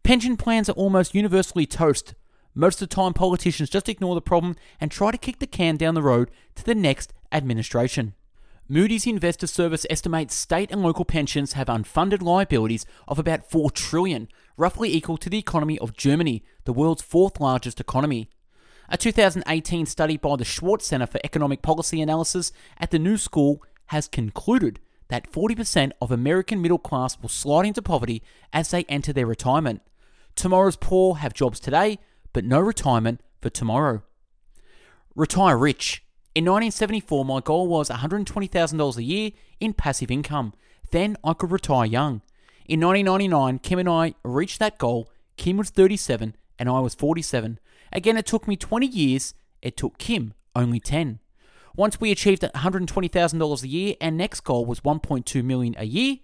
Pension 0.03 0.38
plans 0.38 0.70
are 0.70 0.74
almost 0.74 1.14
universally 1.14 1.66
toast. 1.66 2.14
Most 2.55 2.80
of 2.80 2.88
the 2.88 2.95
time, 2.95 3.12
politicians 3.12 3.68
just 3.68 3.88
ignore 3.88 4.14
the 4.14 4.22
problem 4.22 4.57
and 4.80 4.91
try 4.91 5.11
to 5.11 5.18
kick 5.18 5.41
the 5.41 5.47
can 5.47 5.76
down 5.76 5.95
the 5.95 6.03
road 6.03 6.30
to 6.55 6.64
the 6.64 6.74
next 6.74 7.12
administration. 7.30 8.14
Moody's 8.72 9.04
Investor 9.04 9.48
Service 9.48 9.84
estimates 9.90 10.32
state 10.32 10.70
and 10.70 10.80
local 10.80 11.04
pensions 11.04 11.54
have 11.54 11.66
unfunded 11.66 12.22
liabilities 12.22 12.86
of 13.08 13.18
about 13.18 13.50
4 13.50 13.68
trillion, 13.72 14.28
roughly 14.56 14.94
equal 14.94 15.16
to 15.16 15.28
the 15.28 15.40
economy 15.40 15.76
of 15.80 15.96
Germany, 15.96 16.44
the 16.66 16.72
world's 16.72 17.02
fourth 17.02 17.40
largest 17.40 17.80
economy. 17.80 18.30
A 18.88 18.96
2018 18.96 19.86
study 19.86 20.16
by 20.16 20.36
the 20.36 20.44
Schwartz 20.44 20.86
Center 20.86 21.08
for 21.08 21.18
Economic 21.24 21.62
Policy 21.62 22.00
Analysis 22.00 22.52
at 22.78 22.92
the 22.92 23.00
New 23.00 23.16
School 23.16 23.60
has 23.86 24.06
concluded 24.06 24.78
that 25.08 25.32
40% 25.32 25.90
of 26.00 26.12
American 26.12 26.62
middle 26.62 26.78
class 26.78 27.20
will 27.20 27.28
slide 27.28 27.66
into 27.66 27.82
poverty 27.82 28.22
as 28.52 28.70
they 28.70 28.84
enter 28.84 29.12
their 29.12 29.26
retirement. 29.26 29.82
Tomorrow's 30.36 30.76
poor 30.76 31.16
have 31.16 31.34
jobs 31.34 31.58
today, 31.58 31.98
but 32.32 32.44
no 32.44 32.60
retirement 32.60 33.20
for 33.42 33.50
tomorrow. 33.50 34.04
Retire 35.16 35.58
rich. 35.58 36.04
In 36.33 36.45
1974, 36.45 37.24
my 37.24 37.41
goal 37.41 37.66
was 37.66 37.89
$120,000 37.89 38.97
a 38.97 39.03
year 39.03 39.31
in 39.59 39.72
passive 39.72 40.12
income. 40.12 40.55
Then 40.93 41.16
I 41.24 41.33
could 41.33 41.51
retire 41.51 41.85
young. 41.85 42.22
In 42.66 42.81
1999, 42.81 43.59
Kim 43.59 43.81
and 43.81 43.89
I 43.89 44.14
reached 44.22 44.61
that 44.61 44.78
goal. 44.78 45.11
Kim 45.37 45.57
was 45.57 45.70
37 45.70 46.37
and 46.57 46.68
I 46.68 46.78
was 46.78 46.95
47. 46.95 47.59
Again, 47.93 48.16
it 48.16 48.26
took 48.26 48.47
me 48.47 48.55
20 48.57 48.87
years. 48.87 49.35
It 49.61 49.76
took 49.76 49.99
Kim 49.99 50.35
only 50.55 50.78
10. 50.78 51.18
Once 51.74 52.01
we 52.01 52.12
achieved 52.12 52.43
$120,000 52.43 53.62
a 53.62 53.68
year, 53.68 53.95
our 54.01 54.11
next 54.12 54.43
goal 54.43 54.64
was 54.64 54.81
1.2 54.81 55.45
million 55.45 55.74
a 55.78 55.85
year. 55.85 56.18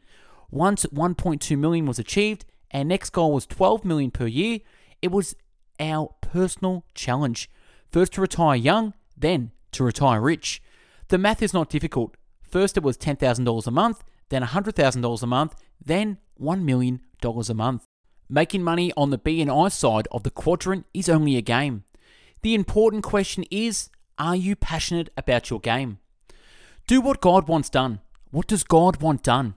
Once 0.53 0.87
1.2 0.87 1.59
million 1.59 1.85
was 1.85 1.99
achieved, 1.99 2.45
our 2.73 2.85
next 2.85 3.11
goal 3.11 3.33
was 3.33 3.45
12 3.47 3.85
million 3.85 4.13
per 4.13 4.29
year. 4.29 4.61
It 5.03 5.11
was 5.11 5.35
our 5.81 6.15
personal 6.21 6.85
challenge. 6.95 7.51
First 7.91 8.13
to 8.13 8.21
retire 8.21 8.55
young, 8.55 8.95
then 9.17 9.51
to 9.73 9.85
retire 9.85 10.21
rich. 10.21 10.62
The 11.09 11.19
math 11.19 11.43
is 11.43 11.55
not 11.55 11.71
difficult. 11.71 12.17
First, 12.43 12.77
it 12.77 12.83
was 12.83 12.97
$10,000 12.97 13.67
a 13.67 13.71
month, 13.71 14.05
then 14.29 14.43
$100,000 14.43 15.23
a 15.23 15.27
month, 15.27 15.55
then 15.85 16.19
$1 16.41 16.62
million 16.62 17.01
a 17.23 17.55
month. 17.55 17.85
Making 18.29 18.62
money 18.62 18.93
on 18.97 19.11
the 19.11 19.19
BNI 19.19 19.71
side 19.71 20.09
of 20.11 20.23
the 20.23 20.31
quadrant 20.31 20.87
is 20.93 21.09
only 21.09 21.37
a 21.37 21.43
game. 21.43 21.85
The 22.43 22.55
important 22.55 23.03
question 23.05 23.45
is 23.51 23.91
are 24.19 24.37
you 24.37 24.57
passionate 24.57 25.11
about 25.17 25.51
your 25.51 25.61
game? 25.61 25.99
Do 26.87 27.01
what 27.01 27.21
God 27.21 27.49
wants 27.49 27.69
done. 27.69 28.01
What 28.31 28.47
does 28.47 28.64
God 28.64 29.03
want 29.03 29.23
done? 29.23 29.55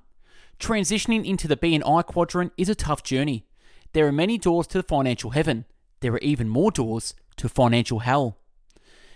Transitioning 0.59 1.25
into 1.25 1.47
the 1.47 1.55
BNI 1.55 2.05
quadrant 2.05 2.51
is 2.57 2.69
a 2.69 2.75
tough 2.75 3.03
journey. 3.03 3.45
There 3.93 4.05
are 4.07 4.11
many 4.11 4.37
doors 4.37 4.67
to 4.67 4.79
the 4.79 4.83
financial 4.83 5.31
heaven. 5.31 5.65
There 6.01 6.13
are 6.13 6.19
even 6.19 6.49
more 6.49 6.71
doors 6.71 7.13
to 7.37 7.47
financial 7.47 7.99
hell. 7.99 8.38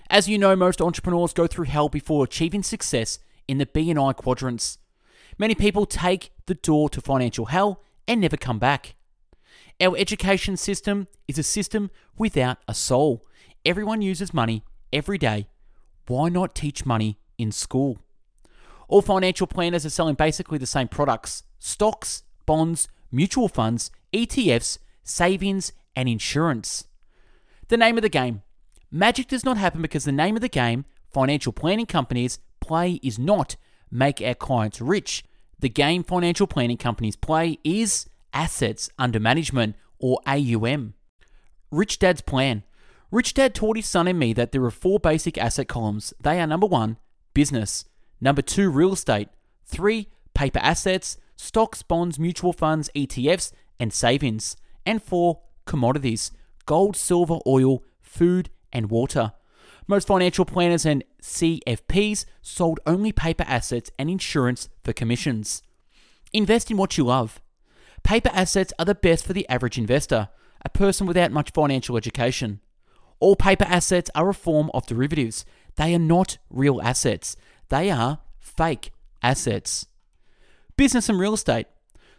As 0.09 0.27
you 0.27 0.37
know, 0.37 0.55
most 0.55 0.81
entrepreneurs 0.81 1.33
go 1.33 1.47
through 1.47 1.65
hell 1.65 1.89
before 1.89 2.23
achieving 2.23 2.63
success 2.63 3.19
in 3.47 3.57
the 3.57 3.65
BNI 3.65 4.15
quadrants. 4.15 4.77
Many 5.37 5.55
people 5.55 5.85
take 5.85 6.31
the 6.45 6.55
door 6.55 6.89
to 6.89 7.01
financial 7.01 7.45
hell 7.45 7.81
and 8.07 8.21
never 8.21 8.37
come 8.37 8.59
back. 8.59 8.95
Our 9.81 9.97
education 9.97 10.57
system 10.57 11.07
is 11.27 11.37
a 11.37 11.43
system 11.43 11.89
without 12.17 12.57
a 12.67 12.73
soul. 12.73 13.25
Everyone 13.65 14.01
uses 14.01 14.33
money 14.33 14.63
every 14.91 15.17
day. 15.17 15.47
Why 16.07 16.29
not 16.29 16.53
teach 16.53 16.85
money 16.85 17.17
in 17.37 17.51
school? 17.51 17.97
All 18.87 19.01
financial 19.01 19.47
planners 19.47 19.85
are 19.85 19.89
selling 19.89 20.15
basically 20.15 20.57
the 20.57 20.67
same 20.67 20.87
products 20.87 21.43
stocks, 21.57 22.23
bonds, 22.45 22.87
mutual 23.11 23.47
funds, 23.47 23.89
ETFs, 24.13 24.77
savings, 25.03 25.71
and 25.95 26.07
insurance. 26.07 26.85
The 27.69 27.77
name 27.77 27.97
of 27.97 28.03
the 28.03 28.09
game 28.09 28.42
magic 28.93 29.27
does 29.27 29.43
not 29.43 29.57
happen 29.57 29.81
because 29.81 30.05
the 30.05 30.11
name 30.11 30.35
of 30.35 30.41
the 30.41 30.47
game 30.47 30.85
financial 31.11 31.51
planning 31.51 31.85
companies 31.85 32.39
play 32.61 32.99
is 33.03 33.19
not 33.19 33.55
make 33.91 34.21
our 34.21 34.35
clients 34.35 34.79
rich. 34.79 35.23
The 35.59 35.69
game 35.69 36.03
financial 36.03 36.47
planning 36.47 36.77
companies 36.77 37.15
play 37.15 37.59
is 37.63 38.05
assets 38.33 38.89
under 38.97 39.19
management 39.19 39.75
or 39.99 40.19
AUM. 40.25 40.93
Rich 41.71 41.99
Dad's 41.99 42.21
plan. 42.21 42.63
Rich 43.11 43.35
Dad 43.35 43.53
taught 43.53 43.77
his 43.77 43.85
son 43.85 44.07
and 44.07 44.17
me 44.17 44.33
that 44.33 44.51
there 44.51 44.63
are 44.63 44.71
four 44.71 44.99
basic 44.99 45.37
asset 45.37 45.67
columns. 45.67 46.13
They 46.21 46.39
are 46.39 46.47
number 46.47 46.65
one, 46.65 46.97
business, 47.33 47.85
number 48.19 48.41
two, 48.41 48.69
real 48.69 48.93
estate, 48.93 49.29
three, 49.65 50.07
paper 50.33 50.59
assets, 50.59 51.17
stocks, 51.35 51.83
bonds, 51.83 52.17
mutual 52.17 52.53
funds, 52.53 52.89
ETFs, 52.95 53.51
and 53.79 53.93
savings, 53.93 54.55
and 54.85 55.01
four, 55.01 55.41
commodities, 55.65 56.31
gold, 56.65 56.95
silver, 56.95 57.37
oil, 57.45 57.83
food, 58.01 58.49
and 58.73 58.89
water. 58.89 59.31
Most 59.87 60.07
financial 60.07 60.45
planners 60.45 60.85
and 60.85 61.03
CFPs 61.21 62.25
sold 62.41 62.79
only 62.85 63.11
paper 63.11 63.45
assets 63.47 63.91
and 63.99 64.09
insurance 64.09 64.69
for 64.83 64.93
commissions. 64.93 65.61
Invest 66.31 66.71
in 66.71 66.77
what 66.77 66.97
you 66.97 67.05
love. 67.05 67.41
Paper 68.03 68.31
assets 68.33 68.73
are 68.79 68.85
the 68.85 68.95
best 68.95 69.25
for 69.25 69.33
the 69.33 69.47
average 69.47 69.77
investor, 69.77 70.29
a 70.65 70.69
person 70.69 71.07
without 71.07 71.31
much 71.31 71.51
financial 71.51 71.97
education. 71.97 72.59
All 73.19 73.35
paper 73.35 73.65
assets 73.65 74.09
are 74.15 74.29
a 74.29 74.33
form 74.33 74.69
of 74.73 74.85
derivatives. 74.85 75.45
They 75.75 75.95
are 75.95 75.99
not 75.99 76.37
real 76.49 76.81
assets, 76.81 77.35
they 77.69 77.89
are 77.89 78.19
fake 78.39 78.91
assets. 79.21 79.85
Business 80.75 81.09
and 81.09 81.19
real 81.19 81.33
estate. 81.33 81.67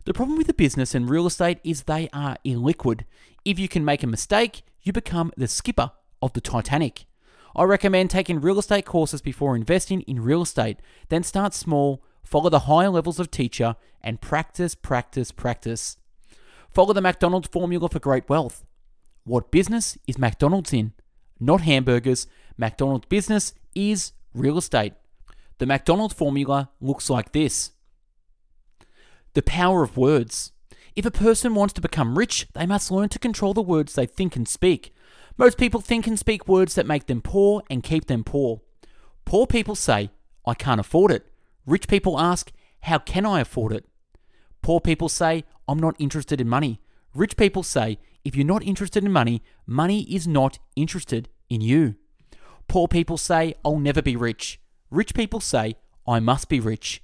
The 0.05 0.14
problem 0.14 0.36
with 0.36 0.46
the 0.46 0.55
business 0.55 0.94
and 0.94 1.09
real 1.09 1.26
estate 1.26 1.59
is 1.64 1.82
they 1.82 2.09
are 2.12 2.36
illiquid. 2.44 3.02
If 3.44 3.59
you 3.59 3.68
can 3.68 3.84
make 3.84 4.02
a 4.02 4.07
mistake, 4.07 4.62
you 4.82 4.92
become 4.92 5.32
the 5.36 5.48
skipper 5.48 5.92
of 6.25 6.33
the 6.33 6.41
Titanic. 6.41 7.05
I 7.55 7.64
recommend 7.64 8.11
taking 8.11 8.41
real 8.41 8.59
estate 8.59 8.87
courses 8.87 9.20
before 9.20 9.55
investing 9.55 10.01
in 10.03 10.25
real 10.25 10.43
estate. 10.43 10.79
Then 11.11 11.22
start 11.22 11.55
small, 11.55 12.03
follow 12.25 12.51
the 12.51 12.61
higher 12.61 12.89
levels 12.89 13.20
of 13.20 13.31
teacher, 13.31 13.77
and 14.03 14.20
practice, 14.20 14.75
practice, 14.75 15.31
practice. 15.31 15.99
Follow 16.72 16.95
the 16.95 17.03
McDonald's 17.03 17.49
formula 17.49 17.89
for 17.89 18.01
great 18.01 18.29
wealth. 18.29 18.64
What 19.25 19.53
business 19.53 19.97
is 20.07 20.18
McDonald's 20.18 20.72
in? 20.72 20.93
Not 21.39 21.61
hamburgers. 21.61 22.27
McDonald's 22.57 23.07
business 23.07 23.53
is 23.75 24.12
real 24.33 24.59
estate. 24.59 24.95
The 25.59 25.66
McDonald's 25.66 26.14
formula 26.14 26.70
looks 26.81 27.09
like 27.09 27.33
this 27.33 27.72
The 29.35 29.43
power 29.43 29.83
of 29.83 29.97
words. 29.97 30.53
If 30.97 31.05
a 31.05 31.11
person 31.11 31.55
wants 31.55 31.75
to 31.75 31.81
become 31.81 32.18
rich, 32.18 32.49
they 32.55 32.66
must 32.66 32.91
learn 32.91 33.09
to 33.11 33.18
control 33.18 33.53
the 33.53 33.62
words 33.62 33.95
they 33.95 34.07
think 34.07 34.37
and 34.37 34.49
speak. 34.49 34.95
Most 35.37 35.59
people 35.59 35.80
think 35.80 36.07
and 36.07 36.18
speak 36.18 36.47
words 36.47 36.74
that 36.74 36.87
make 36.87 37.07
them 37.07 37.20
poor 37.20 37.62
and 37.68 37.82
keep 37.82 38.07
them 38.07 38.24
poor. 38.24 38.61
Poor 39.24 39.47
people 39.47 39.74
say, 39.74 40.11
I 40.47 40.55
can't 40.55 40.80
afford 40.80 41.11
it. 41.11 41.26
Rich 41.66 41.89
people 41.89 42.20
ask, 42.20 42.53
How 42.82 42.99
can 42.99 43.26
I 43.26 43.41
afford 43.41 43.72
it? 43.72 43.87
Poor 44.62 44.80
people 44.80 45.09
say, 45.09 45.45
I'm 45.66 45.78
not 45.78 45.97
interested 45.99 46.41
in 46.41 46.49
money. 46.49 46.80
Rich 47.14 47.37
people 47.37 47.62
say, 47.62 47.99
if 48.24 48.35
you're 48.35 48.47
not 48.47 48.62
interested 48.62 49.05
in 49.05 49.12
money, 49.12 49.43
money 49.66 50.03
is 50.03 50.26
not 50.26 50.59
interested 50.74 51.28
in 51.51 51.61
you. 51.61 51.97
Poor 52.66 52.89
people 52.89 53.18
say, 53.18 53.55
I'll 53.64 53.78
never 53.78 54.01
be 54.01 54.16
rich. 54.16 54.61
Rich 54.91 55.14
people 55.14 55.41
say, 55.41 55.76
I 56.09 56.20
must 56.20 56.49
be 56.49 56.61
rich. 56.61 57.03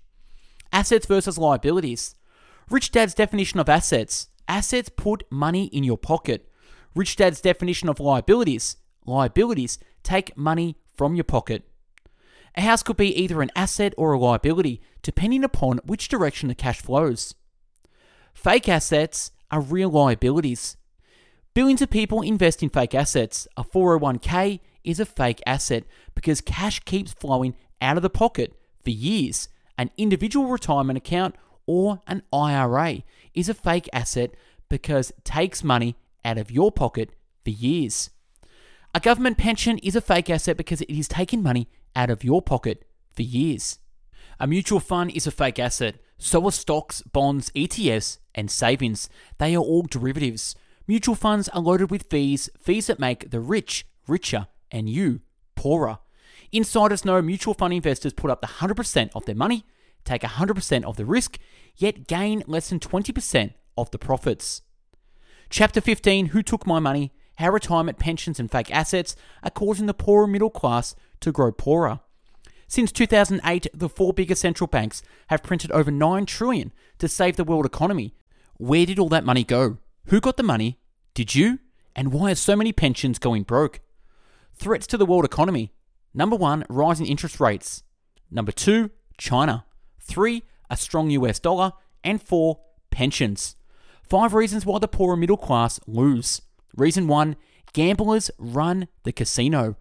Assets 0.72 1.06
versus 1.06 1.36
liabilities. 1.36 2.14
Rich 2.70 2.92
Dad's 2.92 3.14
definition 3.14 3.60
of 3.60 3.68
assets 3.68 4.28
assets 4.48 4.88
put 4.88 5.22
money 5.30 5.66
in 5.66 5.84
your 5.84 5.98
pocket. 5.98 6.49
Rich 6.94 7.16
Dad's 7.16 7.40
definition 7.40 7.88
of 7.88 8.00
liabilities 8.00 8.76
liabilities 9.06 9.78
take 10.02 10.36
money 10.36 10.76
from 10.94 11.14
your 11.14 11.24
pocket. 11.24 11.64
A 12.56 12.62
house 12.62 12.82
could 12.82 12.96
be 12.96 13.14
either 13.16 13.42
an 13.42 13.50
asset 13.54 13.94
or 13.96 14.12
a 14.12 14.18
liability, 14.18 14.80
depending 15.02 15.44
upon 15.44 15.80
which 15.84 16.08
direction 16.08 16.48
the 16.48 16.54
cash 16.54 16.80
flows. 16.80 17.34
Fake 18.34 18.68
assets 18.68 19.30
are 19.50 19.60
real 19.60 19.88
liabilities. 19.88 20.76
Billions 21.54 21.82
of 21.82 21.90
people 21.90 22.22
invest 22.22 22.62
in 22.62 22.68
fake 22.68 22.94
assets. 22.94 23.46
A 23.56 23.64
401k 23.64 24.60
is 24.84 25.00
a 25.00 25.06
fake 25.06 25.42
asset 25.46 25.84
because 26.14 26.40
cash 26.40 26.80
keeps 26.80 27.12
flowing 27.12 27.54
out 27.80 27.96
of 27.96 28.02
the 28.02 28.10
pocket 28.10 28.54
for 28.82 28.90
years. 28.90 29.48
An 29.78 29.90
individual 29.96 30.46
retirement 30.46 30.96
account 30.96 31.34
or 31.66 32.00
an 32.06 32.22
IRA 32.32 33.02
is 33.34 33.48
a 33.48 33.54
fake 33.54 33.88
asset 33.92 34.32
because 34.68 35.10
it 35.10 35.24
takes 35.24 35.64
money 35.64 35.96
out 36.24 36.38
of 36.38 36.50
your 36.50 36.70
pocket 36.72 37.10
for 37.44 37.50
years. 37.50 38.10
A 38.94 39.00
government 39.00 39.38
pension 39.38 39.78
is 39.78 39.94
a 39.94 40.00
fake 40.00 40.30
asset 40.30 40.56
because 40.56 40.80
it 40.80 40.90
is 40.90 41.08
taking 41.08 41.42
money 41.42 41.68
out 41.94 42.10
of 42.10 42.24
your 42.24 42.42
pocket 42.42 42.84
for 43.14 43.22
years. 43.22 43.78
A 44.38 44.46
mutual 44.46 44.80
fund 44.80 45.10
is 45.12 45.26
a 45.26 45.30
fake 45.30 45.58
asset. 45.58 45.96
So 46.18 46.44
are 46.46 46.52
stocks, 46.52 47.02
bonds, 47.02 47.50
ETFs, 47.50 48.18
and 48.34 48.50
savings. 48.50 49.08
They 49.38 49.54
are 49.54 49.62
all 49.62 49.82
derivatives. 49.82 50.54
Mutual 50.86 51.14
funds 51.14 51.48
are 51.50 51.60
loaded 51.60 51.90
with 51.90 52.10
fees, 52.10 52.50
fees 52.60 52.88
that 52.88 52.98
make 52.98 53.30
the 53.30 53.40
rich 53.40 53.86
richer 54.06 54.48
and 54.70 54.88
you 54.88 55.20
poorer. 55.54 55.98
Insiders 56.52 57.04
know 57.04 57.22
mutual 57.22 57.54
fund 57.54 57.72
investors 57.72 58.12
put 58.12 58.30
up 58.30 58.40
the 58.40 58.46
100% 58.46 59.10
of 59.14 59.24
their 59.24 59.34
money, 59.34 59.64
take 60.04 60.22
100% 60.22 60.84
of 60.84 60.96
the 60.96 61.04
risk, 61.04 61.38
yet 61.76 62.08
gain 62.08 62.42
less 62.46 62.70
than 62.70 62.80
20% 62.80 63.54
of 63.78 63.90
the 63.90 63.98
profits. 63.98 64.62
Chapter 65.52 65.80
15 65.80 66.26
Who 66.26 66.44
Took 66.44 66.64
My 66.64 66.78
Money? 66.78 67.12
How 67.38 67.50
retirement 67.50 67.98
pensions 67.98 68.38
and 68.38 68.48
fake 68.48 68.72
assets 68.72 69.16
are 69.42 69.50
causing 69.50 69.86
the 69.86 69.94
poorer 69.94 70.28
middle 70.28 70.48
class 70.48 70.94
to 71.18 71.32
grow 71.32 71.50
poorer. 71.50 71.98
Since 72.68 72.92
2008, 72.92 73.66
the 73.74 73.88
four 73.88 74.12
biggest 74.12 74.42
central 74.42 74.68
banks 74.68 75.02
have 75.26 75.42
printed 75.42 75.72
over 75.72 75.90
9 75.90 76.24
trillion 76.24 76.70
to 76.98 77.08
save 77.08 77.34
the 77.34 77.42
world 77.42 77.66
economy. 77.66 78.14
Where 78.58 78.86
did 78.86 79.00
all 79.00 79.08
that 79.08 79.24
money 79.24 79.42
go? 79.42 79.78
Who 80.06 80.20
got 80.20 80.36
the 80.36 80.44
money? 80.44 80.78
Did 81.14 81.34
you? 81.34 81.58
And 81.96 82.12
why 82.12 82.30
are 82.30 82.36
so 82.36 82.54
many 82.54 82.72
pensions 82.72 83.18
going 83.18 83.42
broke? 83.42 83.80
Threats 84.54 84.86
to 84.86 84.96
the 84.96 85.06
world 85.06 85.24
economy. 85.24 85.72
Number 86.14 86.36
1, 86.36 86.66
rising 86.68 87.06
interest 87.06 87.40
rates. 87.40 87.82
Number 88.30 88.52
2, 88.52 88.88
China. 89.18 89.64
3, 89.98 90.44
a 90.70 90.76
strong 90.76 91.10
US 91.10 91.40
dollar, 91.40 91.72
and 92.04 92.22
4, 92.22 92.60
pensions. 92.92 93.56
5 94.10 94.34
reasons 94.34 94.66
why 94.66 94.80
the 94.80 94.88
poor 94.88 95.12
and 95.12 95.20
middle 95.20 95.36
class 95.36 95.78
lose. 95.86 96.42
Reason 96.76 97.06
1, 97.06 97.36
gamblers 97.72 98.28
run 98.38 98.88
the 99.04 99.12
casino. 99.12 99.76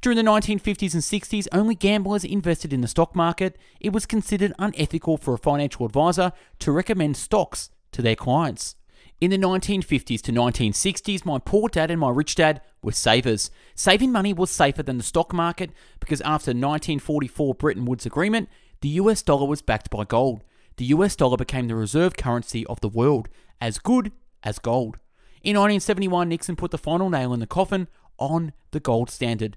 During 0.00 0.16
the 0.16 0.22
1950s 0.22 0.94
and 0.94 1.02
60s, 1.02 1.48
only 1.50 1.74
gamblers 1.74 2.24
invested 2.24 2.72
in 2.72 2.80
the 2.80 2.86
stock 2.86 3.16
market. 3.16 3.58
It 3.80 3.92
was 3.92 4.06
considered 4.06 4.52
unethical 4.56 5.16
for 5.16 5.34
a 5.34 5.38
financial 5.38 5.84
advisor 5.84 6.32
to 6.60 6.70
recommend 6.70 7.16
stocks 7.16 7.70
to 7.90 8.02
their 8.02 8.14
clients. 8.14 8.76
In 9.20 9.32
the 9.32 9.36
1950s 9.36 10.20
to 10.22 10.32
1960s, 10.32 11.24
my 11.24 11.40
poor 11.40 11.68
dad 11.68 11.90
and 11.90 11.98
my 11.98 12.10
rich 12.10 12.36
dad 12.36 12.60
were 12.84 12.92
savers. 12.92 13.50
Saving 13.74 14.12
money 14.12 14.32
was 14.32 14.50
safer 14.50 14.84
than 14.84 14.98
the 14.98 15.04
stock 15.04 15.32
market 15.32 15.72
because 15.98 16.20
after 16.20 16.50
1944 16.50 17.54
Bretton 17.54 17.84
Woods 17.84 18.06
Agreement, 18.06 18.48
the 18.80 18.90
US 18.90 19.22
dollar 19.22 19.46
was 19.46 19.60
backed 19.60 19.90
by 19.90 20.04
gold. 20.04 20.44
The 20.76 20.86
US 20.86 21.16
dollar 21.16 21.36
became 21.36 21.68
the 21.68 21.74
reserve 21.74 22.16
currency 22.16 22.64
of 22.66 22.80
the 22.80 22.88
world, 22.88 23.28
as 23.62 23.78
good 23.78 24.10
as 24.42 24.58
gold. 24.58 24.98
In 25.40 25.56
1971, 25.56 26.28
Nixon 26.28 26.56
put 26.56 26.72
the 26.72 26.78
final 26.78 27.08
nail 27.08 27.32
in 27.32 27.38
the 27.38 27.46
coffin 27.46 27.86
on 28.18 28.52
the 28.72 28.80
gold 28.80 29.08
standard. 29.08 29.56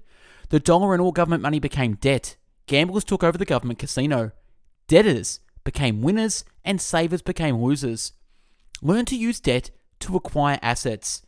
The 0.50 0.60
dollar 0.60 0.92
and 0.92 1.02
all 1.02 1.10
government 1.10 1.42
money 1.42 1.58
became 1.58 1.94
debt. 1.94 2.36
Gamblers 2.66 3.04
took 3.04 3.24
over 3.24 3.36
the 3.36 3.44
government 3.44 3.80
casino. 3.80 4.30
Debtors 4.86 5.40
became 5.64 6.02
winners 6.02 6.44
and 6.64 6.80
savers 6.80 7.20
became 7.20 7.60
losers. 7.60 8.12
Learn 8.80 9.06
to 9.06 9.16
use 9.16 9.40
debt 9.40 9.70
to 10.00 10.14
acquire 10.14 10.60
assets. 10.62 11.22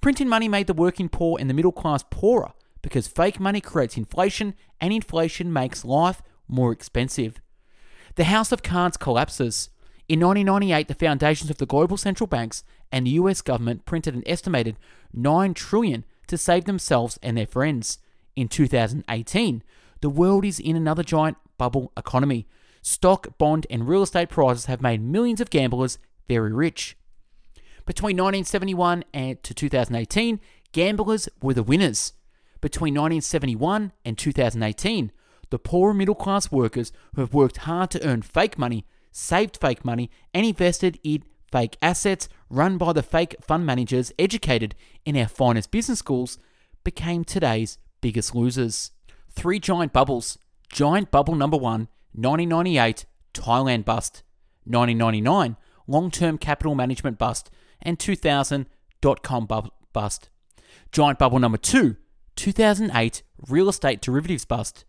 Printing 0.00 0.28
money 0.28 0.48
made 0.48 0.66
the 0.66 0.74
working 0.74 1.10
poor 1.10 1.36
and 1.38 1.50
the 1.50 1.54
middle 1.54 1.70
class 1.70 2.02
poorer 2.10 2.52
because 2.80 3.06
fake 3.06 3.40
money 3.40 3.60
creates 3.60 3.98
inflation 3.98 4.54
and 4.80 4.92
inflation 4.92 5.52
makes 5.52 5.84
life 5.84 6.22
more 6.48 6.72
expensive. 6.72 7.40
The 8.14 8.24
House 8.24 8.52
of 8.52 8.62
Cards 8.62 8.96
collapses. 8.96 9.68
In 10.12 10.20
1998, 10.20 10.88
the 10.88 11.06
foundations 11.06 11.48
of 11.48 11.56
the 11.56 11.64
global 11.64 11.96
central 11.96 12.26
banks 12.26 12.64
and 12.92 13.06
the 13.06 13.12
US 13.12 13.40
government 13.40 13.86
printed 13.86 14.14
an 14.14 14.22
estimated 14.26 14.76
9 15.14 15.54
trillion 15.54 16.04
to 16.26 16.36
save 16.36 16.66
themselves 16.66 17.18
and 17.22 17.34
their 17.34 17.46
friends. 17.46 17.96
In 18.36 18.48
2018, 18.48 19.62
the 20.02 20.10
world 20.10 20.44
is 20.44 20.60
in 20.60 20.76
another 20.76 21.02
giant 21.02 21.38
bubble 21.56 21.92
economy. 21.96 22.46
Stock, 22.82 23.38
bond, 23.38 23.66
and 23.70 23.88
real 23.88 24.02
estate 24.02 24.28
prices 24.28 24.66
have 24.66 24.82
made 24.82 25.00
millions 25.00 25.40
of 25.40 25.48
gamblers 25.48 25.96
very 26.28 26.52
rich. 26.52 26.94
Between 27.86 28.18
1971 28.18 29.04
and 29.14 29.42
to 29.42 29.54
2018, 29.54 30.40
gamblers 30.72 31.30
were 31.40 31.54
the 31.54 31.62
winners. 31.62 32.12
Between 32.60 32.92
1971 32.92 33.92
and 34.04 34.18
2018, 34.18 35.10
the 35.48 35.58
poor 35.58 35.94
middle 35.94 36.14
class 36.14 36.52
workers 36.52 36.92
who 37.14 37.22
have 37.22 37.32
worked 37.32 37.56
hard 37.64 37.90
to 37.92 38.06
earn 38.06 38.20
fake 38.20 38.58
money, 38.58 38.84
saved 39.12 39.58
fake 39.58 39.84
money, 39.84 40.10
and 40.34 40.44
invested 40.44 40.98
in 41.04 41.22
fake 41.50 41.76
assets 41.80 42.28
run 42.48 42.78
by 42.78 42.92
the 42.92 43.02
fake 43.02 43.36
fund 43.40 43.64
managers 43.64 44.12
educated 44.18 44.74
in 45.04 45.16
our 45.16 45.28
finest 45.28 45.70
business 45.70 45.98
schools 45.98 46.38
became 46.82 47.24
today's 47.24 47.78
biggest 48.00 48.34
losers. 48.34 48.90
Three 49.30 49.60
giant 49.60 49.92
bubbles. 49.92 50.38
Giant 50.70 51.10
bubble 51.10 51.34
number 51.34 51.56
one, 51.56 51.88
1998, 52.14 53.04
Thailand 53.34 53.84
bust. 53.84 54.22
1999, 54.64 55.56
long 55.86 56.10
term 56.10 56.38
capital 56.38 56.74
management 56.74 57.18
bust. 57.18 57.50
And 57.80 57.98
2000, 57.98 58.66
dot 59.02 59.22
com 59.22 59.46
bust. 59.92 60.30
Giant 60.90 61.18
bubble 61.18 61.38
number 61.38 61.58
two, 61.58 61.96
2008, 62.36 63.22
real 63.48 63.68
estate 63.68 64.00
derivatives 64.00 64.46
bust. 64.46 64.84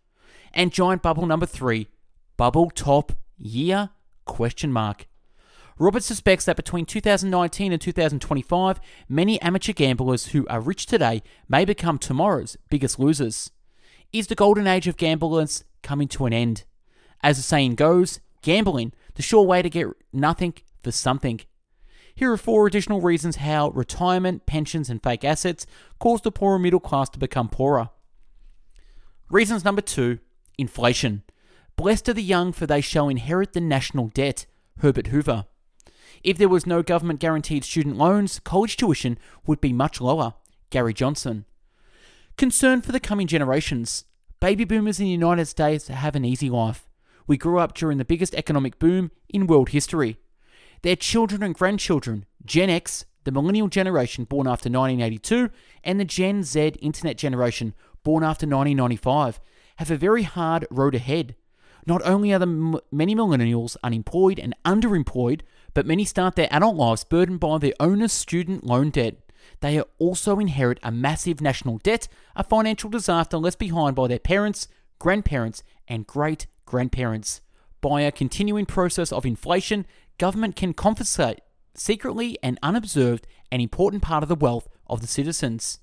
And 0.54 0.72
giant 0.72 1.02
bubble 1.02 1.26
number 1.26 1.46
three, 1.46 1.90
bubble 2.38 2.70
top 2.70 3.14
year 3.38 3.90
question 4.26 4.72
mark. 4.72 5.08
Robert 5.80 6.04
suspects 6.04 6.46
that 6.46 6.56
between 6.56 6.86
2019 6.86 7.72
and 7.72 7.82
2025, 7.82 8.80
many 9.10 9.42
amateur 9.42 9.74
gamblers 9.74 10.28
who 10.28 10.46
are 10.48 10.62
rich 10.62 10.86
today 10.86 11.24
may 11.50 11.66
become 11.66 11.98
tomorrow's 11.98 12.58
biggest 12.70 13.00
losers. 13.00 13.52
Is 14.12 14.28
the 14.28 14.36
golden 14.36 14.68
age 14.68 14.88
of 14.88 14.98
gamblers 14.98 15.64
coming 15.82 16.08
to 16.10 16.26
an 16.26 16.34
end? 16.34 16.66
As 17.24 17.38
the 17.38 17.44
saying 17.44 17.76
goes, 17.76 18.20
gambling, 18.44 18.94
the 19.16 19.24
sure 19.24 19.44
way 19.44 19.62
to 19.62 19.70
get 19.70 19.88
nothing 20.12 20.54
for 20.84 20.92
something. 20.92 21.42
Here 22.14 22.32
are 22.32 22.38
four 22.38 22.68
additional 22.68 23.02
reasons 23.02 23.38
how 23.38 23.70
retirement, 23.70 24.46
pensions, 24.46 24.90
and 24.90 25.02
fake 25.02 25.24
assets 25.24 25.66
cause 26.00 26.22
the 26.22 26.32
poorer 26.32 26.60
middle 26.60 26.80
class 26.80 27.10
to 27.10 27.20
become 27.20 27.50
poorer. 27.50 27.90
Reasons 29.30 29.66
number 29.66 29.82
two 29.82 30.20
inflation. 30.60 31.24
Blessed 31.76 32.10
are 32.10 32.14
the 32.14 32.24
young, 32.24 32.52
for 32.52 32.66
they 32.66 32.82
shall 32.82 33.10
inherit 33.10 33.54
the 33.54 33.62
national 33.62 34.08
debt. 34.10 34.46
Herbert 34.80 35.08
Hoover. 35.08 35.46
If 36.24 36.38
there 36.38 36.50
was 36.50 36.66
no 36.66 36.82
government 36.84 37.20
guaranteed 37.20 37.66
student 37.66 37.98
loans, 37.98 38.40
college 38.40 38.78
tuition 38.78 39.18
would 39.46 39.60
be 39.60 39.74
much 39.74 40.00
lower. 40.00 40.36
Gary 40.70 40.94
Johnson. 40.94 41.46
Concern 42.38 42.82
for 42.82 42.92
the 42.92 43.00
coming 43.00 43.28
generations. 43.28 44.06
Baby 44.40 44.66
boomers 44.66 45.00
in 45.00 45.06
the 45.06 45.12
United 45.12 45.46
States 45.46 45.88
have 45.88 46.16
an 46.16 46.26
easy 46.26 46.50
life. 46.50 46.88
We 47.28 47.38
grew 47.38 47.60
up 47.60 47.74
during 47.74 47.98
the 47.98 48.06
biggest 48.06 48.36
economic 48.36 48.80
boom 48.80 49.12
in 49.30 49.48
world 49.48 49.70
history. 49.70 50.18
Their 50.82 50.96
children 50.96 51.44
and 51.44 51.56
grandchildren, 51.56 52.26
Gen 52.46 52.70
X, 52.70 53.06
the 53.24 53.32
millennial 53.32 53.68
generation 53.68 54.26
born 54.26 54.48
after 54.48 54.70
1982, 54.70 55.50
and 55.84 56.00
the 56.00 56.06
Gen 56.06 56.44
Z 56.44 56.74
internet 56.82 57.18
generation 57.18 57.74
born 58.04 58.24
after 58.24 58.46
1995, 58.46 59.40
have 59.78 59.92
a 59.92 59.96
very 59.96 60.24
hard 60.24 60.68
road 60.70 60.96
ahead. 60.96 61.36
Not 61.86 62.02
only 62.06 62.34
are 62.34 62.40
the 62.40 62.48
m- 62.48 62.80
many 62.92 63.16
millennials 63.16 63.76
unemployed 63.84 64.40
and 64.40 64.56
underemployed, 64.66 65.42
but 65.74 65.86
many 65.86 66.06
start 66.06 66.36
their 66.36 66.48
adult 66.52 66.76
lives 66.76 67.04
burdened 67.04 67.40
by 67.40 67.58
their 67.58 67.74
owner's 67.80 68.14
student 68.14 68.64
loan 68.64 68.90
debt. 68.90 69.16
They 69.60 69.82
also 70.00 70.40
inherit 70.40 70.80
a 70.84 70.92
massive 70.92 71.42
national 71.42 71.80
debt, 71.80 72.08
a 72.36 72.44
financial 72.44 72.90
disaster 72.90 73.38
left 73.38 73.60
behind 73.60 73.96
by 73.96 74.08
their 74.08 74.20
parents, 74.20 74.68
grandparents, 75.00 75.64
and 75.88 76.08
great 76.08 76.48
grandparents. 76.66 77.42
By 77.82 78.02
a 78.02 78.12
continuing 78.12 78.66
process 78.66 79.12
of 79.12 79.26
inflation, 79.26 79.86
government 80.18 80.56
can 80.56 80.74
confiscate 80.74 81.42
secretly 81.76 82.38
and 82.42 82.60
unobserved 82.64 83.28
an 83.52 83.60
important 83.60 84.02
part 84.02 84.24
of 84.24 84.30
the 84.30 84.36
wealth 84.36 84.68
of 84.88 85.02
the 85.02 85.08
citizens. 85.08 85.80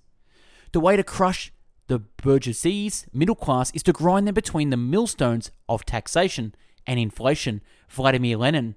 The 0.73 0.81
way 0.81 0.97
to 0.97 1.05
crush 1.05 1.53
the 1.91 1.99
bourgeoisie's 1.99 3.05
middle 3.13 3.35
class 3.35 3.73
is 3.73 3.83
to 3.83 3.93
grind 3.93 4.25
them 4.25 4.35
between 4.35 4.71
the 4.71 4.77
millstones 4.77 5.51
of 5.69 5.85
taxation 5.85 6.55
and 6.87 7.01
inflation. 7.01 7.61
Vladimir 7.89 8.37
Lenin. 8.37 8.77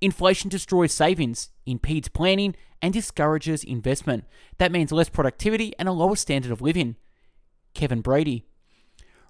Inflation 0.00 0.48
destroys 0.48 0.92
savings, 0.92 1.50
impedes 1.66 2.06
planning, 2.06 2.54
and 2.80 2.94
discourages 2.94 3.64
investment. 3.64 4.24
That 4.58 4.70
means 4.70 4.92
less 4.92 5.08
productivity 5.08 5.74
and 5.76 5.88
a 5.88 5.92
lower 5.92 6.14
standard 6.14 6.52
of 6.52 6.62
living. 6.62 6.94
Kevin 7.74 8.00
Brady. 8.00 8.44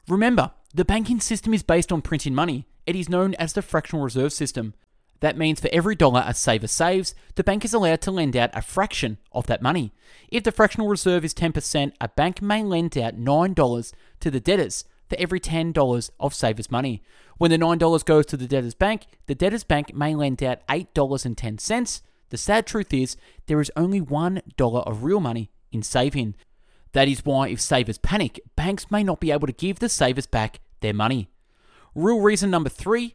Remember, 0.07 0.51
the 0.75 0.85
banking 0.85 1.21
system 1.21 1.55
is 1.55 1.63
based 1.63 1.91
on 1.91 2.03
printing 2.03 2.35
money. 2.35 2.67
It 2.87 2.97
is 2.97 3.09
known 3.09 3.35
as 3.37 3.55
the 3.55 3.63
fractional 3.63 4.05
reserve 4.05 4.35
system. 4.35 4.75
That 5.21 5.39
means 5.39 5.61
for 5.61 5.69
every 5.73 5.95
dollar 5.95 6.23
a 6.27 6.35
saver 6.35 6.67
saves, 6.67 7.15
the 7.37 7.45
bank 7.45 7.65
is 7.65 7.73
allowed 7.73 8.01
to 8.03 8.11
lend 8.11 8.37
out 8.37 8.51
a 8.53 8.63
fraction 8.63 9.19
of 9.33 9.47
that 9.47 9.63
money. 9.63 9.93
If 10.31 10.45
the 10.45 10.53
fractional 10.53 10.89
reserve 10.89 11.25
is 11.25 11.35
10%, 11.35 11.93
a 12.01 12.09
bank 12.09 12.43
may 12.43 12.63
lend 12.63 12.97
out 12.99 13.19
$9 13.19 13.93
to 14.21 14.31
the 14.31 14.41
debtors 14.41 14.85
for 15.09 15.17
every 15.19 15.41
$10 15.41 16.11
of 16.21 16.35
savers' 16.35 16.71
money. 16.71 17.03
When 17.39 17.51
the 17.51 17.59
$9 17.59 18.05
goes 18.05 18.27
to 18.27 18.37
the 18.37 18.47
debtor's 18.47 18.75
bank, 18.75 19.07
the 19.27 19.35
debtor's 19.35 19.65
bank 19.65 19.95
may 19.95 20.15
lend 20.15 20.43
out 20.43 20.67
$8.10. 20.69 22.03
The 22.29 22.37
sad 22.37 22.67
truth 22.67 22.93
is, 22.93 23.17
there 23.47 23.61
is 23.61 23.71
only 23.77 24.01
$1 24.01 24.87
of 24.87 25.05
real 25.05 25.21
money 25.21 25.51
in 25.71 25.83
saving. 25.83 26.35
That 26.93 27.09
is 27.09 27.25
why, 27.25 27.49
if 27.49 27.61
savers 27.61 27.99
panic, 27.99 28.41
banks 28.57 28.91
may 28.91 29.05
not 29.05 29.21
be 29.21 29.31
able 29.31 29.47
to 29.47 29.53
give 29.53 29.79
the 29.79 29.89
savers 29.89 30.27
back 30.27 30.61
their 30.81 30.95
money. 30.95 31.29
Real 31.95 32.21
reason 32.21 32.51
number 32.51 32.69
three 32.69 33.15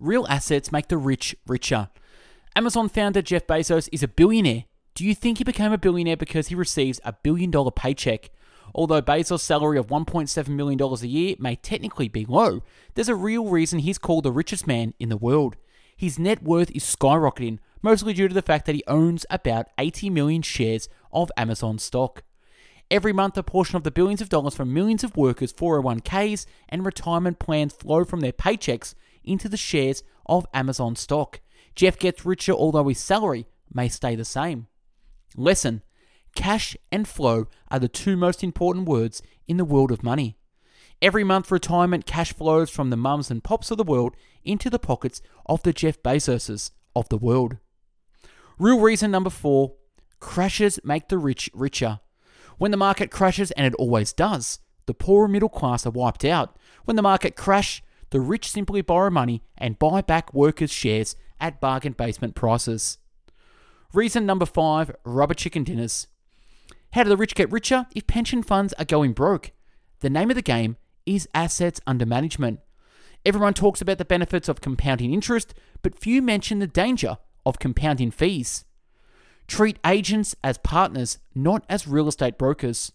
real 0.00 0.26
assets 0.28 0.72
make 0.72 0.88
the 0.88 0.96
rich 0.96 1.36
richer. 1.46 1.88
Amazon 2.56 2.88
founder 2.88 3.22
Jeff 3.22 3.46
Bezos 3.46 3.88
is 3.92 4.02
a 4.02 4.08
billionaire. 4.08 4.64
Do 4.94 5.04
you 5.04 5.14
think 5.14 5.38
he 5.38 5.44
became 5.44 5.72
a 5.72 5.78
billionaire 5.78 6.16
because 6.16 6.48
he 6.48 6.54
receives 6.54 7.00
a 7.04 7.12
billion 7.12 7.50
dollar 7.50 7.70
paycheck? 7.70 8.30
Although 8.74 9.02
Bezos' 9.02 9.40
salary 9.40 9.78
of 9.78 9.86
$1.7 9.86 10.48
million 10.48 10.80
a 10.80 11.06
year 11.06 11.36
may 11.38 11.56
technically 11.56 12.08
be 12.08 12.24
low, 12.24 12.62
there's 12.94 13.08
a 13.08 13.14
real 13.14 13.46
reason 13.46 13.78
he's 13.78 13.98
called 13.98 14.24
the 14.24 14.32
richest 14.32 14.66
man 14.66 14.94
in 14.98 15.08
the 15.08 15.16
world. 15.16 15.56
His 15.96 16.18
net 16.18 16.42
worth 16.42 16.70
is 16.72 16.84
skyrocketing, 16.84 17.58
mostly 17.82 18.12
due 18.12 18.28
to 18.28 18.34
the 18.34 18.42
fact 18.42 18.66
that 18.66 18.74
he 18.74 18.84
owns 18.86 19.24
about 19.30 19.68
80 19.78 20.10
million 20.10 20.42
shares 20.42 20.88
of 21.12 21.32
Amazon 21.36 21.78
stock. 21.78 22.22
Every 22.90 23.12
month, 23.12 23.36
a 23.36 23.42
portion 23.42 23.76
of 23.76 23.84
the 23.84 23.90
billions 23.90 24.20
of 24.20 24.28
dollars 24.28 24.54
from 24.54 24.72
millions 24.72 25.04
of 25.04 25.16
workers' 25.16 25.52
401ks 25.52 26.46
and 26.68 26.84
retirement 26.84 27.38
plans 27.38 27.74
flow 27.74 28.04
from 28.04 28.20
their 28.20 28.32
paychecks 28.32 28.94
into 29.24 29.48
the 29.48 29.56
shares 29.56 30.02
of 30.26 30.46
Amazon 30.52 30.96
stock. 30.96 31.40
Jeff 31.74 31.98
gets 31.98 32.26
richer, 32.26 32.52
although 32.52 32.88
his 32.88 32.98
salary 32.98 33.46
may 33.72 33.88
stay 33.88 34.14
the 34.14 34.24
same. 34.24 34.66
Lesson 35.36 35.82
Cash 36.34 36.76
and 36.92 37.06
flow 37.06 37.46
are 37.70 37.78
the 37.78 37.88
two 37.88 38.16
most 38.16 38.44
important 38.44 38.86
words 38.86 39.22
in 39.46 39.56
the 39.56 39.64
world 39.64 39.90
of 39.90 40.02
money. 40.02 40.36
Every 41.00 41.24
month, 41.24 41.50
retirement 41.50 42.06
cash 42.06 42.32
flows 42.32 42.70
from 42.70 42.90
the 42.90 42.96
mums 42.96 43.30
and 43.30 43.42
pops 43.42 43.70
of 43.70 43.78
the 43.78 43.84
world 43.84 44.14
into 44.44 44.68
the 44.68 44.78
pockets 44.78 45.22
of 45.46 45.62
the 45.62 45.72
Jeff 45.72 46.02
Bezoses 46.02 46.70
of 46.96 47.08
the 47.08 47.18
world. 47.18 47.58
Real 48.58 48.80
reason 48.80 49.10
number 49.10 49.30
four 49.30 49.74
crashes 50.18 50.80
make 50.82 51.08
the 51.08 51.18
rich 51.18 51.48
richer. 51.54 52.00
When 52.58 52.72
the 52.72 52.76
market 52.76 53.12
crashes, 53.12 53.52
and 53.52 53.66
it 53.66 53.74
always 53.76 54.12
does, 54.12 54.58
the 54.86 54.94
poor 54.94 55.24
and 55.24 55.32
middle 55.32 55.48
class 55.48 55.86
are 55.86 55.90
wiped 55.90 56.24
out. 56.24 56.56
When 56.84 56.96
the 56.96 57.02
market 57.02 57.36
crash, 57.36 57.82
the 58.10 58.20
rich 58.20 58.50
simply 58.50 58.80
borrow 58.80 59.10
money 59.10 59.42
and 59.56 59.78
buy 59.78 60.00
back 60.00 60.32
workers' 60.32 60.72
shares 60.72 61.16
at 61.40 61.60
bargain 61.60 61.92
basement 61.92 62.34
prices. 62.34 62.98
Reason 63.92 64.26
number 64.26 64.46
five 64.46 64.90
rubber 65.04 65.34
chicken 65.34 65.64
dinners. 65.64 66.08
How 66.92 67.02
do 67.02 67.08
the 67.08 67.16
rich 67.16 67.34
get 67.34 67.52
richer 67.52 67.86
if 67.94 68.06
pension 68.06 68.42
funds 68.42 68.72
are 68.74 68.84
going 68.84 69.12
broke? 69.12 69.52
The 70.00 70.10
name 70.10 70.30
of 70.30 70.36
the 70.36 70.42
game 70.42 70.76
is 71.06 71.28
assets 71.34 71.80
under 71.86 72.06
management. 72.06 72.60
Everyone 73.24 73.54
talks 73.54 73.80
about 73.80 73.98
the 73.98 74.04
benefits 74.04 74.48
of 74.48 74.60
compounding 74.60 75.12
interest, 75.12 75.54
but 75.82 75.98
few 75.98 76.22
mention 76.22 76.58
the 76.58 76.66
danger 76.66 77.18
of 77.44 77.58
compounding 77.58 78.10
fees. 78.10 78.64
Treat 79.46 79.78
agents 79.84 80.36
as 80.44 80.58
partners, 80.58 81.18
not 81.34 81.64
as 81.68 81.88
real 81.88 82.08
estate 82.08 82.38
brokers. 82.38 82.92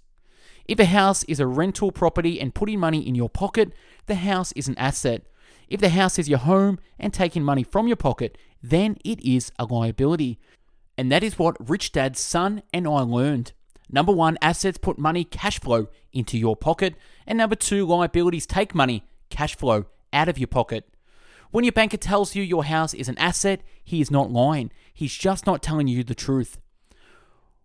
If 0.65 0.79
a 0.79 0.85
house 0.85 1.23
is 1.25 1.39
a 1.39 1.47
rental 1.47 1.91
property 1.91 2.39
and 2.39 2.55
putting 2.55 2.79
money 2.79 3.05
in 3.05 3.15
your 3.15 3.29
pocket, 3.29 3.73
the 4.05 4.15
house 4.15 4.51
is 4.53 4.67
an 4.67 4.77
asset. 4.77 5.23
If 5.67 5.81
the 5.81 5.89
house 5.89 6.17
is 6.17 6.29
your 6.29 6.39
home 6.39 6.79
and 6.97 7.13
taking 7.13 7.43
money 7.43 7.63
from 7.63 7.87
your 7.87 7.97
pocket, 7.97 8.37
then 8.61 8.97
it 9.03 9.19
is 9.21 9.51
a 9.59 9.65
liability. 9.65 10.39
And 10.97 11.11
that 11.11 11.23
is 11.23 11.39
what 11.39 11.69
Rich 11.69 11.91
Dad's 11.91 12.19
son 12.19 12.63
and 12.73 12.87
I 12.87 13.01
learned. 13.01 13.51
Number 13.89 14.11
one, 14.11 14.37
assets 14.41 14.77
put 14.77 14.97
money, 14.97 15.23
cash 15.23 15.59
flow 15.59 15.87
into 16.11 16.37
your 16.37 16.55
pocket. 16.55 16.95
And 17.27 17.37
number 17.37 17.55
two, 17.55 17.85
liabilities 17.85 18.45
take 18.45 18.73
money, 18.73 19.03
cash 19.29 19.55
flow 19.55 19.85
out 20.11 20.29
of 20.29 20.37
your 20.37 20.47
pocket. 20.47 20.85
When 21.51 21.63
your 21.63 21.73
banker 21.73 21.97
tells 21.97 22.35
you 22.35 22.41
your 22.41 22.63
house 22.63 22.93
is 22.93 23.09
an 23.09 23.17
asset, 23.17 23.61
he 23.83 24.01
is 24.01 24.09
not 24.09 24.31
lying. 24.31 24.71
He's 24.93 25.13
just 25.13 25.45
not 25.45 25.61
telling 25.61 25.87
you 25.87 26.03
the 26.03 26.15
truth. 26.15 26.57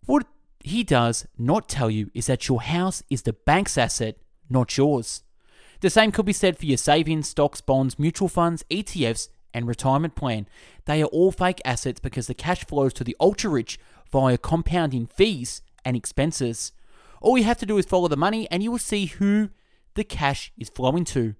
What 0.04 0.26
he 0.60 0.84
does 0.84 1.26
not 1.36 1.68
tell 1.68 1.90
you 1.90 2.10
is 2.14 2.26
that 2.26 2.48
your 2.48 2.62
house 2.62 3.02
is 3.08 3.22
the 3.22 3.32
bank's 3.32 3.78
asset, 3.78 4.16
not 4.50 4.76
yours. 4.76 5.22
The 5.80 5.90
same 5.90 6.10
could 6.10 6.26
be 6.26 6.32
said 6.32 6.58
for 6.58 6.66
your 6.66 6.78
savings, 6.78 7.28
stocks, 7.28 7.60
bonds, 7.60 7.98
mutual 7.98 8.28
funds, 8.28 8.64
ETFs, 8.70 9.28
and 9.54 9.66
retirement 9.66 10.14
plan. 10.14 10.46
They 10.86 11.02
are 11.02 11.06
all 11.06 11.32
fake 11.32 11.62
assets 11.64 12.00
because 12.00 12.26
the 12.26 12.34
cash 12.34 12.64
flows 12.64 12.92
to 12.94 13.04
the 13.04 13.16
ultra 13.20 13.50
rich 13.50 13.78
via 14.10 14.38
compounding 14.38 15.06
fees 15.06 15.62
and 15.84 15.96
expenses. 15.96 16.72
All 17.20 17.38
you 17.38 17.44
have 17.44 17.58
to 17.58 17.66
do 17.66 17.78
is 17.78 17.86
follow 17.86 18.08
the 18.08 18.16
money 18.16 18.48
and 18.50 18.62
you 18.62 18.70
will 18.70 18.78
see 18.78 19.06
who 19.06 19.50
the 19.94 20.04
cash 20.04 20.52
is 20.58 20.68
flowing 20.68 21.04
to. 21.06 21.34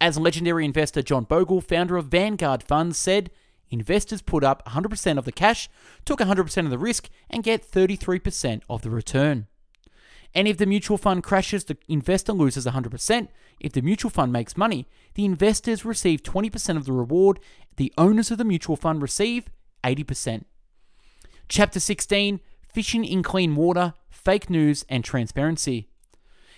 As 0.00 0.18
legendary 0.18 0.64
investor 0.64 1.02
John 1.02 1.24
Bogle, 1.24 1.60
founder 1.60 1.96
of 1.96 2.06
Vanguard 2.06 2.62
Funds, 2.62 2.98
said, 2.98 3.30
investors 3.72 4.22
put 4.22 4.44
up 4.44 4.64
100% 4.66 5.18
of 5.18 5.24
the 5.24 5.32
cash, 5.32 5.68
took 6.04 6.20
100% 6.20 6.64
of 6.64 6.70
the 6.70 6.78
risk, 6.78 7.08
and 7.28 7.42
get 7.42 7.68
33% 7.68 8.62
of 8.68 8.82
the 8.82 8.90
return. 8.90 9.46
And 10.34 10.48
if 10.48 10.56
the 10.56 10.66
mutual 10.66 10.96
fund 10.96 11.22
crashes, 11.22 11.64
the 11.64 11.76
investor 11.88 12.32
loses 12.32 12.66
100%. 12.66 13.28
If 13.60 13.72
the 13.72 13.82
mutual 13.82 14.10
fund 14.10 14.32
makes 14.32 14.56
money, 14.56 14.86
the 15.14 15.24
investors 15.24 15.84
receive 15.84 16.22
20% 16.22 16.76
of 16.76 16.84
the 16.84 16.92
reward. 16.92 17.38
The 17.76 17.92
owners 17.98 18.30
of 18.30 18.38
the 18.38 18.44
mutual 18.44 18.76
fund 18.76 19.02
receive 19.02 19.50
80%. 19.84 20.44
Chapter 21.48 21.80
16 21.80 22.40
Fishing 22.72 23.04
in 23.04 23.22
Clean 23.22 23.54
Water, 23.54 23.92
Fake 24.08 24.48
News, 24.48 24.86
and 24.88 25.04
Transparency. 25.04 25.88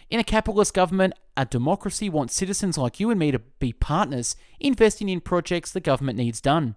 In 0.08 0.20
a 0.20 0.24
capitalist 0.24 0.72
government, 0.72 1.14
a 1.36 1.44
democracy 1.44 2.08
wants 2.08 2.36
citizens 2.36 2.78
like 2.78 3.00
you 3.00 3.10
and 3.10 3.18
me 3.18 3.32
to 3.32 3.40
be 3.40 3.72
partners, 3.72 4.36
investing 4.60 5.08
in 5.08 5.20
projects 5.20 5.72
the 5.72 5.80
government 5.80 6.16
needs 6.16 6.40
done. 6.40 6.76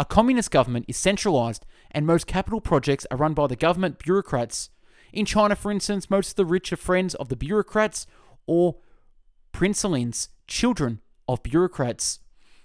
A 0.00 0.04
communist 0.06 0.50
government 0.50 0.86
is 0.88 0.96
centralized, 0.96 1.66
and 1.90 2.06
most 2.06 2.26
capital 2.26 2.62
projects 2.62 3.06
are 3.10 3.18
run 3.18 3.34
by 3.34 3.46
the 3.46 3.54
government 3.54 3.98
bureaucrats. 3.98 4.70
In 5.12 5.26
China, 5.26 5.54
for 5.54 5.70
instance, 5.70 6.08
most 6.08 6.30
of 6.30 6.36
the 6.36 6.46
rich 6.46 6.72
are 6.72 6.78
friends 6.78 7.14
of 7.16 7.28
the 7.28 7.36
bureaucrats 7.36 8.06
or 8.46 8.76
princelings, 9.52 10.30
children 10.46 11.02
of 11.28 11.42
bureaucrats. 11.42 12.20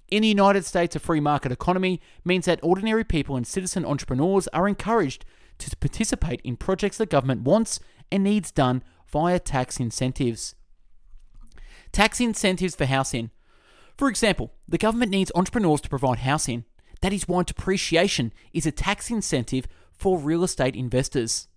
In 0.07 0.21
the 0.21 0.29
United 0.29 0.63
States, 0.63 0.95
a 0.95 0.99
free 0.99 1.19
market 1.19 1.51
economy 1.51 1.99
means 2.23 2.45
that 2.45 2.61
ordinary 2.63 3.03
people 3.03 3.36
and 3.36 3.45
citizen 3.45 3.83
entrepreneurs 3.83 4.47
are 4.53 4.65
encouraged 4.65 5.25
to 5.57 5.75
participate 5.75 6.39
in 6.45 6.55
projects 6.55 6.99
the 6.99 7.05
government 7.05 7.41
wants 7.41 7.81
and 8.13 8.23
needs 8.23 8.49
done 8.49 8.81
via 9.11 9.39
tax 9.39 9.77
incentives. 9.77 10.55
Tax 11.91 12.21
incentives 12.21 12.77
for 12.77 12.86
housing. 12.86 13.31
For 13.97 14.07
example, 14.07 14.53
the 14.69 14.77
government 14.77 15.11
needs 15.11 15.33
entrepreneurs 15.36 15.81
to 15.81 15.89
provide 15.89 16.19
housing. 16.19 16.63
That 17.06 17.14
is 17.14 17.28
why 17.28 17.43
depreciation 17.43 18.34
is 18.51 18.66
a 18.66 18.72
tax 18.72 19.12
incentive 19.12 19.68
for 19.91 20.18
real 20.18 20.43
estate 20.43 20.76
investors. 20.76 21.47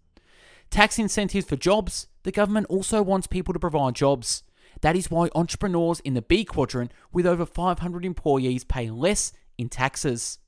Tax 0.68 0.98
incentives 0.98 1.46
for 1.46 1.56
jobs. 1.56 2.06
The 2.24 2.32
government 2.32 2.66
also 2.68 3.00
wants 3.00 3.26
people 3.26 3.54
to 3.54 3.58
provide 3.58 3.94
jobs. 3.94 4.42
That 4.82 4.94
is 4.94 5.10
why 5.10 5.30
entrepreneurs 5.34 6.00
in 6.00 6.12
the 6.12 6.20
B 6.20 6.44
quadrant 6.44 6.92
with 7.14 7.24
over 7.24 7.46
500 7.46 8.04
employees 8.04 8.64
pay 8.64 8.90
less 8.90 9.32
in 9.56 9.70
taxes. 9.70 10.38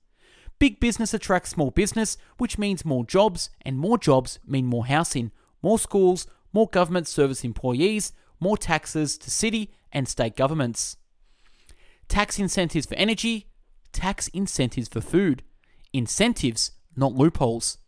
Big 0.59 0.81
business 0.81 1.15
attracts 1.15 1.49
small 1.49 1.71
business, 1.71 2.19
which 2.37 2.59
means 2.59 2.85
more 2.85 3.07
jobs, 3.07 3.49
and 3.63 3.79
more 3.79 3.97
jobs 3.97 4.39
mean 4.47 4.67
more 4.67 4.85
housing, 4.85 5.31
more 5.63 5.79
schools, 5.79 6.27
more 6.53 6.69
government 6.69 7.09
service 7.09 7.43
employees, 7.43 8.13
more 8.39 8.59
taxes 8.59 9.17
to 9.17 9.31
city 9.31 9.73
and 9.93 10.07
state 10.07 10.37
governments. 10.37 10.99
Tax 12.07 12.39
incentives 12.39 12.85
for 12.85 12.97
energy, 12.97 13.47
tax 13.93 14.29
incentives 14.29 14.89
for 14.89 15.01
food. 15.01 15.43
Incentives, 15.93 16.73
not 16.97 17.15
loopholes. 17.15 17.79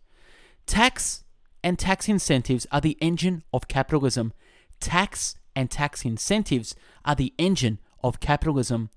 Tax 0.67 1.25
and 1.63 1.79
tax 1.79 2.09
incentives 2.09 2.67
are 2.73 2.81
the 2.81 2.99
engine 3.01 3.43
of 3.53 3.69
capitalism. 3.69 4.33
Tax 4.81 5.37
and 5.55 5.71
tax 5.71 6.05
incentives 6.05 6.75
are 7.05 7.15
the 7.15 7.33
engine 7.39 7.79
of 8.03 8.21
capitalism. 8.21 8.91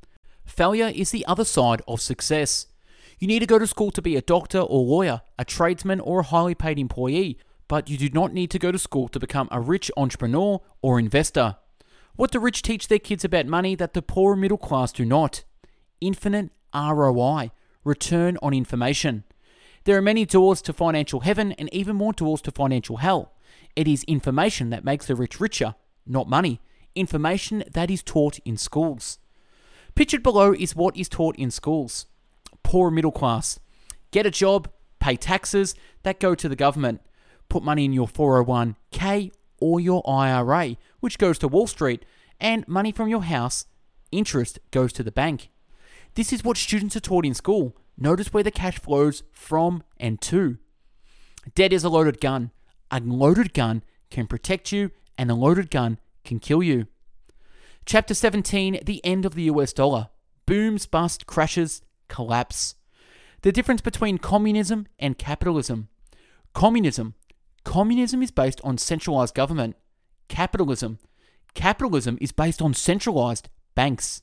Failure 0.46 0.92
is 0.94 1.12
the 1.12 1.26
other 1.26 1.46
side 1.46 1.82
of 1.88 2.02
success. 2.02 2.68
You 3.20 3.28
need 3.28 3.40
to 3.40 3.46
go 3.46 3.60
to 3.60 3.68
school 3.68 3.92
to 3.92 4.02
be 4.02 4.16
a 4.16 4.22
doctor 4.22 4.60
or 4.60 4.84
lawyer, 4.84 5.22
a 5.40 5.46
tradesman, 5.46 6.00
or 6.00 6.20
a 6.20 6.24
highly 6.24 6.56
paid 6.56 6.78
employee, 6.78 7.40
but 7.68 7.90
you 7.90 7.98
do 7.98 8.10
not 8.10 8.34
need 8.34 8.52
to 8.52 8.60
go 8.60 8.72
to 8.72 8.80
school 8.80 9.08
to 9.10 9.20
become 9.20 9.48
a 9.52 9.62
rich 9.62 9.90
entrepreneur 9.98 10.60
or 10.82 11.00
investor. 11.00 11.58
What 12.16 12.32
do 12.32 12.40
rich 12.40 12.62
teach 12.62 12.88
their 12.88 13.00
kids 13.00 13.26
about 13.26 13.46
money 13.46 13.76
that 13.76 13.94
the 13.94 14.02
poor 14.02 14.34
and 14.34 14.42
middle 14.42 14.58
class 14.58 14.92
do 14.92 15.06
not? 15.06 15.44
Infinite 16.02 16.52
ROI, 16.74 17.52
return 17.84 18.38
on 18.42 18.54
information. 18.54 19.24
There 19.84 19.98
are 19.98 20.02
many 20.02 20.26
doors 20.26 20.62
to 20.64 20.74
financial 20.74 21.20
heaven 21.20 21.52
and 21.54 21.72
even 21.74 21.96
more 21.96 22.14
doors 22.14 22.42
to 22.44 22.52
financial 22.52 22.98
hell. 22.98 23.34
It 23.76 23.88
is 23.88 24.04
information 24.06 24.70
that 24.72 24.84
makes 24.84 25.08
the 25.08 25.16
rich 25.16 25.40
richer, 25.40 25.76
not 26.06 26.28
money. 26.28 26.60
Information 26.96 27.64
that 27.72 27.92
is 27.92 28.02
taught 28.02 28.40
in 28.46 28.58
schools. 28.58 29.20
Pictured 29.94 30.24
below 30.24 30.54
is 30.54 30.76
what 30.76 30.98
is 30.98 31.08
taught 31.10 31.36
in 31.36 31.52
schools. 31.52 32.08
Poor 32.64 32.90
middle 32.90 33.12
class. 33.12 33.60
Get 34.12 34.26
a 34.26 34.32
job, 34.32 34.70
pay 35.00 35.16
taxes 35.16 35.76
that 36.04 36.20
go 36.20 36.36
to 36.36 36.50
the 36.50 36.56
government. 36.56 37.02
Put 37.48 37.64
money 37.64 37.86
in 37.86 37.94
your 37.94 38.08
401k 38.08 39.32
or 39.60 39.80
your 39.80 40.02
IRA, 40.10 40.78
which 41.00 41.18
goes 41.18 41.38
to 41.40 41.48
Wall 41.48 41.68
Street, 41.68 42.06
and 42.40 42.68
money 42.68 42.92
from 42.92 43.08
your 43.08 43.24
house, 43.24 43.66
interest 44.12 44.60
goes 44.72 44.92
to 44.94 45.04
the 45.04 45.12
bank. 45.12 45.50
This 46.16 46.32
is 46.32 46.44
what 46.44 46.58
students 46.58 46.96
are 46.96 47.02
taught 47.02 47.26
in 47.26 47.34
school. 47.34 47.76
Notice 47.98 48.34
where 48.34 48.44
the 48.44 48.52
cash 48.52 48.80
flows 48.80 49.24
from 49.32 49.84
and 49.98 50.20
to. 50.22 50.58
Debt 51.54 51.74
is 51.74 51.84
a 51.84 51.90
loaded 51.90 52.22
gun. 52.22 52.52
A 52.90 53.00
loaded 53.02 53.54
gun 53.54 53.84
can 54.10 54.26
protect 54.26 54.72
you, 54.72 54.92
and 55.18 55.30
a 55.30 55.36
loaded 55.36 55.70
gun 55.70 56.00
can 56.24 56.40
kill 56.40 56.64
you. 56.64 56.88
Chapter 57.86 58.14
17 58.14 58.80
The 58.86 59.04
End 59.06 59.26
of 59.26 59.36
the 59.36 59.44
US 59.44 59.74
Dollar. 59.74 60.10
Booms, 60.46 60.86
bust, 60.86 61.26
crashes, 61.26 61.82
collapse. 62.08 62.76
The 63.42 63.52
difference 63.52 63.82
between 63.82 64.18
communism 64.18 64.88
and 64.98 65.18
capitalism. 65.18 65.90
Communism. 66.54 67.16
Communism 67.66 68.24
is 68.24 68.32
based 68.32 68.62
on 68.64 68.78
centralized 68.78 69.36
government. 69.36 69.76
Capitalism. 70.30 71.00
Capitalism 71.54 72.18
is 72.22 72.32
based 72.32 72.62
on 72.62 72.74
centralized 72.74 73.50
banks. 73.76 74.22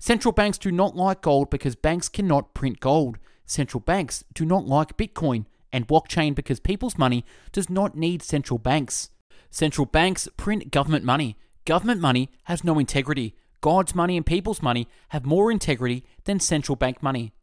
Central 0.00 0.32
banks 0.32 0.56
do 0.56 0.72
not 0.72 0.96
like 0.96 1.20
gold 1.20 1.50
because 1.50 1.76
banks 1.76 2.08
cannot 2.08 2.54
print 2.54 2.80
gold. 2.80 3.18
Central 3.44 3.82
banks 3.82 4.24
do 4.32 4.46
not 4.46 4.64
like 4.64 4.96
Bitcoin 4.96 5.44
and 5.70 5.86
blockchain 5.86 6.34
because 6.34 6.58
people's 6.58 6.96
money 6.96 7.22
does 7.52 7.68
not 7.68 7.94
need 7.94 8.22
central 8.22 8.58
banks. 8.58 9.10
Central 9.50 9.84
banks 9.84 10.26
print 10.38 10.70
government 10.70 11.04
money. 11.04 11.36
Government 11.66 12.00
money 12.00 12.30
has 12.44 12.64
no 12.64 12.78
integrity. 12.78 13.34
God's 13.60 13.94
money 13.94 14.16
and 14.16 14.24
people's 14.24 14.62
money 14.62 14.88
have 15.10 15.26
more 15.26 15.50
integrity 15.50 16.02
than 16.24 16.40
central 16.40 16.76
bank 16.76 17.02
money. 17.02 17.34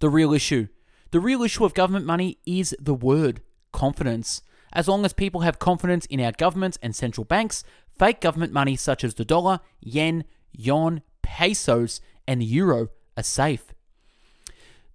The 0.00 0.08
real 0.08 0.32
issue. 0.32 0.68
The 1.10 1.20
real 1.20 1.42
issue 1.42 1.66
of 1.66 1.74
government 1.74 2.06
money 2.06 2.38
is 2.46 2.74
the 2.80 2.94
word 2.94 3.42
confidence. 3.70 4.40
As 4.72 4.88
long 4.88 5.04
as 5.04 5.12
people 5.12 5.42
have 5.42 5.58
confidence 5.58 6.06
in 6.06 6.22
our 6.22 6.32
governments 6.32 6.78
and 6.82 6.96
central 6.96 7.26
banks, 7.26 7.64
fake 7.98 8.22
government 8.22 8.54
money 8.54 8.76
such 8.76 9.04
as 9.04 9.14
the 9.14 9.26
dollar, 9.26 9.60
yen, 9.82 10.24
yuan, 10.52 11.02
pesos, 11.32 12.00
and 12.28 12.42
the 12.42 12.44
euro 12.44 12.88
are 13.16 13.22
safe. 13.22 13.72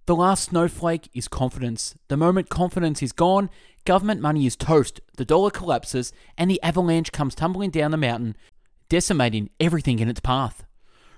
The 0.06 0.14
last 0.14 0.44
snowflake 0.44 1.10
is 1.12 1.26
confidence. 1.26 1.96
The 2.06 2.16
moment 2.16 2.48
confidence 2.48 3.02
is 3.02 3.12
gone, 3.12 3.50
government 3.84 4.20
money 4.20 4.46
is 4.46 4.54
toast, 4.54 5.00
the 5.16 5.24
dollar 5.24 5.50
collapses, 5.50 6.12
and 6.38 6.48
the 6.48 6.62
avalanche 6.62 7.10
comes 7.10 7.34
tumbling 7.34 7.70
down 7.70 7.90
the 7.90 7.96
mountain, 7.96 8.36
decimating 8.88 9.50
everything 9.58 9.98
in 9.98 10.08
its 10.08 10.20
path. 10.20 10.64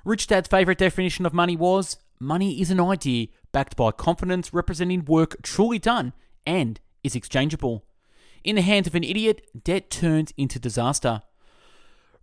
Rich 0.06 0.26
Dad's 0.28 0.48
favourite 0.48 0.78
definition 0.78 1.26
of 1.26 1.34
money 1.34 1.54
was 1.54 1.98
money 2.18 2.60
is 2.60 2.70
an 2.70 2.80
idea 2.80 3.28
backed 3.52 3.76
by 3.76 3.90
confidence 3.90 4.54
representing 4.54 5.04
work 5.04 5.42
truly 5.42 5.78
done 5.78 6.14
and 6.46 6.80
is 7.04 7.14
exchangeable. 7.14 7.84
In 8.42 8.56
the 8.56 8.62
hands 8.62 8.86
of 8.86 8.94
an 8.94 9.04
idiot, 9.04 9.46
debt 9.64 9.90
turns 9.90 10.32
into 10.38 10.58
disaster. 10.58 11.20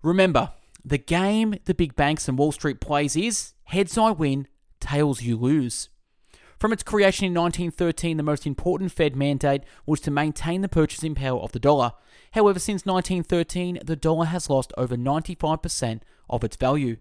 Remember, 0.02 0.54
the 0.84 0.98
game 0.98 1.56
the 1.66 1.74
big 1.74 1.96
banks 1.96 2.28
and 2.28 2.38
Wall 2.38 2.52
Street 2.52 2.80
plays 2.80 3.16
is 3.16 3.54
heads 3.66 3.98
I 3.98 4.12
win, 4.12 4.48
tails 4.80 5.22
you 5.22 5.36
lose. 5.36 5.90
From 6.60 6.74
its 6.74 6.82
creation 6.82 7.26
in 7.26 7.34
1913, 7.34 8.18
the 8.18 8.24
most 8.24 8.48
important 8.48 8.92
Fed 8.92 9.16
mandate 9.16 9.64
was 9.86 10.00
to 10.02 10.12
maintain 10.12 10.62
the 10.62 10.70
purchasing 10.70 11.14
power 11.14 11.40
of 11.40 11.52
the 11.52 11.60
dollar. 11.60 11.92
However, 12.32 12.58
since 12.58 12.86
1913, 12.86 13.80
the 13.86 13.96
dollar 13.96 14.26
has 14.26 14.50
lost 14.50 14.74
over 14.76 14.96
95% 14.96 16.02
of 16.30 16.44
its 16.44 16.56
value. 16.56 16.98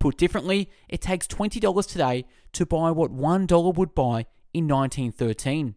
Put 0.00 0.18
differently, 0.18 0.70
it 0.88 1.00
takes 1.00 1.26
$20 1.28 1.88
today 1.88 2.26
to 2.52 2.66
buy 2.66 2.90
what 2.90 3.12
$1 3.12 3.76
would 3.76 3.94
buy 3.94 4.26
in 4.52 4.66
1913. 4.66 5.76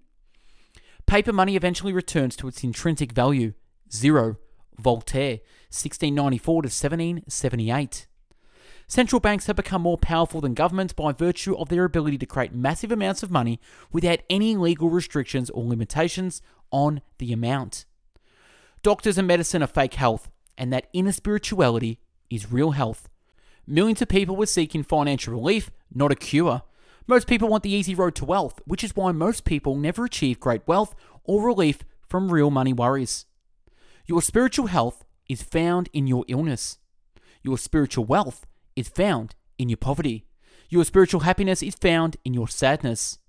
Paper 1.06 1.34
money 1.34 1.56
eventually 1.56 1.94
returns 1.94 2.36
to 2.36 2.48
its 2.48 2.64
intrinsic 2.64 3.12
value, 3.12 3.54
zero. 3.92 4.38
Voltaire, 4.80 5.40
1694 5.70 6.64
to 6.64 6.68
1778. 6.68 8.08
Central 8.88 9.20
banks 9.20 9.46
have 9.46 9.56
become 9.56 9.84
more 9.84 10.00
powerful 10.00 10.42
than 10.42 10.56
governments 10.56 10.94
by 10.94 11.12
virtue 11.12 11.56
of 11.56 11.70
their 11.70 11.86
ability 11.86 12.18
to 12.18 12.26
create 12.26 12.54
massive 12.56 12.92
amounts 12.92 13.22
of 13.22 13.30
money 13.30 13.60
without 13.92 14.20
any 14.32 14.56
legal 14.56 14.90
restrictions 14.90 15.52
or 15.52 15.64
limitations 15.64 16.42
on 16.72 17.02
the 17.20 17.32
amount. 17.32 17.86
Doctors 18.82 19.20
and 19.20 19.28
medicine 19.28 19.62
are 19.62 19.68
fake 19.68 19.94
health, 19.94 20.32
and 20.58 20.74
that 20.74 20.88
inner 20.92 21.12
spirituality 21.12 22.00
is 22.32 22.52
real 22.52 22.72
health. 22.72 23.08
Millions 23.68 24.02
of 24.02 24.08
people 24.08 24.36
were 24.36 24.48
seeking 24.48 24.82
financial 24.82 25.34
relief, 25.34 25.70
not 25.94 26.12
a 26.12 26.16
cure. 26.16 26.64
Most 27.06 27.28
people 27.28 27.48
want 27.48 27.62
the 27.62 27.72
easy 27.72 27.94
road 27.94 28.16
to 28.16 28.26
wealth, 28.26 28.60
which 28.66 28.84
is 28.84 28.96
why 28.96 29.12
most 29.12 29.46
people 29.46 29.76
never 29.76 30.06
achieve 30.06 30.40
great 30.40 30.68
wealth 30.68 30.96
or 31.24 31.46
relief 31.46 31.84
from 32.08 32.32
real 32.32 32.50
money 32.50 32.74
worries. 32.74 33.28
Your 34.08 34.24
spiritual 34.24 34.66
health 34.66 35.06
is 35.30 35.44
found 35.44 35.88
in 35.94 36.08
your 36.08 36.26
illness. 36.28 36.80
Your 37.44 37.58
spiritual 37.58 38.04
wealth 38.04 38.46
is 38.76 38.90
found 38.90 39.36
in 39.58 39.70
your 39.70 39.78
poverty. 39.78 40.26
Your 40.68 40.84
spiritual 40.84 41.22
happiness 41.22 41.64
is 41.64 41.76
found 41.76 42.18
in 42.26 42.34
your 42.34 42.48
sadness. 42.48 43.20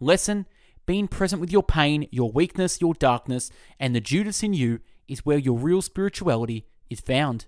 Lesson 0.00 0.46
being 0.86 1.06
present 1.06 1.40
with 1.40 1.52
your 1.52 1.62
pain, 1.62 2.08
your 2.10 2.32
weakness, 2.32 2.80
your 2.80 2.94
darkness, 2.94 3.50
and 3.78 3.94
the 3.94 4.00
Judas 4.00 4.42
in 4.42 4.54
you 4.54 4.80
is 5.06 5.24
where 5.24 5.38
your 5.38 5.56
real 5.56 5.82
spirituality 5.82 6.66
is 6.88 7.00
found. 7.00 7.46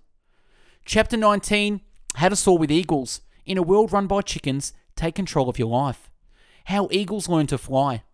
Chapter 0.85 1.17
19 1.17 1.81
How 2.17 2.29
to 2.29 2.37
Soar 2.37 2.59
with 2.59 2.71
Eagles. 2.71 3.23
In 3.45 3.59
a 3.59 3.63
world 3.63 3.93
run 3.93 4.07
by 4.07 4.21
chickens, 4.21 4.73
take 4.95 5.17
control 5.17 5.49
of 5.49 5.59
your 5.59 5.69
life. 5.69 6.11
How 6.67 6.89
eagles 6.93 7.29
learn 7.29 7.49
to 7.49 7.59
fly. 7.59 8.05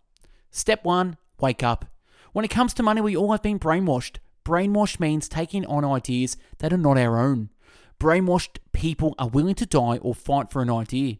Step 0.49 0.83
1 0.83 1.17
Wake 1.39 1.63
up. 1.63 1.85
When 2.33 2.45
it 2.45 2.51
comes 2.51 2.73
to 2.73 2.83
money, 2.83 3.01
we 3.01 3.15
all 3.15 3.31
have 3.31 3.43
been 3.43 3.59
brainwashed. 3.59 4.17
Brainwashed 4.49 4.99
means 4.99 5.29
taking 5.29 5.63
on 5.67 5.85
ideas 5.85 6.35
that 6.57 6.73
are 6.73 6.77
not 6.77 6.97
our 6.97 7.19
own. 7.19 7.49
Brainwashed 7.99 8.57
people 8.71 9.13
are 9.19 9.27
willing 9.27 9.53
to 9.53 9.67
die 9.67 9.99
or 10.01 10.15
fight 10.15 10.49
for 10.49 10.63
an 10.63 10.71
idea. 10.71 11.17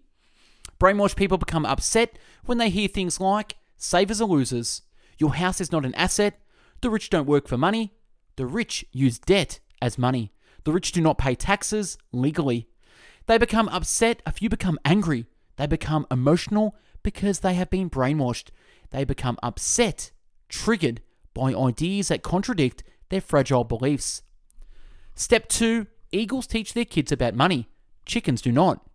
Brainwashed 0.80 1.16
people 1.16 1.38
become 1.38 1.64
upset 1.64 2.18
when 2.46 2.58
they 2.58 2.72
hear 2.72 2.88
things 2.88 3.20
like 3.20 3.58
savers 3.78 4.20
are 4.20 4.26
losers, 4.26 4.82
your 5.20 5.36
house 5.36 5.62
is 5.62 5.72
not 5.72 5.86
an 5.86 5.94
asset, 5.94 6.40
the 6.82 6.90
rich 6.90 7.12
don't 7.12 7.28
work 7.28 7.48
for 7.48 7.56
money, 7.56 7.94
the 8.36 8.48
rich 8.48 8.84
use 8.92 9.20
debt 9.20 9.60
as 9.80 10.00
money, 10.00 10.34
the 10.64 10.72
rich 10.72 10.92
do 10.92 11.00
not 11.00 11.20
pay 11.20 11.36
taxes 11.36 12.00
legally. 12.12 12.68
They 13.28 13.38
become 13.38 13.70
upset, 13.70 14.24
a 14.26 14.32
few 14.32 14.50
become 14.50 14.80
angry, 14.84 15.28
they 15.58 15.68
become 15.68 16.08
emotional 16.10 16.76
because 17.04 17.42
they 17.42 17.54
have 17.54 17.70
been 17.70 17.92
brainwashed. 17.92 18.50
They 18.90 19.04
become 19.04 19.38
upset, 19.44 20.10
triggered 20.48 21.02
by 21.36 21.54
ideas 21.54 22.08
that 22.08 22.24
contradict 22.24 22.82
their 23.10 23.22
fragile 23.22 23.64
beliefs. 23.64 24.22
Step 25.16 25.48
2 25.50 25.88
Eagles 26.12 26.48
teach 26.48 26.74
their 26.74 26.86
kids 26.86 27.12
about 27.12 27.36
money, 27.36 27.68
chickens 28.06 28.42
do 28.42 28.52
not. 28.52 28.86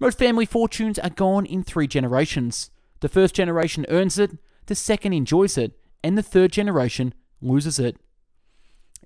Most 0.00 0.18
family 0.18 0.46
fortunes 0.46 0.98
are 0.98 1.10
gone 1.10 1.46
in 1.46 1.62
three 1.62 1.86
generations. 1.86 2.70
The 3.00 3.08
first 3.08 3.34
generation 3.34 3.86
earns 3.88 4.18
it, 4.18 4.32
the 4.66 4.74
second 4.74 5.12
enjoys 5.12 5.56
it, 5.56 5.78
and 6.02 6.18
the 6.18 6.22
third 6.22 6.50
generation 6.52 7.14
loses 7.40 7.78
it. 7.78 7.96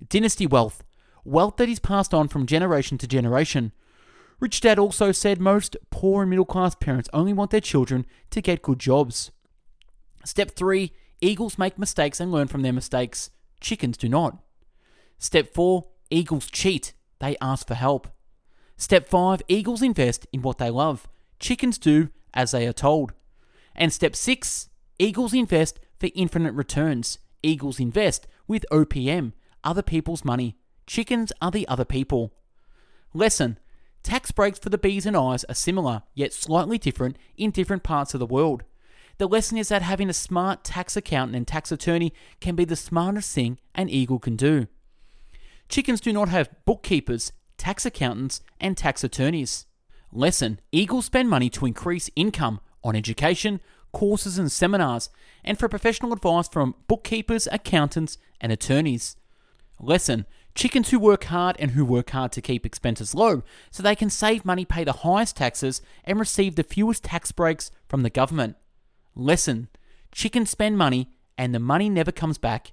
Dynasty 0.09 0.47
wealth 0.47 0.83
wealth 1.27 1.57
that 1.57 1.69
is 1.69 1.79
passed 1.79 2.13
on 2.13 2.27
from 2.27 2.45
generation 2.45 2.97
to 2.97 3.07
generation. 3.07 3.73
Rich 4.39 4.61
Dad 4.61 4.79
also 4.79 5.11
said 5.11 5.41
most 5.41 5.75
poor 5.89 6.23
and 6.23 6.29
middle 6.29 6.45
class 6.45 6.73
parents 6.73 7.09
only 7.11 7.33
want 7.33 7.51
their 7.51 7.61
children 7.61 8.05
to 8.31 8.41
get 8.41 8.61
good 8.61 8.79
jobs. 8.79 9.31
Step 10.23 10.51
3 10.51 10.91
Eagles 11.19 11.57
make 11.57 11.77
mistakes 11.77 12.19
and 12.19 12.31
learn 12.31 12.47
from 12.47 12.61
their 12.61 12.73
mistakes. 12.73 13.31
Chickens 13.61 13.97
do 13.97 14.09
not. 14.09 14.37
Step 15.17 15.53
4 15.53 15.83
Eagles 16.09 16.47
cheat, 16.47 16.93
they 17.19 17.35
ask 17.41 17.67
for 17.67 17.75
help. 17.75 18.07
Step 18.77 19.07
5 19.07 19.41
Eagles 19.47 19.81
invest 19.81 20.27
in 20.31 20.41
what 20.41 20.57
they 20.57 20.69
love. 20.69 21.07
Chickens 21.39 21.77
do 21.77 22.09
as 22.33 22.51
they 22.51 22.67
are 22.67 22.73
told. 22.73 23.13
And 23.75 23.91
step 23.91 24.15
6 24.15 24.69
Eagles 24.99 25.33
invest 25.33 25.79
for 25.99 26.09
infinite 26.15 26.53
returns. 26.53 27.19
Eagles 27.43 27.79
invest 27.79 28.27
with 28.47 28.65
OPM, 28.71 29.33
other 29.63 29.81
people's 29.81 30.25
money. 30.25 30.55
Chickens 30.85 31.31
are 31.41 31.51
the 31.51 31.67
other 31.67 31.85
people. 31.85 32.33
Lesson 33.13 33.57
Tax 34.03 34.31
breaks 34.31 34.57
for 34.59 34.69
the 34.69 34.77
B's 34.77 35.05
and 35.05 35.17
I's 35.17 35.43
are 35.45 35.53
similar, 35.53 36.03
yet 36.13 36.33
slightly 36.33 36.77
different 36.77 37.17
in 37.35 37.51
different 37.51 37.83
parts 37.83 38.13
of 38.13 38.19
the 38.19 38.25
world. 38.25 38.63
The 39.17 39.27
lesson 39.27 39.57
is 39.57 39.69
that 39.69 39.81
having 39.81 40.09
a 40.09 40.13
smart 40.13 40.63
tax 40.63 40.95
accountant 40.95 41.35
and 41.35 41.47
tax 41.47 41.71
attorney 41.71 42.13
can 42.39 42.55
be 42.55 42.65
the 42.65 42.75
smartest 42.75 43.33
thing 43.33 43.59
an 43.73 43.89
eagle 43.89 44.19
can 44.19 44.35
do. 44.35 44.67
Chickens 45.69 45.99
do 45.99 46.13
not 46.13 46.29
have 46.29 46.49
bookkeepers, 46.65 47.33
tax 47.57 47.85
accountants, 47.85 48.41
and 48.59 48.77
tax 48.77 49.03
attorneys. 49.03 49.65
Lesson 50.11 50.59
Eagles 50.71 51.05
spend 51.05 51.29
money 51.29 51.49
to 51.49 51.65
increase 51.65 52.09
income 52.15 52.61
on 52.83 52.95
education, 52.95 53.59
courses, 53.91 54.37
and 54.37 54.51
seminars, 54.51 55.09
and 55.43 55.57
for 55.57 55.67
professional 55.67 56.13
advice 56.13 56.47
from 56.47 56.75
bookkeepers, 56.87 57.47
accountants, 57.51 58.17
and 58.39 58.51
attorneys. 58.51 59.17
Lesson 59.79 60.25
Chickens 60.55 60.89
who 60.89 60.97
work 60.97 61.25
hard 61.25 61.55
and 61.59 61.71
who 61.71 61.85
work 61.85 62.09
hard 62.09 62.31
to 62.31 62.41
keep 62.41 62.65
expenses 62.65 63.13
low 63.13 63.43
so 63.69 63.83
they 63.83 63.95
can 63.95 64.09
save 64.09 64.43
money, 64.43 64.65
pay 64.65 64.83
the 64.83 64.91
highest 64.91 65.35
taxes, 65.35 65.81
and 66.03 66.19
receive 66.19 66.55
the 66.55 66.63
fewest 66.63 67.03
tax 67.03 67.31
breaks 67.31 67.69
from 67.87 68.01
the 68.01 68.09
government. 68.09 68.55
Lesson 69.17 69.67
Chickens 70.11 70.49
spend 70.49 70.77
money 70.77 71.09
and 71.37 71.53
the 71.53 71.59
money 71.59 71.89
never 71.89 72.11
comes 72.11 72.37
back. 72.37 72.71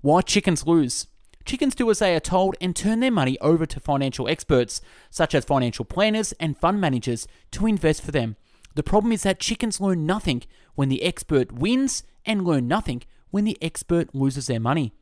Why 0.00 0.20
chickens 0.20 0.66
lose? 0.66 1.06
Chickens 1.44 1.74
do 1.74 1.90
as 1.90 2.00
they 2.00 2.14
are 2.14 2.20
told 2.20 2.56
and 2.60 2.74
turn 2.74 3.00
their 3.00 3.10
money 3.10 3.38
over 3.40 3.66
to 3.66 3.80
financial 3.80 4.28
experts, 4.28 4.80
such 5.10 5.34
as 5.34 5.44
financial 5.44 5.84
planners 5.84 6.32
and 6.32 6.56
fund 6.56 6.80
managers, 6.80 7.26
to 7.52 7.66
invest 7.66 8.02
for 8.02 8.10
them. 8.10 8.36
The 8.74 8.82
problem 8.82 9.12
is 9.12 9.22
that 9.22 9.40
chickens 9.40 9.80
learn 9.80 10.06
nothing 10.06 10.42
when 10.74 10.88
the 10.88 11.02
expert 11.02 11.52
wins 11.52 12.02
and 12.24 12.44
learn 12.44 12.68
nothing 12.68 13.02
when 13.30 13.44
the 13.44 13.58
expert 13.62 14.14
loses 14.14 14.46
their 14.48 14.60
money. 14.60 14.92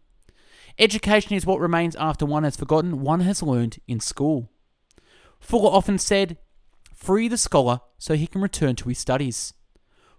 Education 0.79 1.35
is 1.35 1.45
what 1.45 1.61
remains 1.61 1.97
after 1.97 2.25
one 2.25 2.45
has 2.45 2.57
forgotten 2.57 3.01
one 3.01 3.21
has 3.21 3.43
learned 3.43 3.79
in 3.89 4.01
school. 4.01 4.49
Fuller 5.41 5.71
often 5.71 5.99
said, 5.99 6.39
Free 6.95 7.29
the 7.29 7.37
scholar 7.37 7.81
so 7.99 8.15
he 8.15 8.27
can 8.27 8.41
return 8.41 8.77
to 8.77 8.89
his 8.89 8.99
studies. 8.99 9.55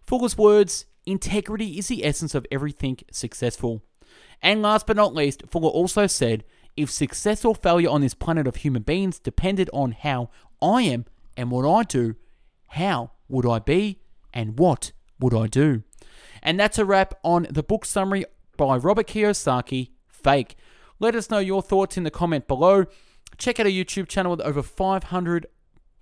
Fuller's 0.09 0.39
words, 0.39 0.87
integrity 1.05 1.77
is 1.77 1.89
the 1.89 2.03
essence 2.03 2.33
of 2.33 2.47
everything 2.49 2.97
successful. 3.11 3.83
And 4.41 4.63
last 4.63 4.87
but 4.87 4.97
not 4.97 5.13
least, 5.13 5.43
Fuller 5.47 5.69
also 5.69 6.07
said, 6.07 6.43
if 6.75 6.89
success 6.89 7.45
or 7.45 7.53
failure 7.53 7.91
on 7.91 8.01
this 8.01 8.15
planet 8.15 8.47
of 8.47 8.55
human 8.55 8.81
beings 8.81 9.19
depended 9.19 9.69
on 9.71 9.91
how 9.91 10.31
I 10.63 10.81
am 10.81 11.05
and 11.37 11.51
what 11.51 11.63
I 11.63 11.83
do, 11.83 12.15
how 12.69 13.11
would 13.27 13.45
I 13.45 13.59
be 13.59 13.99
and 14.33 14.57
what 14.57 14.93
would 15.19 15.35
I 15.35 15.45
do? 15.45 15.83
And 16.41 16.59
that's 16.59 16.79
a 16.79 16.85
wrap 16.85 17.13
on 17.23 17.45
the 17.47 17.61
book 17.61 17.85
summary 17.85 18.25
by 18.57 18.77
Robert 18.77 19.05
Kiyosaki, 19.05 19.91
Fake. 20.07 20.55
Let 20.99 21.13
us 21.13 21.29
know 21.29 21.37
your 21.37 21.61
thoughts 21.61 21.97
in 21.97 22.03
the 22.03 22.09
comment 22.09 22.47
below. 22.47 22.85
Check 23.37 23.59
out 23.59 23.67
our 23.67 23.71
YouTube 23.71 24.07
channel 24.07 24.31
with 24.31 24.41
over 24.41 24.63
500 24.63 25.45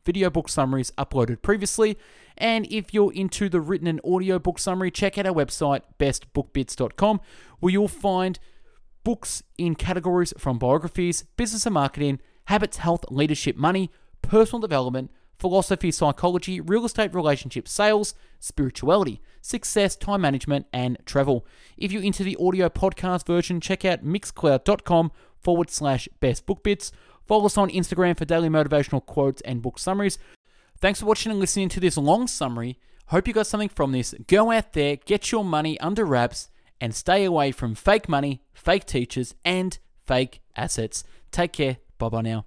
video 0.08 0.30
book 0.30 0.48
summaries 0.48 0.90
uploaded 0.98 1.42
previously. 1.42 1.98
And 2.38 2.66
if 2.72 2.94
you're 2.94 3.12
into 3.12 3.50
the 3.50 3.60
written 3.60 3.88
and 3.88 4.00
audio 4.06 4.40
book 4.40 4.58
summary, 4.58 4.90
check 4.90 5.18
out 5.18 5.28
our 5.28 5.34
website, 5.34 5.82
bestbookbits.com, 6.00 7.20
where 7.60 7.74
you'll 7.74 7.90
find 7.90 8.40
books 9.04 9.44
in 9.58 9.76
categories 9.76 10.34
from 10.38 10.58
biographies, 10.58 11.24
business 11.36 11.66
and 11.66 11.74
marketing, 11.74 12.22
habits, 12.46 12.78
health, 12.78 13.04
leadership, 13.12 13.58
money, 13.58 13.92
personal 14.22 14.62
development, 14.62 15.12
philosophy, 15.38 15.92
psychology, 15.92 16.62
real 16.62 16.86
estate, 16.86 17.14
relationships, 17.14 17.70
sales, 17.70 18.16
spirituality, 18.40 19.22
success, 19.42 19.98
time 19.98 20.22
management, 20.22 20.68
and 20.72 20.98
travel. 21.06 21.46
If 21.76 21.92
you're 21.92 22.02
into 22.02 22.24
the 22.24 22.38
audio 22.40 22.70
podcast 22.70 23.28
version, 23.28 23.60
check 23.60 23.84
out 23.84 24.06
mixcloud.com 24.06 25.12
forward 25.42 25.70
slash 25.70 26.08
best 26.22 26.46
book 26.46 26.64
bits. 26.64 26.94
Follow 27.28 27.46
us 27.46 27.58
on 27.58 27.70
Instagram 27.70 28.18
for 28.18 28.26
daily 28.26 28.50
motivational 28.50 29.06
quotes 29.06 29.42
and 29.42 29.62
book 29.62 29.78
summaries. 29.78 30.18
Thanks 30.80 31.00
for 31.00 31.08
watching 31.08 31.32
and 31.32 31.40
listening 31.40 31.70
to 31.70 31.80
this 31.80 31.98
long 31.98 32.28
summary. 32.28 32.80
Hope 33.08 33.28
you 33.28 33.34
got 33.34 33.48
something 33.48 33.70
from 33.70 33.92
this. 33.92 34.14
Go 34.28 34.52
out 34.52 34.74
there, 34.74 34.96
get 34.96 35.32
your 35.32 35.44
money 35.44 35.80
under 35.80 36.06
wraps, 36.06 36.50
and 36.80 36.94
stay 36.94 37.24
away 37.24 37.52
from 37.52 37.76
fake 37.76 38.08
money, 38.08 38.42
fake 38.54 38.86
teachers, 38.86 39.34
and 39.44 39.78
fake 40.06 40.42
assets. 40.56 41.04
Take 41.32 41.54
care. 41.54 41.78
Bye 41.98 42.10
bye 42.10 42.22
now. 42.22 42.46